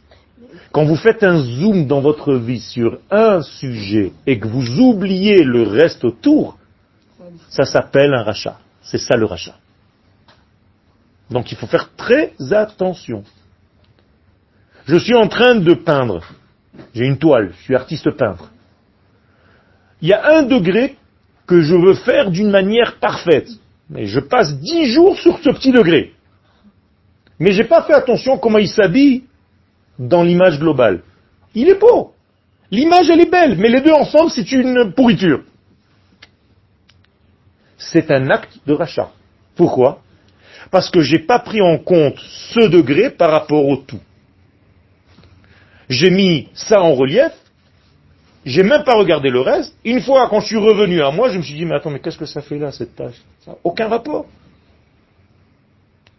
Quand 0.75 0.83
vous 0.83 0.97
faites 0.97 1.23
un 1.23 1.37
zoom 1.37 1.87
dans 1.87 2.01
votre 2.01 2.33
vie 2.35 2.59
sur 2.59 2.99
un 3.09 3.41
sujet 3.41 4.11
et 4.27 4.37
que 4.37 4.47
vous 4.49 4.81
oubliez 4.81 5.41
le 5.41 5.63
reste 5.63 6.03
autour, 6.03 6.57
ça 7.47 7.63
s'appelle 7.63 8.13
un 8.13 8.23
rachat. 8.23 8.59
C'est 8.81 8.97
ça 8.97 9.15
le 9.15 9.23
rachat. 9.25 9.55
Donc 11.31 11.49
il 11.53 11.57
faut 11.57 11.65
faire 11.65 11.91
très 11.95 12.33
attention. 12.51 13.23
Je 14.85 14.97
suis 14.97 15.15
en 15.15 15.29
train 15.29 15.55
de 15.55 15.73
peindre. 15.75 16.21
J'ai 16.93 17.05
une 17.05 17.19
toile, 17.19 17.53
je 17.57 17.63
suis 17.63 17.75
artiste 17.75 18.11
peintre. 18.11 18.51
Il 20.01 20.09
y 20.09 20.13
a 20.13 20.39
un 20.39 20.43
degré 20.43 20.97
que 21.47 21.61
je 21.61 21.73
veux 21.73 21.93
faire 21.93 22.31
d'une 22.31 22.51
manière 22.51 22.99
parfaite. 22.99 23.47
Mais 23.89 24.07
je 24.07 24.19
passe 24.19 24.59
dix 24.59 24.87
jours 24.91 25.17
sur 25.17 25.39
ce 25.39 25.51
petit 25.51 25.71
degré. 25.71 26.11
Mais 27.39 27.53
j'ai 27.53 27.63
pas 27.63 27.83
fait 27.83 27.93
attention 27.93 28.37
comment 28.37 28.57
il 28.57 28.67
s'habille 28.67 29.23
dans 29.99 30.23
l'image 30.23 30.59
globale. 30.59 31.01
Il 31.53 31.69
est 31.69 31.79
beau. 31.79 32.13
L'image, 32.71 33.09
elle 33.09 33.21
est 33.21 33.31
belle, 33.31 33.57
mais 33.57 33.69
les 33.69 33.81
deux 33.81 33.93
ensemble, 33.93 34.31
c'est 34.31 34.51
une 34.51 34.91
pourriture. 34.93 35.43
C'est 37.77 38.11
un 38.11 38.29
acte 38.29 38.59
de 38.65 38.73
rachat. 38.73 39.11
Pourquoi? 39.55 40.01
Parce 40.71 40.89
que 40.89 41.01
j'ai 41.01 41.19
pas 41.19 41.39
pris 41.39 41.61
en 41.61 41.77
compte 41.77 42.17
ce 42.19 42.67
degré 42.67 43.09
par 43.09 43.31
rapport 43.31 43.65
au 43.65 43.77
tout. 43.77 43.99
J'ai 45.87 46.09
mis 46.09 46.49
ça 46.53 46.81
en 46.81 46.95
relief, 46.95 47.31
j'ai 48.45 48.63
même 48.63 48.83
pas 48.83 48.95
regardé 48.95 49.29
le 49.29 49.41
reste. 49.41 49.75
Une 49.83 50.01
fois, 50.01 50.27
quand 50.29 50.39
je 50.39 50.47
suis 50.47 50.57
revenu 50.57 51.01
à 51.01 51.11
moi, 51.11 51.29
je 51.29 51.37
me 51.37 51.43
suis 51.43 51.55
dit, 51.55 51.65
mais 51.65 51.75
attends, 51.75 51.89
mais 51.89 51.99
qu'est-ce 51.99 52.17
que 52.17 52.25
ça 52.25 52.41
fait 52.41 52.57
là, 52.57 52.71
cette 52.71 52.95
tâche? 52.95 53.21
Aucun 53.63 53.87
rapport. 53.87 54.25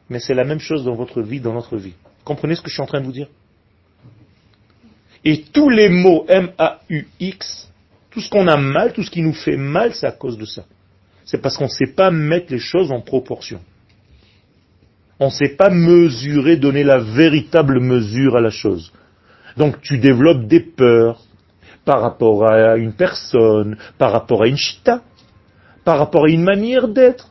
Mais 0.09 0.21
c'est 0.21 0.35
la 0.35 0.45
même 0.45 0.61
chose 0.61 0.85
dans 0.85 0.95
votre 0.95 1.23
vie, 1.23 1.41
dans 1.41 1.53
notre 1.53 1.77
vie. 1.77 1.95
Comprenez 2.25 2.55
ce 2.55 2.63
que 2.63 2.69
je 2.69 2.75
suis 2.75 2.83
en 2.83 2.87
train 2.87 3.01
de 3.01 3.07
vous 3.07 3.13
dire? 3.13 3.29
Et 5.25 5.43
tous 5.53 5.69
les 5.69 5.89
mots 5.89 6.25
M-A-U-X, 6.29 7.71
tout 8.11 8.21
ce 8.21 8.31
qu'on 8.31 8.49
a 8.49 8.57
mal, 8.57 8.93
tout 8.93 9.03
ce 9.03 9.11
qui 9.11 9.23
nous 9.23 9.33
fait 9.33 9.57
mal, 9.57 9.95
c'est 9.95 10.07
à 10.07 10.13
cause 10.13 10.39
de 10.39 10.45
ça. 10.45 10.65
C'est 11.25 11.43
parce 11.43 11.57
qu'on 11.57 11.65
ne 11.65 11.71
sait 11.71 11.93
pas 11.95 12.11
mettre 12.11 12.53
les 12.53 12.59
choses 12.59 12.93
en 12.93 13.01
proportion. 13.01 13.61
On 15.19 15.27
ne 15.27 15.31
sait 15.31 15.57
pas 15.57 15.71
mesurer, 15.71 16.57
donner 16.57 16.85
la 16.85 16.99
véritable 16.99 17.81
mesure 17.81 18.37
à 18.37 18.41
la 18.41 18.51
chose. 18.51 18.93
Donc 19.57 19.81
tu 19.81 19.99
développes 19.99 20.47
des 20.47 20.61
peurs 20.61 21.21
par 21.85 22.01
rapport 22.01 22.47
à 22.47 22.77
une 22.77 22.93
personne, 22.93 23.77
par 23.99 24.13
rapport 24.13 24.43
à 24.43 24.49
une 24.49 24.57
chita, 24.57 25.03
par 25.85 25.99
rapport 25.99 26.25
à 26.25 26.29
une 26.29 26.43
manière 26.43 26.89
d'être, 26.89 27.31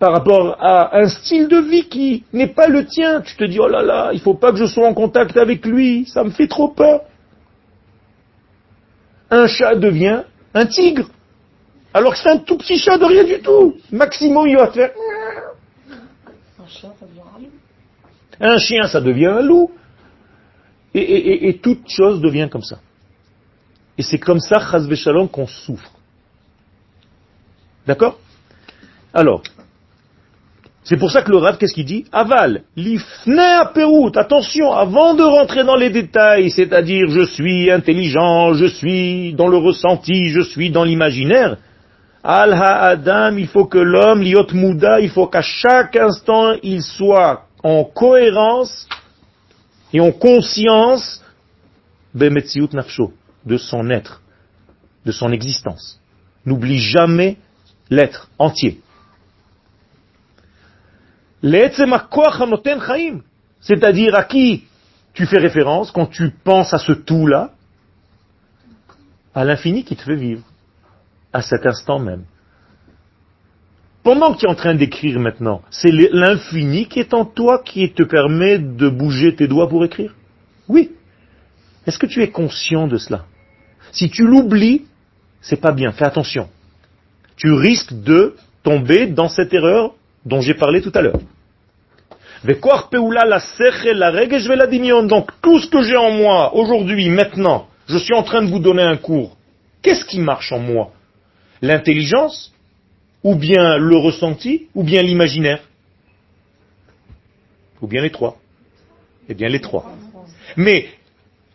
par 0.00 0.12
rapport 0.12 0.56
à 0.58 0.96
un 0.98 1.08
style 1.08 1.46
de 1.46 1.58
vie 1.58 1.84
qui 1.86 2.24
n'est 2.32 2.48
pas 2.48 2.66
le 2.66 2.86
tien. 2.86 3.20
Tu 3.20 3.36
te 3.36 3.44
dis, 3.44 3.60
oh 3.60 3.68
là 3.68 3.82
là, 3.82 4.10
il 4.14 4.20
faut 4.20 4.34
pas 4.34 4.50
que 4.50 4.56
je 4.56 4.64
sois 4.64 4.88
en 4.88 4.94
contact 4.94 5.36
avec 5.36 5.64
lui, 5.64 6.06
ça 6.06 6.24
me 6.24 6.30
fait 6.30 6.48
trop 6.48 6.68
peur. 6.68 7.02
Un 9.30 9.46
chat 9.46 9.76
devient 9.76 10.22
un 10.54 10.66
tigre, 10.66 11.06
alors 11.94 12.12
que 12.14 12.18
c'est 12.18 12.30
un 12.30 12.38
tout 12.38 12.56
petit 12.56 12.78
chat 12.78 12.96
de 12.96 13.04
rien 13.04 13.24
du 13.24 13.40
tout. 13.40 13.76
Maximum, 13.92 14.48
il 14.48 14.56
va 14.56 14.72
faire... 14.72 14.90
Un 16.58 16.66
chien, 16.66 16.90
ça 16.98 17.06
devient 17.06 17.20
un 17.36 17.38
loup. 17.38 17.50
Un 18.40 18.58
chien, 18.58 18.82
ça 18.88 19.00
devient 19.00 19.26
un 19.26 19.42
loup. 19.42 19.70
Et, 20.94 21.00
et- 21.00 21.32
et- 21.32 21.48
et 21.50 21.58
toute 21.58 21.88
chose 21.88 22.20
devient 22.20 22.48
comme 22.50 22.62
ça. 22.62 22.78
Et 23.98 24.02
c'est 24.02 24.18
comme 24.18 24.40
ça, 24.40 24.58
chas 24.58 25.28
qu'on 25.28 25.46
souffre. 25.46 25.92
D'accord? 27.86 28.18
Alors, 29.12 29.42
c'est 30.82 30.96
pour 30.96 31.10
ça 31.10 31.22
que 31.22 31.30
le 31.30 31.36
Rav, 31.36 31.58
qu'est-ce 31.58 31.74
qu'il 31.74 31.84
dit? 31.84 32.06
Aval, 32.10 32.62
l'ifne 32.74 33.38
aperut, 33.38 34.12
attention, 34.16 34.72
avant 34.72 35.14
de 35.14 35.22
rentrer 35.22 35.62
dans 35.62 35.76
les 35.76 35.90
détails, 35.90 36.50
c'est-à-dire 36.50 37.08
je 37.10 37.26
suis 37.26 37.70
intelligent, 37.70 38.54
je 38.54 38.64
suis 38.64 39.34
dans 39.34 39.48
le 39.48 39.58
ressenti, 39.58 40.30
je 40.30 40.40
suis 40.40 40.70
dans 40.70 40.84
l'imaginaire, 40.84 41.58
Al 42.22 42.52
Adam, 42.52 43.36
il 43.36 43.46
faut 43.46 43.64
que 43.64 43.78
l'homme, 43.78 44.22
liot 44.22 44.52
muda, 44.52 45.00
il 45.00 45.10
faut 45.10 45.26
qu'à 45.26 45.42
chaque 45.42 45.96
instant, 45.96 46.52
il 46.62 46.82
soit 46.82 47.46
en 47.62 47.84
cohérence 47.84 48.86
et 49.92 50.00
en 50.00 50.12
conscience 50.12 51.22
de 52.14 53.56
son 53.56 53.90
être, 53.90 54.20
de 55.06 55.12
son 55.12 55.32
existence. 55.32 55.98
N'oublie 56.44 56.78
jamais 56.78 57.36
l'être 57.90 58.28
entier. 58.38 58.80
C'est-à-dire 63.60 64.14
à 64.14 64.24
qui 64.24 64.64
tu 65.12 65.26
fais 65.26 65.38
référence 65.38 65.90
quand 65.90 66.06
tu 66.06 66.30
penses 66.30 66.72
à 66.74 66.78
ce 66.78 66.92
tout-là? 66.92 67.52
À 69.34 69.44
l'infini 69.44 69.84
qui 69.84 69.96
te 69.96 70.02
fait 70.02 70.16
vivre, 70.16 70.42
à 71.32 71.40
cet 71.40 71.64
instant 71.66 71.98
même. 71.98 72.24
Pendant 74.02 74.32
que 74.32 74.38
tu 74.40 74.46
es 74.46 74.48
en 74.48 74.54
train 74.54 74.74
d'écrire 74.74 75.20
maintenant, 75.20 75.62
c'est 75.70 75.92
l'infini 75.92 76.86
qui 76.86 77.00
est 77.00 77.14
en 77.14 77.24
toi 77.24 77.62
qui 77.62 77.92
te 77.92 78.02
permet 78.02 78.58
de 78.58 78.88
bouger 78.88 79.34
tes 79.36 79.46
doigts 79.46 79.68
pour 79.68 79.84
écrire? 79.84 80.14
Oui. 80.68 80.90
Est-ce 81.86 81.98
que 81.98 82.06
tu 82.06 82.22
es 82.22 82.30
conscient 82.30 82.86
de 82.86 82.96
cela? 82.96 83.24
Si 83.92 84.10
tu 84.10 84.26
l'oublies, 84.26 84.86
c'est 85.40 85.60
pas 85.60 85.72
bien, 85.72 85.92
fais 85.92 86.04
attention. 86.04 86.48
Tu 87.36 87.52
risques 87.52 87.92
de 87.92 88.36
tomber 88.62 89.06
dans 89.06 89.28
cette 89.28 89.52
erreur 89.52 89.94
dont 90.24 90.40
j'ai 90.40 90.54
parlé 90.54 90.82
tout 90.82 90.92
à 90.94 91.02
l'heure. 91.02 91.20
Donc 95.08 95.30
tout 95.42 95.58
ce 95.58 95.68
que 95.68 95.82
j'ai 95.82 95.96
en 95.96 96.10
moi, 96.10 96.54
aujourd'hui, 96.54 97.08
maintenant, 97.10 97.68
je 97.86 97.98
suis 97.98 98.14
en 98.14 98.22
train 98.22 98.42
de 98.42 98.50
vous 98.50 98.60
donner 98.60 98.82
un 98.82 98.96
cours. 98.96 99.36
Qu'est-ce 99.82 100.04
qui 100.04 100.20
marche 100.20 100.52
en 100.52 100.58
moi? 100.58 100.92
L'intelligence 101.62 102.52
Ou 103.22 103.34
bien 103.34 103.76
le 103.76 103.96
ressenti 103.96 104.68
Ou 104.74 104.82
bien 104.82 105.02
l'imaginaire? 105.02 105.60
Ou 107.82 107.86
bien 107.86 108.02
les 108.02 108.10
trois? 108.10 108.36
Eh 109.28 109.34
bien 109.34 109.48
les 109.48 109.60
trois. 109.60 109.92
Mais 110.56 110.88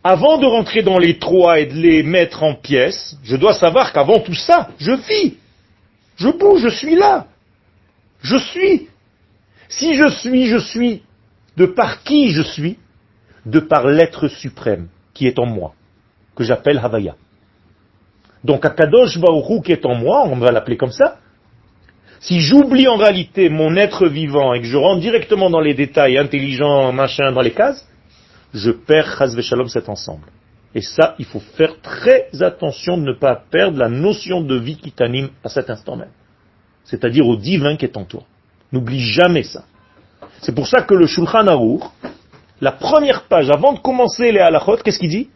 avant 0.04 0.38
de 0.38 0.46
rentrer 0.46 0.82
dans 0.82 0.98
les 0.98 1.18
trois 1.18 1.58
et 1.58 1.66
de 1.66 1.74
les 1.74 2.02
mettre 2.04 2.44
en 2.44 2.54
pièces, 2.54 3.16
je 3.24 3.36
dois 3.36 3.54
savoir 3.54 3.92
qu'avant 3.92 4.20
tout 4.20 4.34
ça, 4.34 4.70
je 4.78 4.92
vis. 4.92 5.34
Je 6.16 6.28
bouge, 6.28 6.62
je 6.62 6.68
suis 6.68 6.94
là. 6.94 7.26
Je 8.28 8.38
suis. 8.38 8.88
Si 9.68 9.94
je 9.94 10.08
suis, 10.08 10.46
je 10.46 10.58
suis. 10.58 11.02
De 11.56 11.66
par 11.66 12.02
qui 12.02 12.30
je 12.32 12.42
suis 12.42 12.76
De 13.46 13.60
par 13.60 13.86
l'être 13.86 14.28
suprême 14.28 14.88
qui 15.14 15.26
est 15.26 15.38
en 15.38 15.46
moi, 15.46 15.72
que 16.34 16.44
j'appelle 16.44 16.78
Havaya. 16.78 17.14
Donc 18.44 18.64
Akadosh 18.64 19.18
Baruch 19.18 19.64
qui 19.64 19.72
est 19.72 19.86
en 19.86 19.94
moi, 19.94 20.24
on 20.26 20.36
va 20.36 20.52
l'appeler 20.52 20.76
comme 20.76 20.92
ça, 20.92 21.18
si 22.20 22.40
j'oublie 22.40 22.88
en 22.88 22.96
réalité 22.96 23.48
mon 23.48 23.76
être 23.76 24.06
vivant 24.08 24.52
et 24.52 24.60
que 24.60 24.66
je 24.66 24.76
rentre 24.76 25.00
directement 25.00 25.48
dans 25.48 25.60
les 25.60 25.74
détails 25.74 26.18
intelligents, 26.18 26.92
machin, 26.92 27.32
dans 27.32 27.40
les 27.40 27.52
cases, 27.52 27.88
je 28.52 28.70
perds 28.70 29.16
Chaz 29.18 29.40
Shalom 29.40 29.68
cet 29.68 29.88
ensemble. 29.88 30.28
Et 30.74 30.82
ça, 30.82 31.14
il 31.18 31.24
faut 31.24 31.40
faire 31.40 31.80
très 31.80 32.28
attention 32.42 32.98
de 32.98 33.04
ne 33.04 33.12
pas 33.12 33.42
perdre 33.50 33.78
la 33.78 33.88
notion 33.88 34.42
de 34.42 34.56
vie 34.56 34.76
qui 34.76 34.92
t'anime 34.92 35.30
à 35.42 35.48
cet 35.48 35.70
instant 35.70 35.96
même. 35.96 36.10
C'est-à-dire 36.86 37.26
au 37.26 37.36
divin 37.36 37.76
qui 37.76 37.84
est 37.84 37.96
en 37.96 38.04
toi. 38.04 38.22
N'oublie 38.72 39.00
jamais 39.00 39.42
ça. 39.42 39.64
C'est 40.40 40.54
pour 40.54 40.66
ça 40.66 40.82
que 40.82 40.94
le 40.94 41.06
Shulchan 41.06 41.46
Aruch, 41.46 41.82
la 42.60 42.72
première 42.72 43.24
page, 43.24 43.50
avant 43.50 43.72
de 43.72 43.80
commencer 43.80 44.32
les 44.32 44.40
halachot, 44.40 44.78
qu'est-ce 44.78 44.98
qu'il 44.98 45.10
dit 45.10 45.28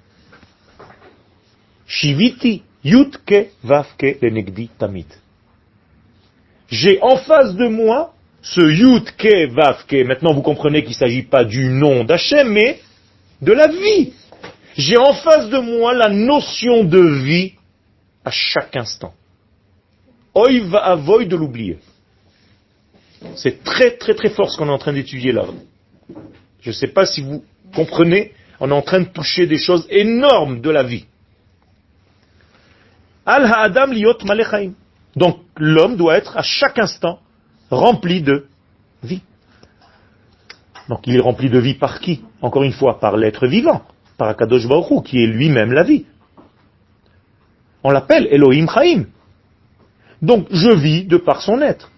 Shiviti 1.86 2.62
yutke 2.84 3.50
vavke 3.64 4.18
lenegdi 4.22 4.70
tamit. 4.78 5.06
J'ai 6.68 7.02
en 7.02 7.16
face 7.16 7.54
de 7.54 7.66
moi 7.66 8.14
ce 8.42 8.60
yutke 8.60 9.52
vavke. 9.52 10.06
Maintenant, 10.06 10.32
vous 10.32 10.42
comprenez 10.42 10.82
qu'il 10.82 10.92
ne 10.92 10.96
s'agit 10.96 11.22
pas 11.22 11.44
du 11.44 11.68
nom 11.68 12.04
d'Hachem, 12.04 12.48
mais 12.48 12.80
de 13.42 13.52
la 13.52 13.68
vie. 13.68 14.12
J'ai 14.76 14.96
en 14.96 15.12
face 15.12 15.48
de 15.48 15.58
moi 15.58 15.92
la 15.94 16.08
notion 16.08 16.84
de 16.84 17.00
vie 17.22 17.54
à 18.24 18.30
chaque 18.30 18.76
instant. 18.76 19.12
Oy 20.34 20.60
va 20.60 20.78
avoy 20.78 21.26
de 21.26 21.36
l'oublier. 21.36 21.78
C'est 23.34 23.62
très 23.64 23.96
très 23.96 24.14
très 24.14 24.30
fort 24.30 24.50
ce 24.50 24.56
qu'on 24.56 24.68
est 24.68 24.72
en 24.72 24.78
train 24.78 24.92
d'étudier 24.92 25.32
là. 25.32 25.44
Je 26.60 26.70
ne 26.70 26.74
sais 26.74 26.88
pas 26.88 27.06
si 27.06 27.20
vous 27.20 27.44
comprenez, 27.74 28.32
on 28.60 28.70
est 28.70 28.74
en 28.74 28.82
train 28.82 29.00
de 29.00 29.08
toucher 29.08 29.46
des 29.46 29.58
choses 29.58 29.86
énormes 29.90 30.60
de 30.60 30.70
la 30.70 30.82
vie. 30.82 31.06
Al 33.26 33.44
ha'adam 33.44 33.92
liot 33.92 34.18
malechaim. 34.24 34.72
Donc 35.16 35.38
l'homme 35.56 35.96
doit 35.96 36.16
être 36.16 36.36
à 36.36 36.42
chaque 36.42 36.78
instant 36.78 37.20
rempli 37.70 38.22
de 38.22 38.46
vie. 39.02 39.22
Donc 40.88 41.06
il 41.06 41.16
est 41.16 41.20
rempli 41.20 41.50
de 41.50 41.58
vie 41.58 41.74
par 41.74 42.00
qui? 42.00 42.22
Encore 42.42 42.62
une 42.62 42.72
fois, 42.72 42.98
par 42.98 43.16
l'être 43.16 43.46
vivant, 43.46 43.82
par 44.16 44.28
Akadosh 44.28 44.66
Baruch 44.66 45.04
qui 45.04 45.22
est 45.22 45.26
lui-même 45.26 45.72
la 45.72 45.82
vie. 45.82 46.06
On 47.82 47.90
l'appelle 47.90 48.26
Elohim 48.30 48.66
Chaim. 48.68 49.04
Donc 50.22 50.46
je 50.50 50.70
vis 50.70 51.04
de 51.04 51.16
par 51.16 51.42
son 51.42 51.60
être. 51.60 51.90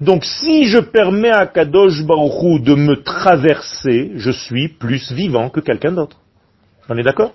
Donc 0.00 0.24
si 0.24 0.64
je 0.64 0.78
permets 0.78 1.30
à 1.30 1.46
Kadosh 1.46 2.04
Baruch 2.04 2.62
de 2.62 2.74
me 2.74 3.02
traverser, 3.02 4.12
je 4.14 4.30
suis 4.30 4.68
plus 4.68 5.12
vivant 5.12 5.50
que 5.50 5.60
quelqu'un 5.60 5.92
d'autre. 5.92 6.18
On 6.88 6.96
est 6.96 7.02
d'accord? 7.02 7.32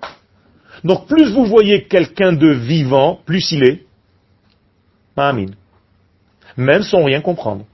Donc 0.82 1.06
plus 1.06 1.30
vous 1.32 1.44
voyez 1.44 1.84
quelqu'un 1.84 2.32
de 2.32 2.48
vivant, 2.48 3.20
plus 3.24 3.52
il 3.52 3.64
est 3.64 3.84
Amin. 5.16 5.52
Même 6.56 6.82
sans 6.82 7.04
rien 7.04 7.20
comprendre. 7.20 7.64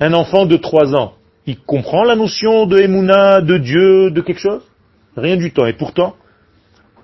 Un 0.00 0.12
enfant 0.12 0.46
de 0.46 0.56
trois 0.56 0.94
ans, 0.94 1.14
il 1.46 1.58
comprend 1.58 2.04
la 2.04 2.16
notion 2.16 2.66
de 2.66 2.78
Emouna, 2.78 3.40
de 3.40 3.58
Dieu, 3.58 4.10
de 4.10 4.20
quelque 4.20 4.40
chose? 4.40 4.62
Rien 5.16 5.36
du 5.36 5.52
temps. 5.52 5.66
Et 5.66 5.72
pourtant, 5.72 6.16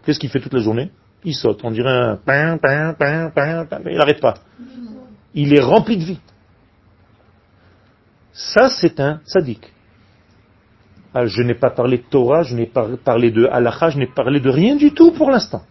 qu'est-ce 0.05 0.19
qu'il 0.19 0.31
fait 0.31 0.41
toute 0.41 0.53
la 0.53 0.61
journée? 0.61 0.91
Il 1.27 1.35
saute. 1.35 1.61
On 1.65 1.73
dirait 1.73 1.91
un 1.91 2.17
pain, 2.17 2.57
pain, 2.57 2.95
pain, 2.95 3.31
pain. 3.31 3.67
Il 3.85 3.99
n'arrête 3.99 4.21
pas. 4.21 4.35
Il 5.35 5.53
est 5.53 5.61
rempli 5.61 5.99
de 5.99 6.05
vie. 6.05 6.21
Ça, 8.33 8.71
c'est 8.71 9.01
un 9.01 9.21
sadique. 9.27 9.73
Ah, 11.13 11.27
je 11.27 11.43
n'ai 11.43 11.55
pas 11.55 11.71
parlé 11.71 11.99
de 11.99 12.05
Torah, 12.09 12.43
je 12.43 12.55
n'ai 12.55 12.67
pas 12.67 12.87
parlé 13.05 13.33
de 13.33 13.47
halakha, 13.47 13.91
je 13.91 13.99
n'ai 13.99 14.07
parlé 14.07 14.39
de 14.39 14.51
rien 14.51 14.77
du 14.77 14.93
tout 14.93 15.11
pour 15.13 15.31
l'instant. 15.31 15.63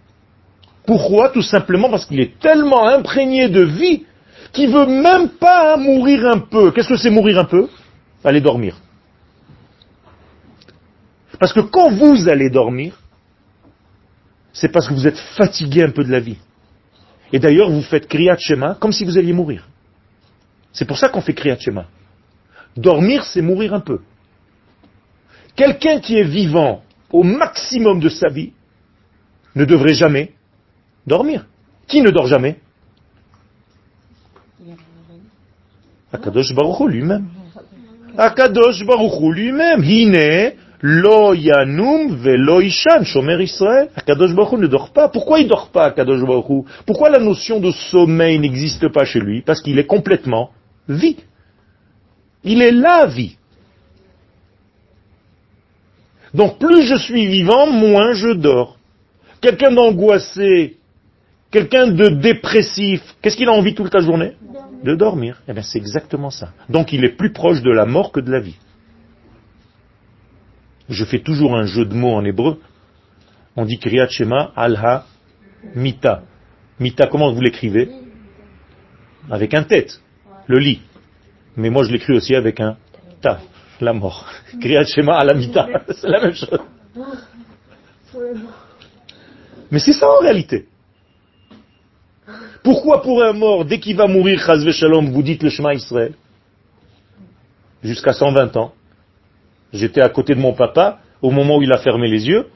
Pourquoi? 0.85 1.29
Tout 1.29 1.43
simplement 1.43 1.89
parce 1.89 2.05
qu'il 2.05 2.19
est 2.19 2.37
tellement 2.39 2.87
imprégné 2.87 3.47
de 3.47 3.61
vie 3.61 4.03
qu'il 4.51 4.71
veut 4.71 4.87
même 4.87 5.29
pas 5.29 5.77
mourir 5.77 6.25
un 6.27 6.39
peu. 6.39 6.71
Qu'est-ce 6.71 6.89
que 6.89 6.97
c'est 6.97 7.09
mourir 7.09 7.39
un 7.39 7.45
peu? 7.45 7.69
Aller 8.23 8.41
dormir. 8.41 8.75
Parce 11.39 11.53
que 11.53 11.61
quand 11.61 11.91
vous 11.91 12.27
allez 12.27 12.49
dormir, 12.49 12.99
c'est 14.55 14.69
parce 14.69 14.87
que 14.87 14.93
vous 14.93 15.05
êtes 15.05 15.17
fatigué 15.17 15.83
un 15.83 15.91
peu 15.91 16.05
de 16.05 16.11
la 16.11 16.21
vie. 16.21 16.37
Et 17.33 17.39
d'ailleurs, 17.39 17.69
vous 17.69 17.81
faites 17.81 18.07
Kriyat 18.07 18.37
Shema 18.37 18.75
comme 18.79 18.93
si 18.93 19.03
vous 19.03 19.17
alliez 19.17 19.33
mourir. 19.33 19.67
C'est 20.71 20.85
pour 20.85 20.97
ça 20.97 21.09
qu'on 21.09 21.21
fait 21.21 21.33
Kriyat 21.33 21.59
Shema. 21.59 21.85
Dormir, 22.77 23.25
c'est 23.25 23.41
mourir 23.41 23.73
un 23.73 23.81
peu. 23.81 23.99
Quelqu'un 25.57 25.99
qui 25.99 26.17
est 26.17 26.23
vivant 26.23 26.83
au 27.11 27.23
maximum 27.23 27.99
de 27.99 28.07
sa 28.07 28.29
vie 28.29 28.53
ne 29.55 29.65
devrait 29.65 29.93
jamais 29.93 30.31
dormir. 31.05 31.45
Qui 31.87 32.01
ne 32.01 32.09
dort 32.09 32.27
jamais? 32.27 32.57
Akadosh 36.13 36.55
Baruch 36.55 36.89
lui-même. 36.89 37.27
Akadosh 38.17 38.85
Baruch 38.85 39.35
lui-même. 39.35 39.81
Lo 40.85 41.33
yanum 41.33 42.15
velo 42.15 42.61
ishan 42.61 43.03
shomer 43.03 43.41
Israël. 43.41 43.89
Akadosh 43.95 44.35
Baruch 44.35 44.59
ne 44.59 44.67
dort 44.67 44.91
pas. 44.91 45.09
Pourquoi 45.09 45.39
il 45.39 45.47
dort 45.47 45.69
pas 45.69 45.85
Akadosh 45.85 46.21
Baruch 46.21 46.65
Pourquoi 46.85 47.09
la 47.09 47.19
notion 47.19 47.59
de 47.59 47.71
sommeil 47.71 48.37
n'existe 48.37 48.87
pas 48.89 49.03
chez 49.03 49.19
lui? 49.19 49.41
Parce 49.41 49.61
qu'il 49.61 49.79
est 49.79 49.87
complètement 49.87 50.51
vie. 50.87 51.17
Il 52.43 52.61
est 52.61 52.71
la 52.71 53.07
vie. 53.07 53.35
Donc 56.35 56.59
plus 56.59 56.83
je 56.83 56.95
suis 56.95 57.25
vivant, 57.25 57.71
moins 57.71 58.13
je 58.13 58.33
dors. 58.33 58.77
Quelqu'un 59.41 59.71
d'angoissé, 59.71 60.77
quelqu'un 61.49 61.87
de 61.87 62.09
dépressif, 62.09 63.01
qu'est-ce 63.21 63.37
qu'il 63.37 63.49
a 63.49 63.53
envie 63.53 63.73
toute 63.73 63.93
la 63.93 64.01
journée? 64.01 64.33
De 64.83 64.93
dormir. 64.93 65.41
Eh 65.47 65.53
bien 65.53 65.63
c'est 65.63 65.79
exactement 65.79 66.29
ça. 66.29 66.49
Donc 66.69 66.93
il 66.93 67.03
est 67.03 67.17
plus 67.17 67.31
proche 67.31 67.63
de 67.63 67.71
la 67.71 67.85
mort 67.85 68.11
que 68.11 68.19
de 68.19 68.31
la 68.31 68.39
vie. 68.39 68.57
Je 70.89 71.03
fais 71.05 71.19
toujours 71.19 71.55
un 71.55 71.65
jeu 71.65 71.85
de 71.85 71.93
mots 71.93 72.13
en 72.13 72.23
hébreu. 72.23 72.59
On 73.55 73.65
dit 73.65 73.79
Kriyat 73.79 74.09
Shema 74.09 74.51
Alha 74.55 75.05
Mita. 75.75 76.23
Mita, 76.79 77.07
comment 77.07 77.31
vous 77.31 77.41
l'écrivez? 77.41 77.89
Avec 79.31 79.53
un 79.53 79.63
tête, 79.63 79.99
le 80.47 80.59
lit. 80.59 80.81
Mais 81.57 81.69
moi, 81.69 81.83
je 81.83 81.91
l'écris 81.91 82.13
aussi 82.13 82.35
avec 82.35 82.59
un 82.59 82.77
ta, 83.21 83.39
la 83.81 83.93
mort. 83.93 84.27
Kriyat 84.61 84.85
Shema 84.85 85.17
Alamita, 85.17 85.67
c'est 85.89 86.09
la 86.09 86.21
même 86.21 86.33
chose. 86.35 86.59
Mais 89.71 89.79
c'est 89.79 89.93
ça 89.93 90.07
en 90.07 90.19
réalité. 90.19 90.67
Pourquoi 92.63 93.01
pour 93.01 93.23
un 93.23 93.33
mort, 93.33 93.65
dès 93.65 93.79
qu'il 93.79 93.95
va 93.95 94.07
mourir, 94.07 94.39
Shalom, 94.39 95.11
vous 95.11 95.23
dites 95.23 95.43
le 95.43 95.49
Shema 95.49 95.73
Israël 95.73 96.13
Jusqu'à 97.83 98.13
120 98.13 98.57
ans. 98.57 98.73
J'étais 99.75 100.01
à 100.01 100.09
côté 100.09 100.35
de 100.35 100.39
mon 100.39 100.53
papa 100.53 100.99
au 101.21 101.31
moment 101.31 101.57
où 101.57 101.61
il 101.61 101.71
a 101.71 101.77
fermé 101.77 102.07
les 102.07 102.27
yeux, 102.27 102.47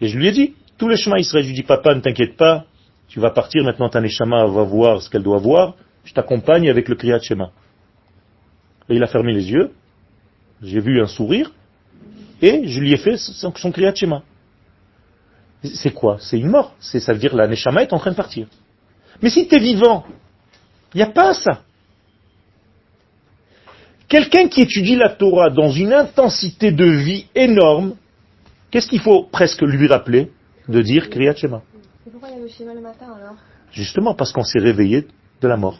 et 0.00 0.08
je 0.08 0.16
lui 0.16 0.28
ai 0.28 0.32
dit, 0.32 0.54
tout 0.78 0.88
le 0.88 0.96
Shema 0.96 1.18
Israël, 1.18 1.44
je 1.44 1.48
lui 1.50 1.58
ai 1.58 1.62
dit, 1.62 1.66
papa, 1.66 1.94
ne 1.94 2.00
t'inquiète 2.00 2.36
pas, 2.36 2.64
tu 3.08 3.20
vas 3.20 3.30
partir, 3.30 3.64
maintenant 3.64 3.88
ta 3.88 4.00
Neshama 4.00 4.46
va 4.46 4.62
voir 4.62 5.02
ce 5.02 5.10
qu'elle 5.10 5.22
doit 5.22 5.38
voir, 5.38 5.74
je 6.04 6.12
t'accompagne 6.12 6.70
avec 6.70 6.88
le 6.88 6.94
Kriyat 6.94 7.20
Shema. 7.20 7.50
Et 8.88 8.94
il 8.96 9.02
a 9.02 9.06
fermé 9.06 9.32
les 9.32 9.50
yeux, 9.50 9.72
j'ai 10.62 10.80
vu 10.80 11.00
un 11.00 11.06
sourire, 11.06 11.50
et 12.40 12.66
je 12.66 12.80
lui 12.80 12.92
ai 12.92 12.96
fait 12.96 13.16
son, 13.16 13.54
son 13.54 13.72
Kriyat 13.72 13.94
Shema. 13.94 14.22
C'est 15.62 15.92
quoi? 15.92 16.18
C'est 16.20 16.38
une 16.38 16.48
mort. 16.48 16.74
Ça 16.80 17.12
veut 17.12 17.18
dire 17.18 17.34
la 17.36 17.46
Neshama 17.46 17.82
est 17.82 17.92
en 17.92 17.98
train 17.98 18.10
de 18.10 18.16
partir. 18.16 18.46
Mais 19.20 19.30
si 19.30 19.46
tu 19.46 19.54
es 19.54 19.58
vivant, 19.60 20.04
il 20.94 20.98
n'y 20.98 21.02
a 21.02 21.10
pas 21.10 21.34
ça. 21.34 21.62
Quelqu'un 24.12 24.46
qui 24.46 24.60
étudie 24.60 24.94
la 24.94 25.08
Torah 25.08 25.48
dans 25.48 25.70
une 25.70 25.94
intensité 25.94 26.70
de 26.70 26.84
vie 26.84 27.24
énorme, 27.34 27.94
qu'est-ce 28.70 28.86
qu'il 28.86 29.00
faut 29.00 29.22
presque 29.22 29.62
lui 29.62 29.86
rappeler 29.86 30.30
De 30.68 30.82
dire 30.82 31.08
Kriyat 31.08 31.34
Shema? 31.34 31.62
Et 32.06 32.10
pourquoi 32.10 32.28
il 32.28 32.36
y 32.36 32.38
a 32.38 32.42
le 32.42 32.48
schéma 32.48 32.74
le 32.74 32.82
matin 32.82 33.06
alors? 33.06 33.36
Justement 33.72 34.12
parce 34.12 34.30
qu'on 34.30 34.44
s'est 34.44 34.58
réveillé 34.58 35.06
de 35.40 35.48
la 35.48 35.56
mort. 35.56 35.78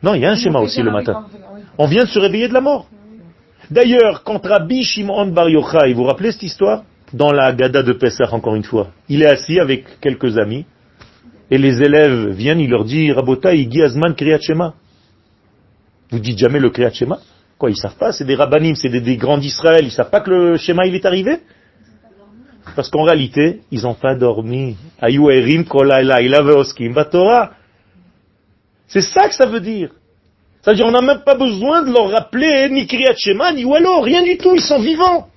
Non, 0.00 0.14
il 0.14 0.20
y 0.20 0.26
a 0.26 0.30
un 0.30 0.36
schéma 0.36 0.60
aussi 0.60 0.80
le 0.80 0.92
matin. 0.92 1.26
On 1.76 1.88
vient 1.88 2.04
de 2.04 2.08
se 2.08 2.20
réveiller 2.20 2.46
de 2.46 2.54
la 2.54 2.60
mort. 2.60 2.86
D'ailleurs, 3.68 4.22
quand 4.22 4.40
Rabbi 4.46 4.84
Shimon 4.84 5.32
Bar 5.32 5.48
Yochai, 5.48 5.92
vous 5.92 6.02
vous 6.02 6.06
rappelez 6.06 6.30
cette 6.30 6.44
histoire? 6.44 6.84
Dans 7.12 7.32
la 7.32 7.52
Gada 7.52 7.82
de 7.82 7.94
Pessah, 7.94 8.32
encore 8.32 8.54
une 8.54 8.62
fois. 8.62 8.90
Il 9.08 9.22
est 9.22 9.26
assis 9.26 9.58
avec 9.58 9.98
quelques 10.00 10.38
amis, 10.38 10.66
et 11.50 11.58
les 11.58 11.82
élèves 11.82 12.28
viennent, 12.28 12.60
il 12.60 12.70
leur 12.70 12.84
dit, 12.84 13.10
Rabota, 13.10 13.52
Igi 13.52 13.82
Azman 13.82 14.14
Kriyat 14.14 14.38
Shema. 14.38 14.74
Vous 16.10 16.18
dites 16.18 16.38
jamais 16.38 16.60
le 16.60 16.70
Kriyat 16.70 16.92
Shema 16.92 17.18
Quoi, 17.58 17.70
ils 17.70 17.76
savent 17.76 17.96
pas 17.96 18.12
C'est 18.12 18.24
des 18.24 18.34
rabbanim, 18.34 18.74
c'est 18.74 18.88
des, 18.88 19.16
grands 19.16 19.38
d'Israël, 19.38 19.84
ils 19.84 19.92
savent 19.92 20.10
pas 20.10 20.20
que 20.20 20.30
le 20.30 20.56
schéma 20.56 20.86
il 20.86 20.94
est 20.94 21.04
arrivé 21.04 21.38
Parce 22.74 22.88
qu'en 22.90 23.02
réalité, 23.02 23.60
ils 23.70 23.82
n'ont 23.82 23.94
pas 23.94 24.14
dormi. 24.14 24.76
C'est 28.88 29.00
ça 29.00 29.28
que 29.28 29.34
ça 29.34 29.46
veut 29.46 29.60
dire. 29.60 29.90
C'est-à-dire, 30.62 30.86
on 30.86 30.92
n'a 30.92 31.02
même 31.02 31.22
pas 31.24 31.34
besoin 31.34 31.82
de 31.82 31.92
leur 31.92 32.10
rappeler 32.10 32.68
ni 32.70 32.86
Kriyat 32.86 33.14
Shema, 33.16 33.52
ni 33.52 33.64
Wallo, 33.64 34.00
rien 34.00 34.22
du 34.22 34.38
tout, 34.38 34.54
ils 34.54 34.62
sont 34.62 34.80
vivants. 34.80 35.28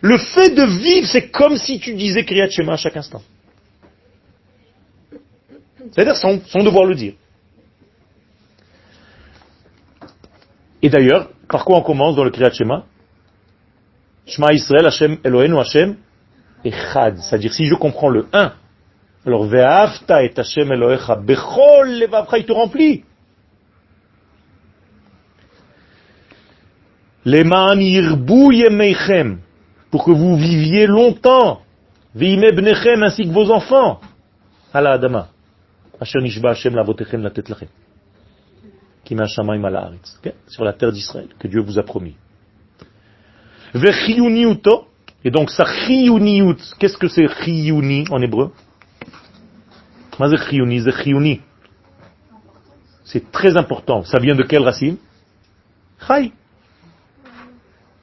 Le 0.00 0.18
fait 0.18 0.50
de 0.50 0.64
vivre, 0.64 1.06
c'est 1.06 1.30
comme 1.30 1.56
si 1.56 1.78
tu 1.78 1.94
disais 1.94 2.24
Kriyat 2.24 2.50
Shema 2.50 2.72
à 2.74 2.76
chaque 2.76 2.96
instant. 2.96 3.22
C'est-à-dire 5.92 6.16
sans 6.16 6.64
devoir 6.64 6.84
le 6.84 6.94
dire. 6.94 7.14
Et 10.84 10.90
d'ailleurs, 10.90 11.30
par 11.48 11.64
quoi 11.64 11.78
on 11.78 11.82
commence 11.82 12.14
dans 12.14 12.24
le 12.24 12.30
Kriyat 12.30 12.52
Shema? 12.52 12.84
Shema 14.26 14.52
Israël, 14.52 14.84
Hashem, 14.84 15.16
Eloheinu, 15.24 15.58
Hashem, 15.58 15.96
Echad. 16.62 17.16
C'est-à-dire, 17.16 17.54
si 17.54 17.64
je 17.64 17.74
comprends 17.74 18.10
le 18.10 18.26
1, 18.34 18.52
alors 19.24 19.46
Ve'afta 19.46 20.22
et 20.22 20.32
Hashem 20.36 20.70
Elohecha, 20.70 21.16
Bechol 21.16 22.00
levavcha, 22.00 22.36
il 22.36 22.44
te 22.44 22.52
remplit. 22.52 23.02
Leman 27.24 27.80
yirbu 27.80 28.52
yemeichem, 28.52 29.38
pour 29.90 30.04
que 30.04 30.10
vous 30.10 30.36
viviez 30.36 30.86
longtemps. 30.86 31.62
Ve'ime 32.14 32.52
bnechem, 32.54 33.02
ainsi 33.02 33.22
que 33.22 33.32
vos 33.32 33.50
enfants. 33.50 34.00
Ala 34.74 34.92
Adama. 34.92 35.28
Asher 35.98 36.20
nishba 36.20 36.50
Hashem 36.50 36.74
lavotechem 36.74 37.22
latet 37.22 37.48
lachem. 37.48 37.68
Qui 38.60 38.66
m'a 38.66 38.72
shamayim 38.74 38.92
ala 38.92 38.92
haaretz. 38.92 38.92
Ok 38.92 38.93
sur 40.48 40.64
la 40.64 40.72
terre 40.72 40.92
d'Israël, 40.92 41.28
que 41.38 41.48
Dieu 41.48 41.60
vous 41.60 41.78
a 41.78 41.82
promis. 41.82 42.16
Et 45.24 45.30
donc 45.30 45.50
ça 45.50 45.64
qu'est-ce 45.64 46.96
que 46.98 47.08
c'est 47.08 47.28
chiyuni 47.42 48.04
en 48.10 48.20
hébreu? 48.20 48.52
C'est 53.04 53.30
très 53.32 53.56
important. 53.56 54.02
Ça 54.04 54.18
vient 54.18 54.34
de 54.34 54.42
quelle 54.42 54.62
racine? 54.62 54.96
Chai. 56.06 56.32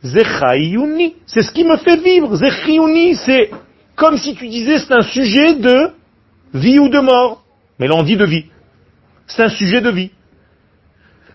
C'est 0.04 1.44
ce 1.44 1.52
qui 1.52 1.64
me 1.64 1.78
fait 1.78 1.98
vivre. 1.98 2.36
C'est 2.36 3.52
comme 3.96 4.18
si 4.18 4.36
tu 4.36 4.48
disais 4.48 4.80
c'est 4.80 4.94
un 4.94 5.02
sujet 5.02 5.56
de 5.56 5.92
vie 6.54 6.80
ou 6.80 6.90
de 6.90 7.00
mort. 7.00 7.44
Mais 7.80 7.88
là 7.88 7.96
on 7.96 8.04
dit 8.04 8.18
de 8.18 8.26
vie. 8.26 8.46
C'est 9.28 9.44
un 9.44 9.50
sujet 9.50 9.80
de 9.80 9.90
vie. 9.90 10.12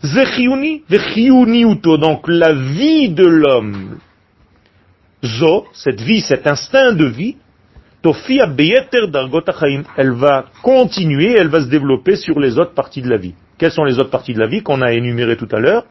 Zechiyuni, 0.03 0.83
vechiyuniuto, 0.89 1.97
donc 1.97 2.29
la 2.29 2.53
vie 2.53 3.09
de 3.09 3.27
l'homme. 3.27 3.99
Zo, 5.25 5.67
cette 5.73 6.01
vie, 6.01 6.21
cet 6.21 6.47
instinct 6.47 6.93
de 6.93 7.07
vie, 7.07 7.37
Tofia 8.03 8.47
beyeter 8.47 9.09
dargot 9.09 9.43
achaim. 9.49 9.83
Elle 9.97 10.13
va 10.13 10.45
continuer, 10.63 11.33
elle 11.33 11.49
va 11.49 11.61
se 11.61 11.69
développer 11.69 12.15
sur 12.15 12.39
les 12.39 12.57
autres 12.57 12.75
parties 12.75 13.03
de 13.03 13.09
la 13.09 13.17
vie. 13.17 13.35
Quelles 13.59 13.73
sont 13.73 13.85
les 13.85 13.99
autres 13.99 14.11
parties 14.11 14.35
de 14.35 14.39
la 14.39 14.47
vie 14.47 14.63
qu'on 14.63 14.81
a 14.81 14.93
énumérées 14.93 15.37
tout 15.37 15.49
à 15.51 15.59
l'heure? 15.59 15.85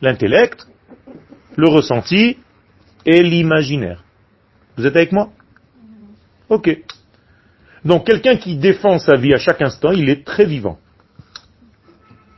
L'intellect, 0.00 0.66
le 1.56 1.68
ressenti 1.68 2.38
et 3.04 3.22
l'imaginaire. 3.22 4.02
Vous 4.78 4.86
êtes 4.86 4.96
avec 4.96 5.12
moi? 5.12 5.30
Ok. 6.48 6.74
Donc 7.84 8.06
quelqu'un 8.06 8.36
qui 8.36 8.56
défend 8.56 8.98
sa 8.98 9.16
vie 9.16 9.34
à 9.34 9.38
chaque 9.38 9.60
instant, 9.60 9.92
il 9.92 10.08
est 10.08 10.24
très 10.24 10.44
vivant. 10.46 10.78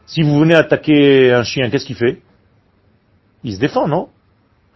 Si 0.08 0.22
vous 0.22 0.40
venez 0.40 0.54
attaquer 0.54 1.32
un 1.32 1.42
chien, 1.42 1.68
qu'est-ce 1.68 1.84
qu'il 1.84 1.96
fait? 1.96 2.22
Il 3.44 3.54
se 3.54 3.60
défend, 3.60 3.86
non? 3.86 4.08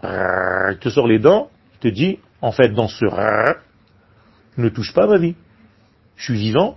Il 0.02 0.76
te 0.78 0.90
sort 0.90 1.08
les 1.08 1.18
dents, 1.18 1.50
il 1.74 1.78
te 1.78 1.88
dit, 1.88 2.18
en 2.42 2.52
fait, 2.52 2.68
dans 2.68 2.88
ce 2.88 3.06
ne 4.58 4.68
touche 4.68 4.92
pas 4.92 5.04
à 5.04 5.06
ma 5.06 5.16
vie. 5.16 5.34
Je 6.16 6.24
suis 6.24 6.38
vivant, 6.38 6.76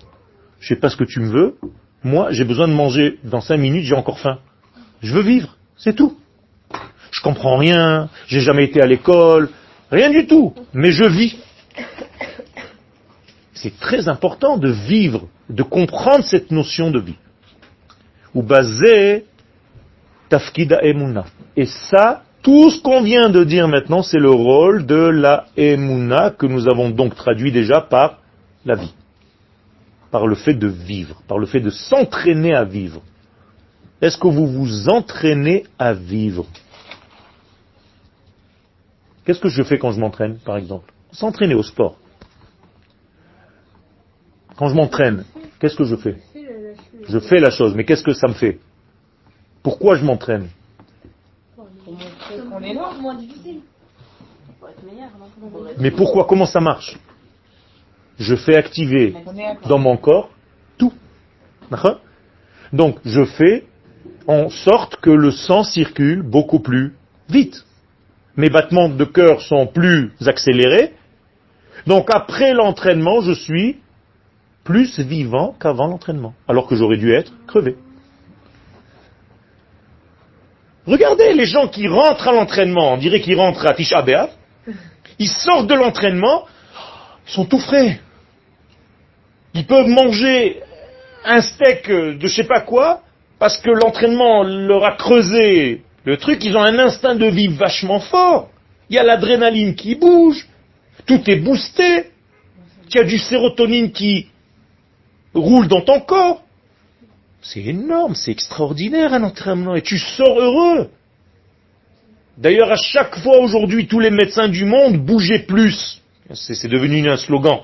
je 0.62 0.70
sais 0.70 0.80
pas 0.80 0.90
ce 0.90 0.96
que 0.96 1.04
tu 1.04 1.20
me 1.20 1.28
veux, 1.28 1.58
moi 2.04 2.32
j'ai 2.32 2.46
besoin 2.46 2.70
de 2.70 2.74
manger, 2.74 3.20
dans 3.26 3.42
cinq 3.42 3.58
minutes 3.58 3.84
j'ai 3.84 3.96
encore 3.96 4.20
faim. 4.20 4.40
Je 5.02 5.14
veux 5.14 5.22
vivre, 5.22 5.58
c'est 5.76 5.94
tout. 5.94 6.18
Je 7.12 7.22
comprends 7.22 7.58
rien, 7.58 8.10
j'ai 8.28 8.40
jamais 8.40 8.64
été 8.64 8.82
à 8.82 8.86
l'école, 8.86 9.50
rien 9.92 10.10
du 10.10 10.26
tout, 10.28 10.56
mais 10.74 10.92
je 10.92 11.04
vis. 11.04 11.38
C'est 13.54 13.78
très 13.78 14.08
important 14.08 14.58
de 14.58 14.70
vivre, 14.70 15.28
de 15.50 15.64
comprendre 15.64 16.24
cette 16.24 16.52
notion 16.52 16.90
de 16.90 17.02
vie. 17.02 17.18
Ou 18.36 18.44
basé 18.44 19.26
tafkida 20.30 20.84
emuna. 20.84 21.26
Et 21.56 21.66
ça, 21.66 22.24
tout 22.44 22.70
ce 22.70 22.82
qu'on 22.82 23.02
vient 23.02 23.30
de 23.30 23.44
dire 23.44 23.68
maintenant, 23.68 24.04
c'est 24.04 24.20
le 24.20 24.30
rôle 24.30 24.86
de 24.86 24.96
la 24.96 25.46
emuna 25.58 26.30
que 26.30 26.46
nous 26.46 26.68
avons 26.68 26.92
donc 26.92 27.16
traduit 27.16 27.52
déjà 27.52 27.82
par 27.82 28.20
la 28.66 28.76
vie. 28.76 28.94
Par 30.12 30.28
le 30.28 30.36
fait 30.36 30.54
de 30.54 30.68
vivre, 30.68 31.22
par 31.28 31.40
le 31.40 31.46
fait 31.48 31.60
de 31.60 31.70
s'entraîner 31.72 32.54
à 32.54 32.64
vivre. 32.64 33.02
Est-ce 34.02 34.18
que 34.18 34.28
vous 34.28 34.46
vous 34.46 34.90
entraînez 34.90 35.66
à 35.80 35.94
vivre? 35.94 36.46
Qu'est-ce 39.26 39.40
que 39.40 39.50
je 39.50 39.64
fais 39.64 39.80
quand 39.80 39.92
je 39.92 40.00
m'entraîne, 40.00 40.38
par 40.38 40.58
exemple? 40.58 40.94
S'entraîner 41.12 41.56
au 41.56 41.64
sport. 41.64 41.98
Quand 44.56 44.68
je 44.68 44.76
m'entraîne, 44.76 45.26
qu'est-ce 45.60 45.76
que 45.76 45.86
je 45.86 45.96
fais? 45.96 46.18
Je 47.08 47.20
fais 47.20 47.40
la 47.40 47.52
chose, 47.52 47.74
mais 47.76 47.86
qu'est-ce 47.86 48.04
que 48.04 48.14
ça 48.14 48.28
me 48.28 48.34
fait? 48.34 48.60
Pourquoi 49.64 49.96
je 49.96 50.04
m'entraîne? 50.04 50.48
Mais 55.80 55.92
pourquoi 55.92 56.26
Comment 56.26 56.46
ça 56.46 56.60
marche? 56.60 56.98
Je 58.18 58.36
fais 58.36 58.56
activer 58.56 59.14
dans 59.68 59.80
mon 59.80 59.98
corps 59.98 60.30
tout. 60.78 60.94
Donc 62.72 62.98
je 63.06 63.26
fais 63.26 63.66
en 64.28 64.50
sorte 64.50 64.98
que 64.98 65.10
le 65.10 65.32
sang 65.32 65.64
circule 65.64 66.22
beaucoup 66.22 66.60
plus 66.60 66.96
vite. 67.30 67.66
Mes 68.38 68.50
battements 68.50 68.90
de 68.90 69.06
cœur 69.06 69.42
sont 69.42 69.68
plus 69.68 70.12
accélérés. 70.26 70.94
Donc 71.88 72.10
après 72.12 72.54
l'entraînement, 72.54 73.22
je 73.22 73.34
suis 73.34 73.78
plus 74.66 75.00
vivant 75.00 75.56
qu'avant 75.58 75.88
l'entraînement, 75.88 76.34
alors 76.48 76.68
que 76.68 76.76
j'aurais 76.76 76.98
dû 76.98 77.14
être 77.14 77.32
crevé. 77.48 77.76
Regardez 80.88 81.34
les 81.34 81.46
gens 81.46 81.68
qui 81.68 81.88
rentrent 81.88 82.28
à 82.28 82.34
l'entraînement, 82.34 82.94
on 82.94 82.98
dirait 82.98 83.22
qu'ils 83.22 83.38
rentrent 83.38 83.66
à 83.66 83.74
Tisha 83.74 84.02
B'Av, 84.02 84.30
ils 85.20 85.30
sortent 85.30 85.68
de 85.68 85.76
l'entraînement, 85.76 86.46
ils 87.28 87.34
sont 87.34 87.46
tout 87.46 87.60
frais. 87.60 88.00
Ils 89.54 89.66
peuvent 89.66 89.88
manger 89.88 90.62
un 91.24 91.42
steak 91.42 91.88
de 91.88 92.18
je 92.20 92.28
sais 92.28 92.44
pas 92.44 92.62
quoi, 92.62 93.02
parce 93.40 93.58
que 93.60 93.70
l'entraînement 93.70 94.44
leur 94.44 94.84
a 94.84 94.96
creusé 94.96 95.84
le 96.06 96.18
truc, 96.18 96.44
ils 96.44 96.58
ont 96.58 96.64
un 96.64 96.80
instinct 96.80 97.16
de 97.16 97.28
vie 97.28 97.48
vachement 97.48 98.00
fort. 98.00 98.50
Il 98.90 98.96
y 98.96 99.00
a 99.00 99.04
l'adrénaline 99.04 99.76
qui 99.76 99.96
bouge, 99.96 100.48
tout 101.06 101.22
est 101.30 101.38
boosté, 101.38 102.12
il 102.90 102.98
y 102.98 103.00
a 103.00 103.04
du 103.04 103.18
sérotonine 103.18 103.92
qui 103.92 104.28
roule 105.36 105.68
dans 105.68 105.82
ton 105.82 106.00
corps. 106.00 106.44
C'est 107.42 107.64
énorme, 107.64 108.16
c'est 108.16 108.32
extraordinaire 108.32 109.14
un 109.14 109.24
entraînement 109.24 109.76
et 109.76 109.82
tu 109.82 110.00
sors 110.00 110.40
heureux. 110.40 110.90
D'ailleurs, 112.38 112.72
à 112.72 112.76
chaque 112.76 113.18
fois 113.20 113.38
aujourd'hui, 113.38 113.88
tous 113.88 114.00
les 114.00 114.12
médecins 114.12 114.48
du 114.50 114.66
monde, 114.66 114.98
bougez 114.98 115.40
plus. 115.40 116.02
C'est 116.34 116.68
devenu 116.68 117.08
un 117.08 117.18
slogan. 117.18 117.60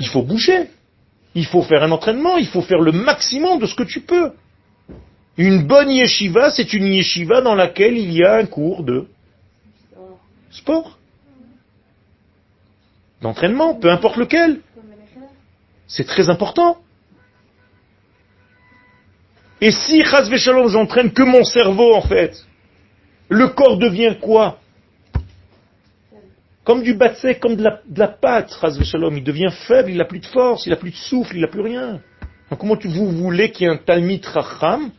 Il 0.00 0.06
faut 0.06 0.22
bouger. 0.22 0.68
Il 1.34 1.46
faut 1.46 1.62
faire 1.62 1.82
un 1.82 1.90
entraînement, 1.90 2.36
il 2.36 2.46
faut 2.46 2.62
faire 2.62 2.80
le 2.80 2.92
maximum 2.92 3.58
de 3.58 3.66
ce 3.66 3.74
que 3.74 3.82
tu 3.82 4.00
peux. 4.00 4.30
Une 5.36 5.66
bonne 5.66 5.90
yeshiva, 5.90 6.50
c'est 6.50 6.72
une 6.72 6.86
yeshiva 6.86 7.40
dans 7.40 7.56
laquelle 7.56 7.98
il 7.98 8.12
y 8.12 8.22
a 8.22 8.36
un 8.36 8.46
cours 8.46 8.84
de 8.84 9.08
sport, 10.52 10.96
d'entraînement, 13.24 13.74
peu 13.74 13.90
importe 13.90 14.16
lequel. 14.16 14.60
C'est 15.86 16.04
très 16.04 16.28
important. 16.30 16.78
Et 19.60 19.70
si, 19.72 20.02
chas 20.04 20.28
v'shalom, 20.28 20.68
j'entraîne 20.68 21.10
que 21.12 21.22
mon 21.22 21.42
cerveau, 21.42 21.94
en 21.94 22.02
fait, 22.02 22.32
le 23.28 23.48
corps 23.48 23.78
devient 23.78 24.16
quoi? 24.20 24.58
Comme 26.64 26.82
du 26.82 26.94
batsek, 26.94 27.40
comme 27.40 27.56
de 27.56 27.64
la, 28.02 28.08
pâte, 28.08 28.50
chas 28.60 28.76
v'shalom. 28.78 29.16
Il 29.16 29.24
devient 29.24 29.52
faible, 29.66 29.90
il 29.90 29.96
n'a 29.96 30.04
plus 30.04 30.20
de 30.20 30.26
force, 30.26 30.66
il 30.66 30.70
n'a 30.70 30.76
plus 30.76 30.90
de 30.90 30.96
souffle, 30.96 31.36
il 31.36 31.40
n'a 31.40 31.48
plus 31.48 31.62
rien. 31.62 32.00
Comment 32.58 32.76
tu- 32.76 32.88
vous 32.88 33.10
voulez 33.10 33.50
qu'il 33.50 33.66
y 33.66 33.70
ait 33.70 33.72
un 33.72 33.78
talmid 33.78 34.24
racham 34.26 34.90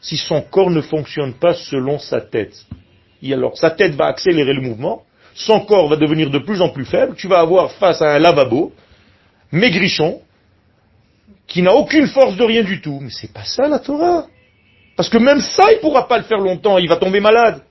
si 0.00 0.16
son 0.16 0.40
corps 0.42 0.70
ne 0.70 0.80
fonctionne 0.80 1.34
pas 1.34 1.54
selon 1.54 1.98
sa 1.98 2.20
tête? 2.20 2.56
Et 3.22 3.32
alors, 3.32 3.56
sa 3.56 3.70
tête 3.70 3.94
va 3.94 4.06
accélérer 4.06 4.52
le 4.52 4.62
mouvement, 4.62 5.02
son 5.34 5.60
corps 5.60 5.88
va 5.88 5.96
devenir 5.96 6.30
de 6.30 6.38
plus 6.38 6.62
en 6.62 6.68
plus 6.68 6.84
faible, 6.84 7.14
tu 7.16 7.28
vas 7.28 7.40
avoir 7.40 7.72
face 7.72 8.00
à 8.00 8.14
un 8.14 8.18
lavabo, 8.18 8.72
maigrichon, 9.50 10.20
qui 11.46 11.62
n'a 11.62 11.74
aucune 11.74 12.06
force 12.06 12.36
de 12.36 12.44
rien 12.44 12.62
du 12.62 12.80
tout. 12.80 12.98
Mais 13.00 13.10
c'est 13.10 13.32
pas 13.32 13.44
ça 13.44 13.68
la 13.68 13.78
Torah. 13.78 14.26
Parce 14.96 15.08
que 15.08 15.18
même 15.18 15.40
ça, 15.40 15.72
il 15.72 15.80
pourra 15.80 16.06
pas 16.06 16.18
le 16.18 16.24
faire 16.24 16.38
longtemps, 16.38 16.78
il 16.78 16.88
va 16.88 16.96
tomber 16.96 17.20
malade. 17.20 17.62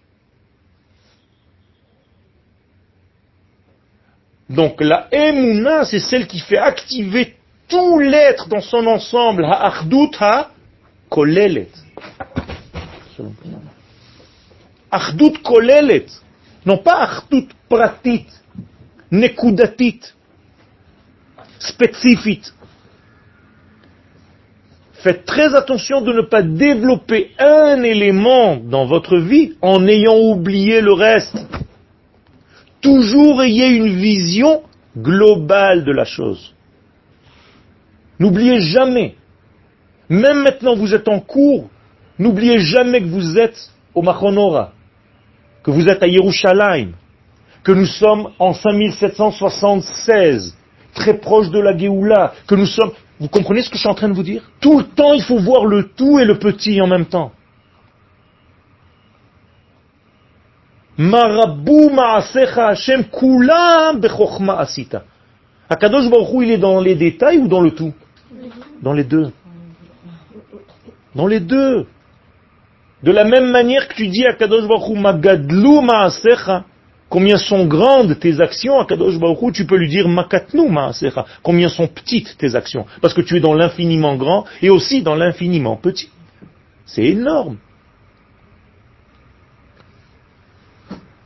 Donc 4.49 4.81
la 4.81 5.07
Emouna, 5.11 5.85
c'est 5.85 5.99
celle 5.99 6.27
qui 6.27 6.39
fait 6.39 6.57
activer 6.57 7.35
tout 7.69 7.97
l'être 7.97 8.49
dans 8.49 8.61
son 8.61 8.85
ensemble. 8.87 9.45
Ha-achdut. 9.45 10.15
Achdut 14.91 15.37
kolelet. 15.41 16.07
Non 16.65 16.77
pas 16.77 17.03
achdut 17.03 17.47
pratit, 17.69 18.25
nekudatit, 19.11 20.01
spécifique. 21.59 22.45
Faites 24.93 25.25
très 25.25 25.53
attention 25.53 25.99
de 26.01 26.13
ne 26.13 26.21
pas 26.21 26.41
développer 26.41 27.31
un 27.37 27.83
élément 27.83 28.55
dans 28.55 28.85
votre 28.85 29.17
vie 29.17 29.53
en 29.61 29.85
ayant 29.87 30.17
oublié 30.17 30.79
le 30.79 30.93
reste. 30.93 31.37
Toujours 32.79 33.43
ayez 33.43 33.67
une 33.67 33.97
vision 33.97 34.63
globale 34.97 35.83
de 35.83 35.91
la 35.91 36.05
chose. 36.05 36.53
N'oubliez 38.19 38.61
jamais, 38.61 39.15
même 40.07 40.43
maintenant 40.43 40.75
vous 40.75 40.93
êtes 40.93 41.09
en 41.09 41.19
cours, 41.19 41.69
n'oubliez 42.19 42.59
jamais 42.59 43.01
que 43.01 43.07
vous 43.07 43.37
êtes 43.37 43.71
au 43.93 44.01
Machonora, 44.01 44.71
que 45.63 45.71
vous 45.71 45.87
êtes 45.87 46.03
à 46.03 46.07
Yerushalayim, 46.07 46.91
que 47.63 47.71
nous 47.71 47.85
sommes 47.85 48.29
en 48.39 48.53
5776, 48.53 50.57
très 50.93 51.17
proche 51.17 51.49
de 51.49 51.59
la 51.59 51.77
Géoula, 51.77 52.33
que 52.47 52.55
nous 52.55 52.65
sommes... 52.65 52.91
Vous 53.19 53.29
comprenez 53.29 53.61
ce 53.61 53.69
que 53.69 53.75
je 53.75 53.81
suis 53.81 53.89
en 53.89 53.95
train 53.95 54.09
de 54.09 54.13
vous 54.13 54.23
dire? 54.23 54.43
Tout 54.59 54.79
le 54.79 54.85
temps, 54.85 55.13
il 55.13 55.23
faut 55.23 55.39
voir 55.39 55.65
le 55.65 55.89
tout 55.89 56.19
et 56.19 56.25
le 56.25 56.39
petit 56.39 56.81
en 56.81 56.87
même 56.87 57.05
temps. 57.05 57.31
Marabou 60.97 61.89
ma'asecha 61.89 62.67
Hashem 62.67 63.05
kulam 63.05 63.99
bechokma 63.99 64.59
asita. 64.59 65.03
Akadosh 65.69 66.09
Baruch 66.09 66.43
il 66.43 66.51
est 66.51 66.57
dans 66.57 66.81
les 66.81 66.95
détails 66.95 67.37
ou 67.37 67.47
dans 67.47 67.61
le 67.61 67.71
tout? 67.71 67.93
Dans 68.81 68.93
les 68.93 69.03
deux. 69.03 69.31
Dans 71.15 71.27
les 71.27 71.39
deux. 71.39 71.87
De 73.03 73.11
la 73.11 73.25
même 73.25 73.51
manière 73.51 73.87
que 73.89 73.95
tu 73.95 74.07
dis 74.07 74.25
à 74.25 74.33
Kadosh 74.33 74.67
Baruch 74.67 74.89
Hu, 74.89 74.99
magadlu 74.99 75.81
ma'asecha, 75.81 76.63
combien 77.09 77.37
sont 77.37 77.65
grandes 77.65 78.17
tes 78.17 78.39
actions, 78.39 78.79
à 78.79 78.85
Kadosh 78.85 79.19
Baruch 79.19 79.53
tu 79.53 79.65
peux 79.65 79.75
lui 79.75 79.89
dire 79.89 80.07
makatnu 80.07 80.69
ma'asecha, 80.69 81.25
combien 81.43 81.67
sont 81.67 81.87
petites 81.87 82.37
tes 82.37 82.55
actions, 82.55 82.85
parce 83.01 83.13
que 83.13 83.21
tu 83.21 83.35
es 83.35 83.39
dans 83.41 83.53
l'infiniment 83.53 84.15
grand 84.15 84.45
et 84.61 84.69
aussi 84.69 85.03
dans 85.03 85.15
l'infiniment 85.15 85.75
petit. 85.75 86.09
C'est 86.85 87.03
énorme. 87.03 87.57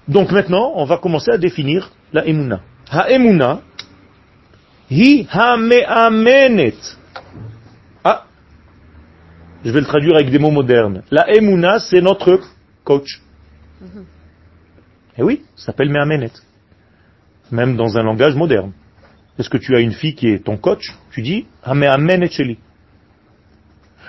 Donc 0.08 0.32
maintenant, 0.32 0.74
on 0.76 0.86
va 0.86 0.98
commencer 0.98 1.32
à 1.32 1.38
définir 1.38 1.92
la 2.12 2.26
emuna. 2.26 2.62
Ha 2.90 3.12
emuna, 3.12 3.62
hi 4.90 5.28
ha 5.32 5.58
me'amenet. 5.58 6.97
Ah, 9.68 9.70
je 9.70 9.74
vais 9.74 9.82
le 9.82 9.86
traduire 9.86 10.16
avec 10.16 10.30
des 10.32 10.40
mots 10.40 10.52
modernes. 10.52 11.04
La 11.12 11.30
emuna, 11.30 11.80
c'est 11.80 12.00
notre 12.00 12.40
coach. 12.86 13.22
Eh 15.18 15.24
oui, 15.24 15.44
ça 15.58 15.68
s'appelle 15.68 15.90
me'amenet. 15.90 16.32
Même 17.52 17.76
dans 17.76 17.98
un 17.98 18.04
langage 18.04 18.36
moderne. 18.36 18.72
Est-ce 19.38 19.50
que 19.50 19.58
tu 19.58 19.76
as 19.76 19.80
une 19.82 19.92
fille 19.92 20.16
qui 20.16 20.30
est 20.30 20.40
ton 20.40 20.58
coach? 20.58 20.94
Tu 21.12 21.22
dis 21.22 21.48
ha 21.64 21.74
me'amenet 21.76 22.30
sheli. 22.30 22.58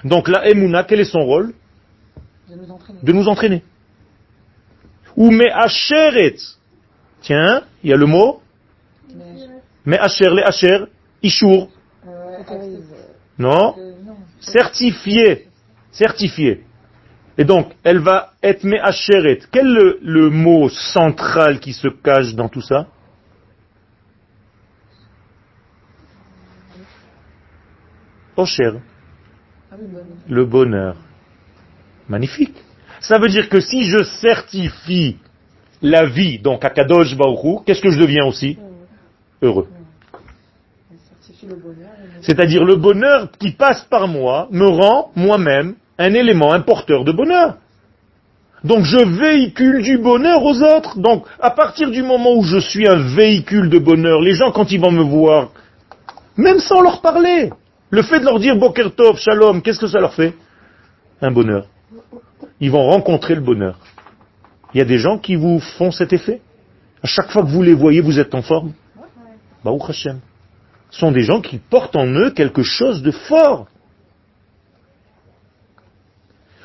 Donc 0.04 0.28
la 0.28 0.48
emuna, 0.48 0.84
quel 0.84 1.00
est 1.00 1.04
son 1.04 1.20
rôle? 1.24 1.54
De 2.48 2.54
nous 2.54 2.70
entraîner. 2.70 3.00
De 3.02 3.12
nous 3.12 3.28
entraîner. 3.28 3.62
Ou 5.16 5.30
me'acheret. 5.32 6.36
Tiens, 7.20 7.62
il 7.82 7.90
y 7.90 7.92
a 7.92 7.96
le 7.96 8.06
mot 8.06 8.40
Mais, 9.12 9.96
me'acher, 9.98 10.26
le 10.30 10.46
asher, 10.46 10.84
ishur. 11.20 11.68
non. 13.38 13.74
Certifié. 14.40 15.47
Certifié. 15.99 16.64
Et 17.36 17.44
donc, 17.44 17.72
elle 17.82 17.99
va 17.99 18.32
être 18.40 18.62
me'acheret. 18.62 19.40
Quel 19.51 19.66
est 19.66 19.70
le, 19.70 19.99
le 20.03 20.30
mot 20.30 20.68
central 20.68 21.59
qui 21.59 21.72
se 21.72 21.88
cache 21.88 22.34
dans 22.34 22.49
tout 22.49 22.61
ça? 22.61 22.86
Osher, 28.36 28.74
le 30.28 30.44
bonheur. 30.44 30.96
Magnifique. 32.09 32.55
Ça 33.01 33.18
veut 33.18 33.28
dire 33.28 33.49
que 33.49 33.59
si 33.59 33.84
je 33.84 34.05
certifie 34.05 35.16
la 35.82 36.07
vie, 36.07 36.38
donc 36.38 36.64
à 36.64 36.70
Kadosh 36.70 37.16
qu'est-ce 37.66 37.82
que 37.82 37.90
je 37.90 37.99
deviens 37.99 38.24
aussi? 38.24 38.57
Heureux. 39.42 39.68
C'est-à-dire 42.20 42.64
le 42.64 42.76
bonheur 42.76 43.30
qui 43.32 43.51
passe 43.51 43.84
par 43.84 44.07
moi 44.07 44.46
me 44.53 44.66
rend 44.66 45.11
moi-même 45.16 45.74
un 45.99 46.14
élément, 46.14 46.53
un 46.53 46.61
porteur 46.61 47.05
de 47.05 47.12
bonheur. 47.12 47.57
Donc 48.64 48.84
je 48.84 48.99
véhicule 48.99 49.82
du 49.82 49.99
bonheur 49.99 50.42
aux 50.44 50.62
autres. 50.62 50.99
Donc 50.99 51.26
à 51.40 51.51
partir 51.51 51.90
du 51.90 52.03
moment 52.03 52.34
où 52.36 52.42
je 52.42 52.59
suis 52.59 52.88
un 52.88 53.14
véhicule 53.14 53.70
de 53.70 53.78
bonheur, 53.78 54.20
les 54.20 54.34
gens 54.34 54.53
quand 54.53 54.70
ils 54.70 54.80
vont 54.80 54.90
me 54.90 55.03
voir, 55.03 55.51
même 56.36 56.59
sans 56.59 56.80
leur 56.80 57.01
parler, 57.01 57.51
le 57.90 58.03
fait 58.03 58.20
de 58.20 58.24
leur 58.24 58.38
dire 58.38 58.57
Boker 58.57 58.94
Tov, 58.94 59.18
Shalom, 59.18 59.62
qu'est-ce 59.62 59.80
que 59.80 59.86
ça 59.86 59.99
leur 59.99 60.14
fait? 60.14 60.34
Un 61.20 61.30
bonheur. 61.30 61.66
Ils 62.61 62.70
vont 62.70 62.90
rencontrer 62.90 63.34
le 63.34 63.40
bonheur. 63.40 63.78
Il 64.74 64.78
y 64.78 64.80
a 64.80 64.84
des 64.84 64.99
gens 64.99 65.18
qui 65.18 65.36
vous 65.36 65.61
font 65.61 65.90
cet 65.90 66.12
effet? 66.12 66.40
À 67.03 67.07
chaque 67.07 67.30
fois 67.30 67.42
que 67.42 67.49
vous 67.49 67.62
les 67.62 67.74
voyez, 67.74 68.01
vous 68.01 68.18
êtes 68.18 68.34
en 68.34 68.42
forme? 68.42 68.72
Baruch 69.64 69.90
Hashem 69.90 70.20
sont 70.90 71.12
des 71.12 71.22
gens 71.22 71.40
qui 71.40 71.59
portent 71.59 71.96
en 71.96 72.07
eux 72.07 72.30
quelque 72.30 72.62
chose 72.62 73.03
de 73.03 73.11
fort. 73.11 73.66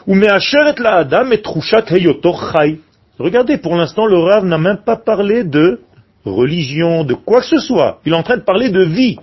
Ou 0.08 0.16
me'acheret 0.16 0.76
la 0.80 0.98
adam 0.98 1.32
et 1.32 1.42
trushat 1.42 1.86
heyoto 1.90 2.34
chai. 2.34 2.80
Regardez, 3.20 3.58
pour 3.58 3.76
l'instant, 3.76 4.06
le 4.06 4.18
Rav 4.18 4.46
n'a 4.46 4.58
même 4.58 4.80
pas 4.84 4.98
parlé 4.98 5.44
de 5.44 5.82
religion, 6.26 7.04
de 7.04 7.14
quoi 7.14 7.42
que 7.42 7.48
ce 7.48 7.60
soit. 7.60 8.00
Il 8.06 8.14
est 8.14 8.16
en 8.16 8.24
train 8.24 8.38
de 8.38 8.44
parler 8.44 8.70
de 8.70 8.84
vie. 8.84 9.18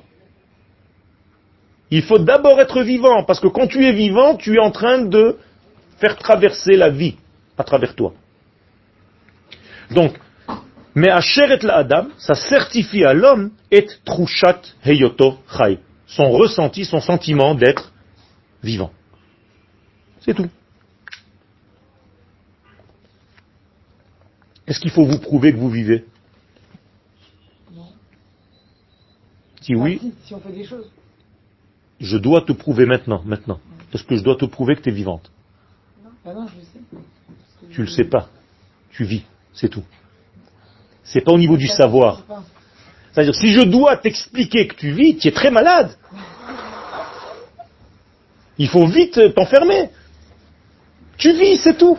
Il 1.91 2.03
faut 2.03 2.18
d'abord 2.18 2.61
être 2.61 2.83
vivant, 2.83 3.24
parce 3.24 3.41
que 3.41 3.49
quand 3.49 3.66
tu 3.66 3.85
es 3.85 3.93
vivant, 3.93 4.37
tu 4.37 4.55
es 4.55 4.61
en 4.61 4.70
train 4.70 5.03
de 5.03 5.37
faire 5.99 6.16
traverser 6.16 6.76
la 6.76 6.89
vie 6.89 7.16
à 7.59 7.64
travers 7.64 7.95
toi. 7.95 8.14
Donc, 9.91 10.14
mais 10.95 11.11
Asheret 11.11 11.59
la 11.62 11.78
Adam, 11.78 12.07
ça 12.18 12.35
certifie 12.35 13.05
à 13.05 13.12
l'homme 13.12 13.51
et 13.70 13.87
trushat 14.05 14.61
heyoto 14.85 15.39
chai. 15.57 15.78
Son 16.07 16.31
ressenti, 16.31 16.85
son 16.85 17.01
sentiment 17.01 17.55
d'être 17.55 17.93
vivant. 18.62 18.91
C'est 20.20 20.35
tout. 20.35 20.49
Est-ce 24.67 24.81
qu'il 24.81 24.91
faut 24.91 25.05
vous 25.05 25.19
prouver 25.19 25.53
que 25.53 25.59
vous 25.59 25.71
vivez? 25.71 26.05
Si 29.61 29.75
oui, 29.75 29.99
si, 30.01 30.15
si 30.25 30.35
on 30.35 30.41
fait 30.41 30.53
des 30.53 30.65
choses. 30.65 30.91
je 32.01 32.17
dois 32.17 32.43
te 32.43 32.53
prouver 32.53 32.87
maintenant, 32.87 33.23
maintenant. 33.25 33.61
Est-ce 33.93 34.05
que 34.05 34.17
je 34.17 34.23
dois 34.23 34.37
te 34.37 34.47
prouver 34.47 34.77
que 34.77 34.81
tu 34.81 34.89
es 34.89 34.93
vivante 34.93 35.31
Ah 36.25 36.33
non, 36.33 36.47
je 36.47 36.57
le 36.57 36.63
sais. 36.63 37.05
Tu 37.71 37.81
le 37.83 37.89
sais 37.89 38.05
pas. 38.05 38.29
Tu 38.91 39.05
vis, 39.05 39.23
c'est 39.53 39.69
tout. 39.69 39.85
C'est 41.05 41.21
pas 41.21 41.33
au 41.33 41.39
niveau 41.39 41.57
du 41.57 41.69
savoir. 41.69 42.23
C'est-à-dire, 43.13 43.35
si 43.35 43.53
je 43.53 43.63
dois 43.63 43.97
t'expliquer 43.97 44.67
que 44.69 44.77
tu 44.77 44.93
vis, 44.93 45.17
tu 45.17 45.29
es 45.29 45.33
très 45.33 45.51
malade. 45.51 45.97
Il 48.59 48.69
faut 48.69 48.87
vite 48.87 49.35
t'enfermer. 49.35 49.91
Tu 51.17 51.33
vis, 51.33 51.59
c'est 51.59 51.77
tout. 51.77 51.99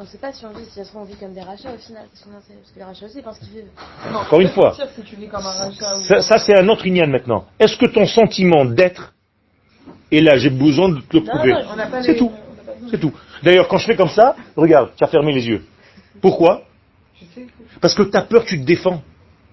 On 0.00 0.06
sait 0.06 0.18
pas 0.18 0.32
si 0.32 0.44
on 0.46 0.50
vit, 0.50 0.64
si 0.64 0.70
ça 0.76 0.84
se 0.84 0.90
trouve, 0.90 1.02
on 1.02 1.04
vit 1.04 1.16
comme 1.16 1.34
des 1.34 1.40
rachats 1.40 1.72
au 1.74 1.78
final. 1.78 2.04
Parce, 2.12 2.22
parce 2.22 2.70
que 2.72 2.78
les 2.78 2.84
rachats 2.84 3.06
aussi, 3.06 3.20
pensent 3.20 3.38
qu'ils 3.40 3.48
vivent. 3.48 3.70
Non, 4.12 4.20
Encore 4.20 4.40
une 4.40 4.48
fois. 4.48 4.72
sûr 4.74 4.86
si 4.94 5.02
tu 5.02 5.16
vis 5.16 5.26
comme 5.28 5.44
un 5.44 5.50
rachat 5.50 5.96
ou... 5.96 6.00
Ça, 6.02 6.22
ça, 6.22 6.38
c'est 6.38 6.56
un 6.56 6.68
autre 6.68 6.86
ignan 6.86 7.08
maintenant. 7.08 7.46
Est-ce 7.58 7.76
que 7.76 7.86
ton 7.86 8.06
sentiment 8.06 8.64
d'être 8.64 9.12
est 10.12 10.20
là? 10.20 10.36
J'ai 10.36 10.50
besoin 10.50 10.90
de 10.90 11.00
te 11.00 11.16
le 11.16 11.24
prouver. 11.24 11.52
C'est 12.04 12.16
tout. 12.16 12.30
C'est 12.90 13.00
tout. 13.00 13.12
D'ailleurs, 13.42 13.66
quand 13.66 13.78
je 13.78 13.86
fais 13.86 13.96
comme 13.96 14.08
ça, 14.08 14.36
regarde, 14.56 14.90
tu 14.96 15.02
as 15.02 15.08
fermé 15.08 15.32
les 15.32 15.46
yeux. 15.48 15.64
Pourquoi? 16.20 16.62
Parce 17.80 17.94
que 17.94 18.02
tu 18.04 18.16
as 18.16 18.22
peur, 18.22 18.44
tu 18.44 18.60
te 18.60 18.64
défends. 18.64 19.02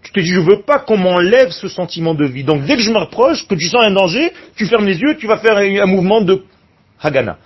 Tu 0.03 0.11
te 0.11 0.19
dis, 0.19 0.27
je 0.27 0.39
veux 0.39 0.61
pas 0.61 0.77
qu'on 0.77 0.97
m'enlève 0.97 1.49
ce 1.49 1.67
sentiment 1.67 2.13
de 2.13 2.25
vie. 2.25 2.43
Donc 2.43 2.63
dès 2.65 2.75
que 2.75 2.83
je 2.83 2.91
me 2.91 2.97
rapproche, 2.97 3.47
que 3.47 3.55
tu 3.55 3.67
sens 3.67 3.83
un 3.83 3.91
danger, 3.91 4.31
tu 4.55 4.67
fermes 4.67 4.85
les 4.85 4.99
yeux, 4.99 5.17
tu 5.17 5.25
vas 5.25 5.37
faire 5.37 5.57
un 5.57 5.81
un 5.81 5.87
mouvement 5.87 6.21
de 6.21 6.43
hagana, 7.01 7.37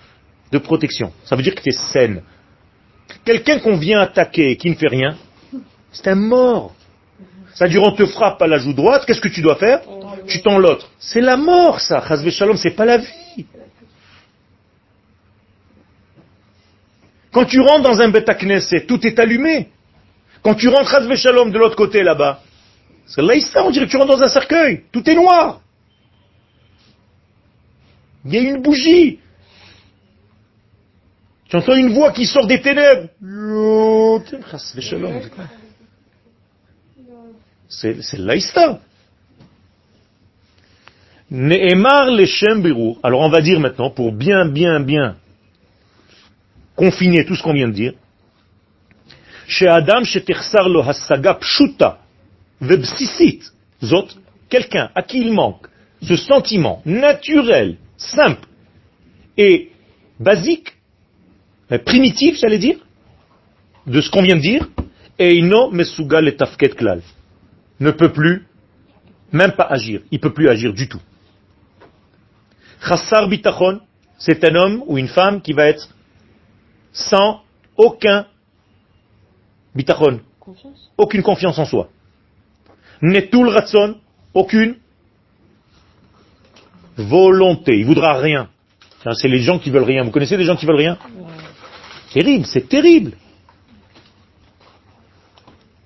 de 0.52 0.58
protection. 0.58 1.14
Ça 1.24 1.38
veut 1.38 1.44
dire 1.44 1.56
que 1.56 1.62
tu 1.62 1.70
es 1.70 1.72
saine. 1.72 2.22
Quelqu'un 3.26 3.60
qu'on 3.60 3.78
vient 3.78 4.00
attaquer 4.00 4.52
et 4.52 4.58
qui 4.58 4.70
ne 4.70 4.76
fait 4.76 4.88
rien, 4.88 5.18
c'est 5.92 6.08
un 6.08 6.16
mort. 6.16 6.74
C'est-à-dire, 7.54 7.84
on 7.84 7.92
te 7.92 8.06
frappe 8.06 8.42
à 8.42 8.48
la 8.48 8.58
joue 8.58 8.74
droite, 8.74 9.06
qu'est-ce 9.06 9.22
que 9.22 9.28
tu 9.28 9.42
dois 9.42 9.56
faire 9.56 9.82
Tu 10.28 10.42
tends 10.42 10.58
l'autre. 10.58 10.90
C'est 11.00 11.22
la 11.22 11.36
mort, 11.36 11.80
ça. 11.80 12.04
Chazvé 12.08 12.32
shalom, 12.32 12.58
c'est 12.58 12.72
pas 12.72 12.86
la 12.86 12.98
vie. 12.98 13.46
Quand 17.32 17.46
tu 17.46 17.60
rentres 17.60 17.84
dans 17.84 18.02
un 18.02 18.10
bêta 18.10 18.34
knesset, 18.34 18.86
tout 18.86 19.06
est 19.06 19.20
allumé. 19.20 19.70
Quand 20.42 20.56
tu 20.56 20.68
rentres 20.70 20.90
Chazvé 20.90 21.16
shalom 21.16 21.52
de 21.52 21.58
l'autre 21.58 21.76
côté 21.76 22.02
là-bas, 22.02 22.42
c'est 23.06 23.40
ça, 23.42 23.64
on 23.66 23.72
dirait 23.72 23.88
que 23.88 23.92
tu 23.92 23.98
rentres 23.98 24.16
dans 24.18 24.24
un 24.24 24.30
cercueil. 24.30 24.84
Tout 24.92 25.08
est 25.10 25.16
noir. 25.16 25.62
Il 28.26 28.34
y 28.34 28.38
a 28.38 28.42
une 28.42 28.62
bougie. 28.62 29.20
Tu 31.50 31.56
entends 31.56 31.76
une 31.76 31.94
voix 31.94 32.12
qui 32.12 32.26
sort 32.26 32.46
des 32.46 32.62
ténèbres. 32.62 33.10
C'est 37.68 38.18
l'aïsta. 38.18 38.80
Ne'emar 41.32 42.08
leshem 42.12 42.62
birur. 42.62 42.98
Alors 43.04 43.22
on 43.22 43.30
va 43.30 43.42
dire 43.42 43.60
maintenant, 43.60 43.90
pour 43.90 44.12
bien, 44.12 44.46
bien, 44.48 44.80
bien 44.80 45.16
confiner 46.76 47.26
tout 47.26 47.36
ce 47.36 47.44
qu'on 47.44 47.54
vient 47.54 47.68
de 47.68 47.74
dire, 47.74 47.94
chez 49.48 49.68
Adam, 49.68 50.04
chez 50.06 50.24
lo 50.68 50.82
hasaga 50.82 51.34
pshuta, 51.34 52.00
vebsisit, 52.62 53.42
zot, 53.84 54.08
quelqu'un 54.48 54.90
à 54.96 55.04
qui 55.04 55.20
il 55.20 55.34
manque 55.34 55.68
ce 56.02 56.16
sentiment 56.16 56.82
naturel, 56.86 57.76
simple 57.98 58.48
et 59.38 59.72
basique 60.20 60.79
euh, 61.72 61.78
primitif, 61.80 62.38
j'allais 62.40 62.58
dire, 62.58 62.78
de 63.86 64.02
ce 64.02 64.10
qu'on 64.10 64.22
vient 64.22 64.36
de 64.36 64.42
dire, 64.42 64.68
mesugal 65.72 66.28
et 66.28 66.36
tafket 66.36 66.76
klal, 66.76 67.02
ne 67.80 67.92
peut 67.92 68.12
plus, 68.12 68.46
même 69.32 69.52
pas 69.54 69.66
agir, 69.66 70.02
il 70.12 70.20
peut 70.20 70.34
plus 70.34 70.50
agir 70.50 70.74
du 70.74 70.88
tout. 70.88 71.02
Chassar 72.82 73.28
bitachon, 73.28 73.82
c'est 74.18 74.44
un 74.46 74.56
homme 74.56 74.84
ou 74.88 74.98
une 74.98 75.08
femme 75.08 75.42
qui 75.42 75.54
va 75.54 75.68
être 75.68 75.90
sans 76.92 77.42
aucun 77.78 78.26
bitachon, 79.76 80.22
Confiance. 80.40 80.92
aucune 80.98 81.22
confiance 81.22 81.60
en 81.60 81.66
soi. 81.66 81.90
Netul 83.02 83.50
ratson, 83.50 83.96
aucune 84.34 84.76
volonté. 86.98 87.78
Il 87.80 87.86
voudra 87.86 88.20
rien. 88.20 88.50
C'est 89.14 89.30
les 89.30 89.40
gens 89.40 89.60
qui 89.60 89.70
veulent 89.70 89.84
rien. 89.84 90.04
Vous 90.04 90.12
connaissez 90.12 90.36
des 90.36 90.44
gens 90.44 90.58
qui 90.58 90.66
veulent 90.66 90.76
rien? 90.76 90.98
Terrible, 92.14 92.46
c'est 92.46 92.68
terrible. 92.68 93.14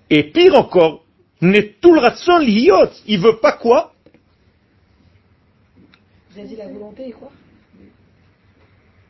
Et 0.09 0.23
pire 0.23 0.55
encore, 0.55 1.03
Netul 1.41 1.99
ratson 1.99 2.37
liot. 2.39 2.89
Il 3.05 3.19
veut 3.19 3.37
pas 3.39 3.53
quoi? 3.53 3.93
Vous 6.31 6.39
avez 6.39 6.47
dit 6.47 6.55
la 6.55 6.67
volonté 6.67 7.09
et 7.09 7.11
quoi? 7.11 7.31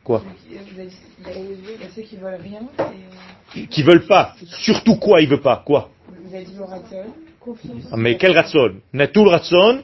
Quoi? 0.02 0.18
Vous 0.18 1.28
avez 1.28 1.46
dit 1.46 1.54
il 1.76 1.80
y 1.80 1.84
a 1.84 1.90
ceux 1.94 2.02
qui 2.02 2.16
veulent 2.16 2.40
rien 2.40 2.60
et 3.56 3.66
Qui 3.68 3.82
veulent 3.82 4.06
pas. 4.06 4.34
Surtout 4.60 4.96
quoi 4.96 5.20
il 5.20 5.28
veut 5.28 5.40
pas? 5.40 5.62
Quoi? 5.64 5.90
Vous 6.08 6.34
avez 6.34 6.44
dit 6.44 6.54
le 6.56 6.64
ratson, 6.64 7.04
confiance. 7.38 7.84
Ah, 7.92 7.96
Mais 7.96 8.16
quel 8.16 8.32
ratson? 8.36 8.80
Netul 8.92 9.28
ratson 9.28 9.82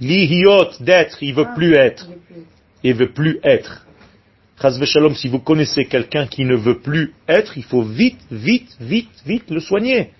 lihiot, 0.00 0.78
d'être. 0.80 1.22
Il 1.22 1.34
veut 1.34 1.48
plus 1.54 1.74
être. 1.74 2.08
Et 2.84 2.92
veut 2.92 3.12
plus 3.12 3.38
être. 3.42 3.86
Shalom, 4.70 5.14
si 5.16 5.28
vous 5.28 5.40
connaissez 5.40 5.86
quelqu'un 5.86 6.26
qui 6.26 6.44
ne 6.44 6.54
veut 6.54 6.78
plus 6.78 7.14
être, 7.26 7.58
il 7.58 7.64
faut 7.64 7.82
vite, 7.82 8.20
vite, 8.30 8.76
vite, 8.80 9.10
vite 9.26 9.50
le 9.50 9.58
soigner. 9.60 10.10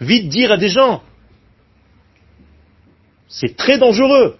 Vite 0.00 0.28
dire 0.28 0.50
à 0.50 0.56
des 0.56 0.68
gens. 0.68 1.02
C'est 3.28 3.56
très 3.56 3.78
dangereux. 3.78 4.36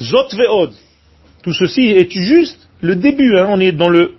Zot 0.00 0.28
ve'od. 0.32 0.72
Tout 1.42 1.52
ceci 1.52 1.82
est 1.90 2.10
juste 2.10 2.68
le 2.80 2.96
début. 2.96 3.36
hein. 3.36 3.46
On 3.50 3.60
est 3.60 3.72
dans 3.72 3.90
le, 3.90 4.14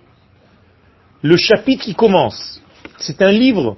le 1.24 1.38
chapitre 1.38 1.84
qui 1.84 1.96
commence. 1.96 2.62
C'est 3.00 3.22
un 3.24 3.32
livre 3.32 3.78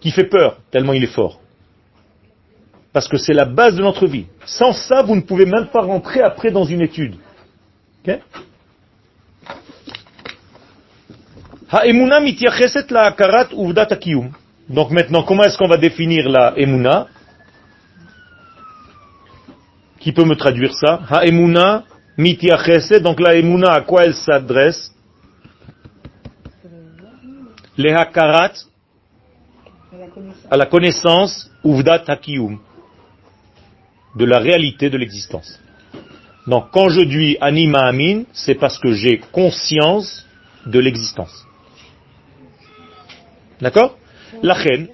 qui 0.00 0.12
fait 0.12 0.28
peur, 0.28 0.58
tellement 0.70 0.92
il 0.92 1.02
est 1.02 1.08
fort. 1.08 1.40
Parce 2.92 3.08
que 3.08 3.16
c'est 3.16 3.34
la 3.34 3.44
base 3.44 3.74
de 3.74 3.82
notre 3.82 4.06
vie. 4.06 4.26
Sans 4.44 4.72
ça, 4.72 5.02
vous 5.02 5.16
ne 5.16 5.22
pouvez 5.22 5.46
même 5.46 5.66
pas 5.66 5.82
rentrer 5.82 6.20
après 6.20 6.52
dans 6.52 6.64
une 6.64 6.80
étude. 6.80 7.16
Ha'emuna 11.70 12.20
mityacheset 12.20 12.90
la'akarat 12.90 13.48
uvdat 13.52 13.92
akiyum. 13.92 14.30
Donc 14.68 14.90
maintenant, 14.90 15.22
comment 15.22 15.44
est-ce 15.44 15.58
qu'on 15.58 15.68
va 15.68 15.76
définir 15.76 16.28
la 16.28 16.52
emuna 16.56 17.06
Qui 20.00 20.12
peut 20.12 20.24
me 20.24 20.34
traduire 20.36 20.74
ça? 20.74 21.00
Ha'emuna 21.10 21.84
mityacheset, 22.18 23.00
donc 23.00 23.20
la 23.20 23.34
emuna, 23.34 23.72
à 23.72 23.80
quoi 23.80 24.04
elle 24.04 24.14
s'adresse? 24.14 24.92
Les 27.76 27.92
hakarat, 27.92 28.52
À 29.92 29.96
la 29.98 30.06
connaissance. 30.06 30.46
à 30.50 30.56
la 30.56 30.66
connaissance, 30.66 31.50
uvdat 31.64 32.04
hakiyum, 32.06 32.58
de 34.14 34.24
la 34.24 34.38
réalité 34.38 34.90
de 34.90 34.96
l'existence. 34.98 35.58
Donc, 36.46 36.66
quand 36.72 36.88
je 36.90 37.00
dis 37.00 37.36
anima 37.40 37.80
amin, 37.88 38.24
c'est 38.32 38.54
parce 38.54 38.78
que 38.78 38.92
j'ai 38.92 39.18
conscience 39.32 40.24
de 40.66 40.78
l'existence. 40.78 41.44
D'accord 43.60 43.96
La 44.42 44.54
reine, 44.54 44.88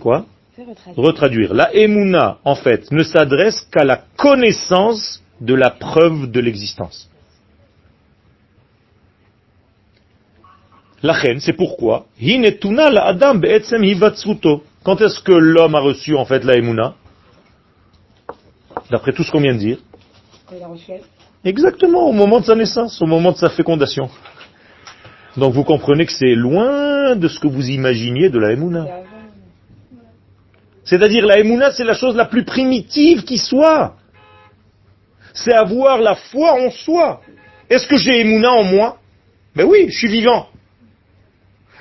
quoi 0.00 0.26
retraduire. 0.96 1.54
La 1.54 1.74
emuna, 1.74 2.38
en 2.44 2.54
fait, 2.54 2.90
ne 2.90 3.02
s'adresse 3.02 3.66
qu'à 3.72 3.84
la 3.84 4.02
connaissance 4.16 5.22
de 5.40 5.54
la 5.54 5.70
preuve 5.70 6.30
de 6.30 6.40
l'existence. 6.40 7.08
La 11.02 11.14
reine, 11.14 11.40
c'est 11.40 11.54
pourquoi. 11.54 12.06
Quand 14.82 15.00
est-ce 15.00 15.20
que 15.20 15.32
l'homme 15.32 15.74
a 15.74 15.80
reçu, 15.80 16.14
en 16.14 16.26
fait, 16.26 16.44
la 16.44 16.56
emuna 16.56 16.94
D'après 18.90 19.12
tout 19.12 19.22
ce 19.22 19.30
qu'on 19.30 19.40
vient 19.40 19.54
de 19.54 19.58
dire. 19.58 19.78
Exactement, 21.44 22.08
au 22.08 22.12
moment 22.12 22.40
de 22.40 22.44
sa 22.44 22.54
naissance, 22.54 23.00
au 23.00 23.06
moment 23.06 23.32
de 23.32 23.38
sa 23.38 23.48
fécondation. 23.48 24.10
Donc 25.36 25.54
vous 25.54 25.64
comprenez 25.64 26.06
que 26.06 26.12
c'est 26.12 26.34
loin 26.34 27.16
de 27.16 27.28
ce 27.28 27.38
que 27.38 27.46
vous 27.46 27.68
imaginiez 27.70 28.30
de 28.30 28.38
la 28.38 28.52
Emouna. 28.52 28.86
C'est-à-dire 30.84 31.24
la 31.24 31.38
Emouna, 31.38 31.70
c'est 31.70 31.84
la 31.84 31.94
chose 31.94 32.16
la 32.16 32.24
plus 32.24 32.44
primitive 32.44 33.22
qui 33.22 33.38
soit. 33.38 33.94
C'est 35.32 35.52
avoir 35.52 35.98
la 35.98 36.16
foi 36.16 36.52
en 36.54 36.70
soi. 36.70 37.20
Est-ce 37.68 37.86
que 37.86 37.96
j'ai 37.96 38.20
Emouna 38.20 38.50
en 38.50 38.64
moi? 38.64 38.98
Ben 39.54 39.64
oui, 39.64 39.86
je 39.88 39.96
suis 39.98 40.08
vivant. 40.08 40.48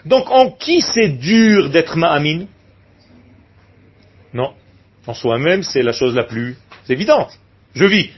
Donc 0.05 0.29
en 0.29 0.51
qui 0.51 0.81
c'est 0.81 1.09
dur 1.09 1.69
d'être 1.69 1.97
Ma'amin 1.97 2.45
Non. 4.33 4.53
En 5.07 5.13
soi-même, 5.13 5.63
c'est 5.63 5.81
la 5.81 5.91
chose 5.91 6.15
la 6.15 6.23
plus 6.23 6.55
évidente. 6.87 7.31
Je 7.73 7.85
vis. 7.85 8.11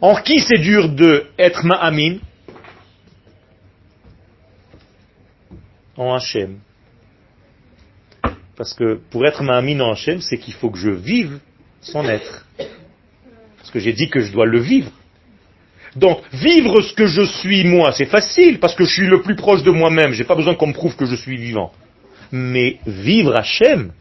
En 0.00 0.14
qui 0.14 0.40
c'est 0.40 0.60
dur 0.60 0.88
de 0.88 1.26
être 1.38 1.64
Ma'amin 1.64 2.18
En 5.96 6.14
Hachem. 6.14 6.58
Parce 8.56 8.74
que 8.74 9.00
pour 9.10 9.26
être 9.26 9.42
Ma'amin 9.42 9.80
en 9.80 9.92
Hachem, 9.92 10.20
c'est 10.20 10.38
qu'il 10.38 10.54
faut 10.54 10.70
que 10.70 10.78
je 10.78 10.90
vive 10.90 11.38
son 11.80 12.04
être. 12.08 12.46
Parce 13.58 13.70
que 13.70 13.78
j'ai 13.78 13.92
dit 13.92 14.08
que 14.08 14.20
je 14.20 14.32
dois 14.32 14.46
le 14.46 14.60
vivre. 14.60 14.90
Donc, 15.96 16.20
vivre 16.32 16.80
ce 16.80 16.92
que 16.92 17.06
je 17.06 17.22
suis 17.22 17.64
moi, 17.64 17.92
c'est 17.92 18.06
facile, 18.06 18.58
parce 18.58 18.74
que 18.74 18.84
je 18.84 18.92
suis 18.92 19.06
le 19.06 19.22
plus 19.22 19.36
proche 19.36 19.62
de 19.62 19.70
moi-même, 19.70 20.12
j'ai 20.12 20.24
pas 20.24 20.34
besoin 20.34 20.54
qu'on 20.54 20.66
me 20.66 20.72
prouve 20.72 20.96
que 20.96 21.06
je 21.06 21.14
suis 21.14 21.36
vivant. 21.36 21.72
Mais 22.32 22.78
vivre 22.84 23.36
Hachem, 23.36 23.92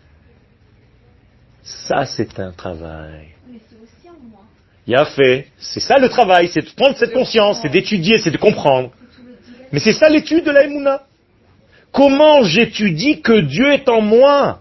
ça 1.62 2.06
c'est 2.06 2.40
un 2.40 2.52
travail. 2.52 3.28
Il 4.86 4.96
a 4.96 5.06
fait. 5.06 5.48
C'est 5.58 5.80
ça 5.80 5.98
le 5.98 6.10
travail, 6.10 6.50
c'est 6.50 6.62
de 6.62 6.70
prendre 6.76 6.98
cette 6.98 7.14
conscience, 7.14 7.60
c'est 7.62 7.70
d'étudier, 7.70 8.18
c'est 8.18 8.32
de 8.32 8.38
comprendre. 8.38 8.92
Mais 9.72 9.80
c'est 9.80 9.94
ça 9.94 10.10
l'étude 10.10 10.44
de 10.44 10.52
la 10.52 10.66
Emouna. 10.66 11.04
Comment 11.94 12.44
j'étudie 12.44 13.22
que 13.22 13.40
Dieu 13.42 13.72
est 13.72 13.88
en 13.88 14.02
moi, 14.02 14.60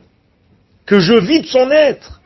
que 0.85 1.01
je 1.01 1.15
vis 1.15 1.41
de 1.41 1.47
son 1.47 1.71
être? 1.71 2.21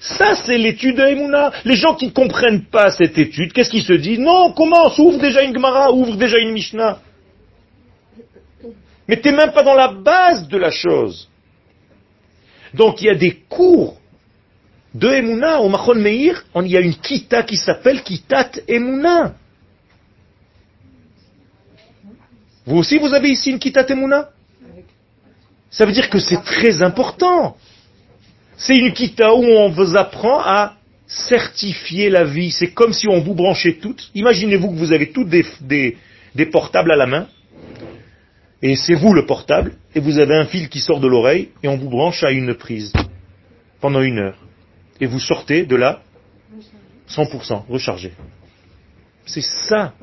Ça, 0.00 0.36
c'est 0.36 0.56
l'étude 0.56 0.96
de 0.96 1.02
Emouna. 1.02 1.52
Les 1.64 1.76
gens 1.76 1.94
qui 1.94 2.06
ne 2.06 2.12
comprennent 2.12 2.64
pas 2.64 2.90
cette 2.90 3.18
étude, 3.18 3.52
qu'est-ce 3.52 3.70
qu'ils 3.70 3.84
se 3.84 3.92
disent? 3.92 4.20
Non, 4.20 4.52
commence, 4.52 4.98
ouvre 4.98 5.18
déjà 5.18 5.42
une 5.42 5.52
Gemara, 5.52 5.92
ouvre 5.92 6.16
déjà 6.16 6.38
une 6.38 6.52
Mishnah. 6.52 7.00
Mais 9.06 9.20
t'es 9.20 9.32
même 9.32 9.52
pas 9.52 9.62
dans 9.62 9.74
la 9.74 9.88
base 9.88 10.48
de 10.48 10.56
la 10.56 10.70
chose. 10.70 11.28
Donc 12.72 13.02
il 13.02 13.06
y 13.06 13.10
a 13.10 13.14
des 13.14 13.34
cours 13.48 13.98
de 14.94 15.08
Emouna 15.08 15.60
au 15.60 15.68
Machon 15.68 15.94
Meir, 15.94 16.42
il 16.56 16.68
y 16.68 16.76
a 16.76 16.80
une 16.80 16.94
kita 16.94 17.42
qui 17.42 17.56
s'appelle 17.56 18.02
Kitat 18.02 18.50
Emouna. 18.66 19.34
Vous 22.68 22.76
aussi, 22.76 22.98
vous 22.98 23.14
avez 23.14 23.30
ici 23.30 23.50
une 23.50 23.58
Kitat 23.58 23.86
Emouna 23.88 24.28
Ça 25.70 25.86
veut 25.86 25.92
dire 25.92 26.10
que 26.10 26.18
c'est 26.18 26.42
très 26.42 26.82
important. 26.82 27.56
C'est 28.58 28.76
une 28.76 28.92
Kita 28.92 29.32
où 29.34 29.42
on 29.44 29.70
vous 29.70 29.96
apprend 29.96 30.40
à 30.40 30.74
certifier 31.06 32.10
la 32.10 32.24
vie. 32.24 32.50
C'est 32.50 32.72
comme 32.72 32.92
si 32.92 33.08
on 33.08 33.20
vous 33.20 33.34
branchait 33.34 33.78
toutes. 33.80 34.10
Imaginez-vous 34.14 34.70
que 34.72 34.76
vous 34.76 34.92
avez 34.92 35.10
toutes 35.12 35.28
des, 35.30 35.46
des- 35.62 35.96
des 36.34 36.46
portables 36.46 36.92
à 36.92 36.96
la 36.96 37.06
main. 37.06 37.26
Et 38.60 38.76
c'est 38.76 38.94
vous 38.94 39.14
le 39.14 39.24
portable. 39.24 39.72
Et 39.94 40.00
vous 40.00 40.18
avez 40.18 40.34
un 40.36 40.44
fil 40.44 40.68
qui 40.68 40.80
sort 40.80 41.00
de 41.00 41.08
l'oreille. 41.08 41.48
Et 41.62 41.68
on 41.68 41.78
vous 41.78 41.88
branche 41.88 42.22
à 42.22 42.32
une 42.32 42.54
prise. 42.54 42.92
Pendant 43.80 44.02
une 44.02 44.18
heure. 44.18 44.36
Et 45.00 45.06
vous 45.06 45.20
sortez 45.20 45.64
de 45.64 45.76
là 45.76 46.02
100% 47.08 47.62
rechargé. 47.68 48.12
C'est 49.24 49.40
ça. 49.68 49.94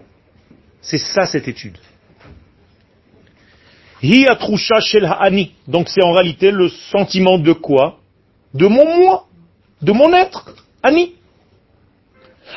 C'est 0.82 0.98
ça 0.98 1.28
cette 1.28 1.48
étude. 1.48 1.78
Hi 4.04 4.28
atrusha 4.28 4.80
shel 4.82 5.06
ha'ani. 5.06 5.52
Donc 5.68 5.88
c'est 5.90 6.04
en 6.04 6.12
réalité 6.12 6.52
le 6.52 6.70
sentiment 6.70 7.38
de 7.38 7.54
quoi? 7.54 7.98
De 8.54 8.68
mon 8.68 9.00
moi, 9.00 9.26
de 9.82 9.92
mon 9.92 10.14
être, 10.14 10.56
ani. 10.84 11.14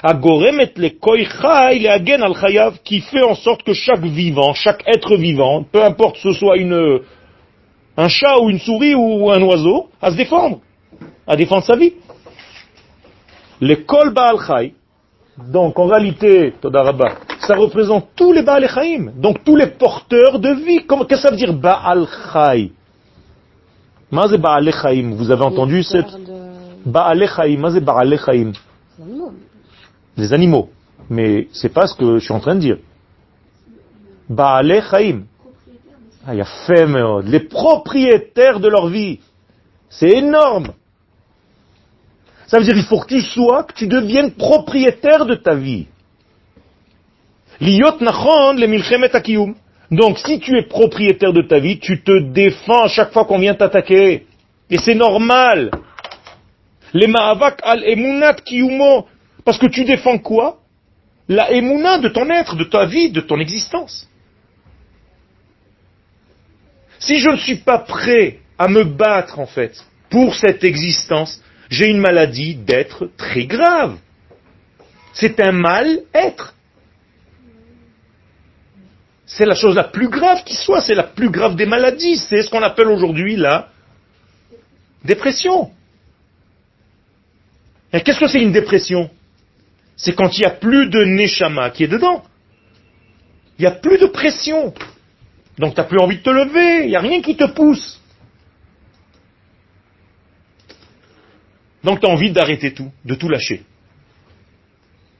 Agoremet 0.03 0.73
le 0.77 0.91
le 0.91 2.23
al 2.23 2.35
chayav, 2.35 2.79
qui 2.85 3.01
fait 3.01 3.23
en 3.23 3.35
sorte 3.35 3.63
que 3.63 3.73
chaque 3.73 4.03
vivant, 4.03 4.53
chaque 4.53 4.83
être 4.87 5.17
vivant, 5.17 5.65
peu 5.65 5.83
importe 5.83 6.19
ce 6.19 6.33
soit 6.33 6.57
une, 6.59 7.01
un 7.97 8.09
chat 8.09 8.39
ou 8.39 8.51
une 8.51 8.61
souris 8.61 8.95
ou 8.95 9.31
un 9.31 9.43
oiseau, 9.43 9.89
à 10.01 10.11
se 10.11 10.17
défendre, 10.17 10.61
à 11.27 11.37
défendre 11.37 11.65
sa 11.65 11.77
vie. 11.77 11.95
Le 13.61 13.77
kol 13.77 14.13
baal 14.13 14.37
donc 15.47 15.79
en 15.79 15.87
réalité, 15.87 16.53
Todarabah, 16.61 17.15
ça 17.49 17.57
représente 17.57 18.09
tous 18.15 18.33
les 18.35 18.43
Baal 18.43 18.69
Chaim, 18.69 19.11
donc 19.17 19.43
tous 19.43 19.57
les 19.57 19.69
porteurs 19.69 20.39
de 20.39 20.51
vie. 20.51 20.87
Qu'est-ce 20.87 21.07
que 21.09 21.17
ça 21.17 21.31
veut 21.31 21.37
dire 21.39 21.55
Baal 21.55 22.07
Chaim, 24.71 25.13
vous 25.17 25.31
avez 25.31 25.43
entendu 25.43 25.83
cette 25.83 26.13
de- 26.13 26.91
Baal 26.91 27.27
Chaim, 27.27 27.81
Baal 27.81 28.19
Chaim. 28.19 28.53
Les 30.19 30.33
animaux. 30.35 30.69
Mais 31.09 31.49
c'est 31.55 31.73
pas 31.73 31.87
ce 31.87 31.95
que 31.95 32.19
je 32.19 32.25
suis 32.25 32.35
en 32.35 32.41
train 32.41 32.55
de 32.55 32.61
dire. 32.61 32.77
Baal 34.29 34.83
Chaim. 34.91 35.23
Ah, 36.27 36.35
il 36.35 36.39
y 36.39 36.43
a 36.43 36.45
fait, 36.67 36.87
les 37.25 37.41
propriétaires 37.41 38.61
de 38.61 38.69
leur 38.69 38.89
vie. 38.89 39.21
C'est 39.89 40.11
énorme. 40.11 40.73
Ça 42.47 42.59
veut 42.59 42.65
dire 42.65 42.75
qu'il 42.75 42.85
faut 42.85 43.01
que 43.01 43.09
tu 43.09 43.23
sois, 43.23 43.63
que 43.65 43.73
tu 43.73 43.87
deviennes 43.87 44.33
propriétaire 44.33 45.25
de 45.25 45.35
ta 45.35 45.55
vie. 45.55 45.87
Liyot 47.61 48.01
nachon 48.01 48.55
le 48.55 48.67
milchemet 48.67 49.15
akiyum. 49.15 49.55
Donc 49.91 50.19
si 50.19 50.39
tu 50.39 50.57
es 50.57 50.63
propriétaire 50.63 51.33
de 51.33 51.43
ta 51.43 51.59
vie, 51.59 51.79
tu 51.79 52.03
te 52.03 52.19
défends 52.33 52.89
chaque 52.89 53.13
fois 53.13 53.25
qu'on 53.25 53.39
vient 53.39 53.55
t'attaquer. 53.55 54.27
Et 54.71 54.79
c'est 54.79 54.95
normal. 54.95 55.71
Les 56.93 57.07
ma'avak 57.07 57.61
al 57.65 57.85
emunat 57.85 58.35
kiyumo. 58.45 59.07
Parce 59.45 59.59
que 59.59 59.67
tu 59.67 59.85
défends 59.85 60.19
quoi? 60.19 60.59
La 61.29 61.51
de 61.51 62.09
ton 62.09 62.29
être, 62.31 62.57
de 62.57 62.65
ta 62.65 62.87
vie, 62.87 63.11
de 63.11 63.21
ton 63.21 63.39
existence. 63.39 64.09
Si 66.99 67.19
je 67.19 67.31
ne 67.31 67.37
suis 67.37 67.57
pas 67.57 67.79
prêt 67.79 68.39
à 68.59 68.67
me 68.69 68.85
battre, 68.85 69.39
en 69.39 69.47
fait, 69.47 69.73
pour 70.11 70.35
cette 70.35 70.65
existence, 70.65 71.43
j'ai 71.71 71.89
une 71.89 72.01
maladie 72.01 72.55
d'être 72.57 73.11
très 73.17 73.45
grave. 73.45 73.99
C'est 75.13 75.39
un 75.41 75.53
mal-être. 75.53 76.55
C'est 79.31 79.45
la 79.45 79.55
chose 79.55 79.77
la 79.77 79.85
plus 79.85 80.09
grave 80.09 80.43
qui 80.43 80.55
soit, 80.55 80.81
c'est 80.81 80.95
la 80.95 81.03
plus 81.03 81.29
grave 81.29 81.55
des 81.55 81.67
maladies. 81.67 82.17
C'est 82.17 82.43
ce 82.43 82.51
qu'on 82.51 82.63
appelle 82.63 82.89
aujourd'hui 82.89 83.37
la 83.37 83.69
dépression. 85.05 85.71
Et 87.93 88.01
qu'est-ce 88.01 88.21
que 88.21 88.27
c'est 88.27 88.41
une 88.41 88.53
dépression? 88.53 89.11
C'est 89.97 90.15
quand 90.15 90.37
il 90.39 90.41
n'y 90.41 90.47
a 90.47 90.51
plus 90.51 90.89
de 90.89 91.05
neshama 91.05 91.69
qui 91.71 91.85
est 91.85 91.89
dedans. 91.89 92.25
Il 93.59 93.63
n'y 93.63 93.67
a 93.67 93.73
plus 93.73 93.99
de 93.99 94.07
pression. 94.07 94.73
Donc 95.59 95.75
tu 95.75 95.81
n'as 95.81 95.87
plus 95.87 95.99
envie 95.99 96.17
de 96.17 96.23
te 96.23 96.31
lever, 96.31 96.85
il 96.85 96.89
n'y 96.89 96.97
a 96.97 97.01
rien 97.01 97.21
qui 97.21 97.37
te 97.37 97.45
pousse. 97.45 98.01
Donc 101.85 102.01
tu 102.01 102.07
as 102.07 102.09
envie 102.09 102.31
d'arrêter 102.31 102.73
tout, 102.73 102.91
de 103.05 103.15
tout 103.15 103.29
lâcher. 103.29 103.63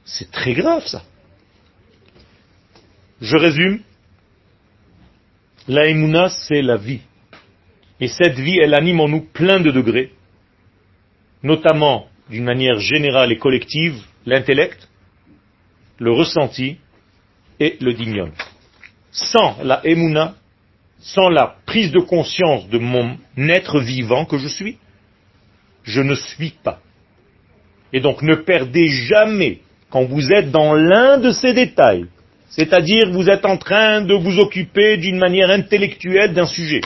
C'est 0.03 0.31
très 0.31 0.53
grave 0.53 0.87
ça. 0.87 1.03
Je 3.21 3.37
résume. 3.37 3.81
La 5.69 5.85
émouna, 5.85 6.29
c'est 6.29 6.63
la 6.63 6.77
vie. 6.77 7.01
Et 7.99 8.07
cette 8.07 8.39
vie, 8.39 8.57
elle 8.57 8.73
anime 8.73 9.01
en 9.01 9.07
nous 9.07 9.21
plein 9.21 9.59
de 9.59 9.69
degrés, 9.69 10.13
notamment 11.43 12.07
d'une 12.27 12.43
manière 12.43 12.79
générale 12.79 13.31
et 13.31 13.37
collective, 13.37 14.01
l'intellect, 14.25 14.89
le 15.99 16.11
ressenti 16.11 16.77
et 17.59 17.77
le 17.81 17.93
dignon. 17.93 18.31
Sans 19.11 19.61
la 19.61 19.85
émouna, 19.85 20.33
sans 20.97 21.29
la 21.29 21.57
prise 21.67 21.91
de 21.91 21.99
conscience 21.99 22.67
de 22.69 22.79
mon 22.79 23.19
être 23.37 23.79
vivant 23.79 24.25
que 24.25 24.39
je 24.39 24.47
suis, 24.47 24.79
je 25.83 26.01
ne 26.01 26.15
suis 26.15 26.55
pas. 26.63 26.79
Et 27.93 27.99
donc 27.99 28.23
ne 28.23 28.33
perdez 28.33 28.87
jamais, 28.87 29.59
quand 29.91 30.05
vous 30.05 30.31
êtes 30.31 30.49
dans 30.49 30.73
l'un 30.73 31.19
de 31.19 31.29
ces 31.29 31.53
détails, 31.53 32.07
c'est-à-dire 32.49 33.11
vous 33.11 33.29
êtes 33.29 33.45
en 33.45 33.57
train 33.57 34.01
de 34.01 34.13
vous 34.13 34.39
occuper 34.39 34.97
d'une 34.97 35.17
manière 35.17 35.49
intellectuelle 35.49 36.33
d'un 36.33 36.45
sujet, 36.45 36.81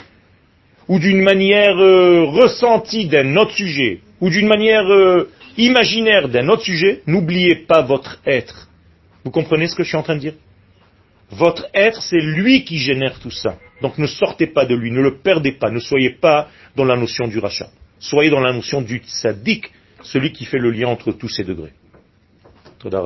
ou 0.87 0.99
d'une 0.99 1.21
manière 1.21 1.77
euh, 1.77 2.25
ressentie 2.25 3.07
d'un 3.07 3.35
autre 3.37 3.53
sujet, 3.53 4.01
ou 4.19 4.29
d'une 4.29 4.47
manière 4.47 4.85
euh, 4.91 5.29
imaginaire 5.57 6.29
d'un 6.29 6.49
autre 6.49 6.63
sujet, 6.63 7.01
n'oubliez 7.07 7.55
pas 7.55 7.81
votre 7.81 8.19
être. 8.25 8.67
Vous 9.23 9.31
comprenez 9.31 9.67
ce 9.67 9.75
que 9.75 9.83
je 9.83 9.89
suis 9.89 9.97
en 9.97 10.03
train 10.03 10.15
de 10.15 10.21
dire? 10.21 10.33
Votre 11.31 11.67
être, 11.73 12.01
c'est 12.01 12.19
lui 12.19 12.63
qui 12.63 12.77
génère 12.77 13.19
tout 13.19 13.31
ça. 13.31 13.57
Donc 13.81 13.97
ne 13.97 14.07
sortez 14.07 14.47
pas 14.47 14.65
de 14.65 14.75
lui, 14.75 14.91
ne 14.91 15.01
le 15.01 15.17
perdez 15.17 15.53
pas, 15.53 15.71
ne 15.71 15.79
soyez 15.79 16.11
pas 16.11 16.49
dans 16.75 16.85
la 16.85 16.95
notion 16.95 17.27
du 17.27 17.39
rachat. 17.39 17.69
Soyez 17.99 18.29
dans 18.29 18.41
la 18.41 18.53
notion 18.53 18.81
du 18.81 18.97
tzaddik, 18.97 19.71
celui 20.03 20.31
qui 20.33 20.45
fait 20.45 20.59
le 20.59 20.71
lien 20.71 20.89
entre 20.89 21.13
tous 21.13 21.29
ces 21.29 21.43
degrés. 21.43 21.73
Toda 22.79 23.01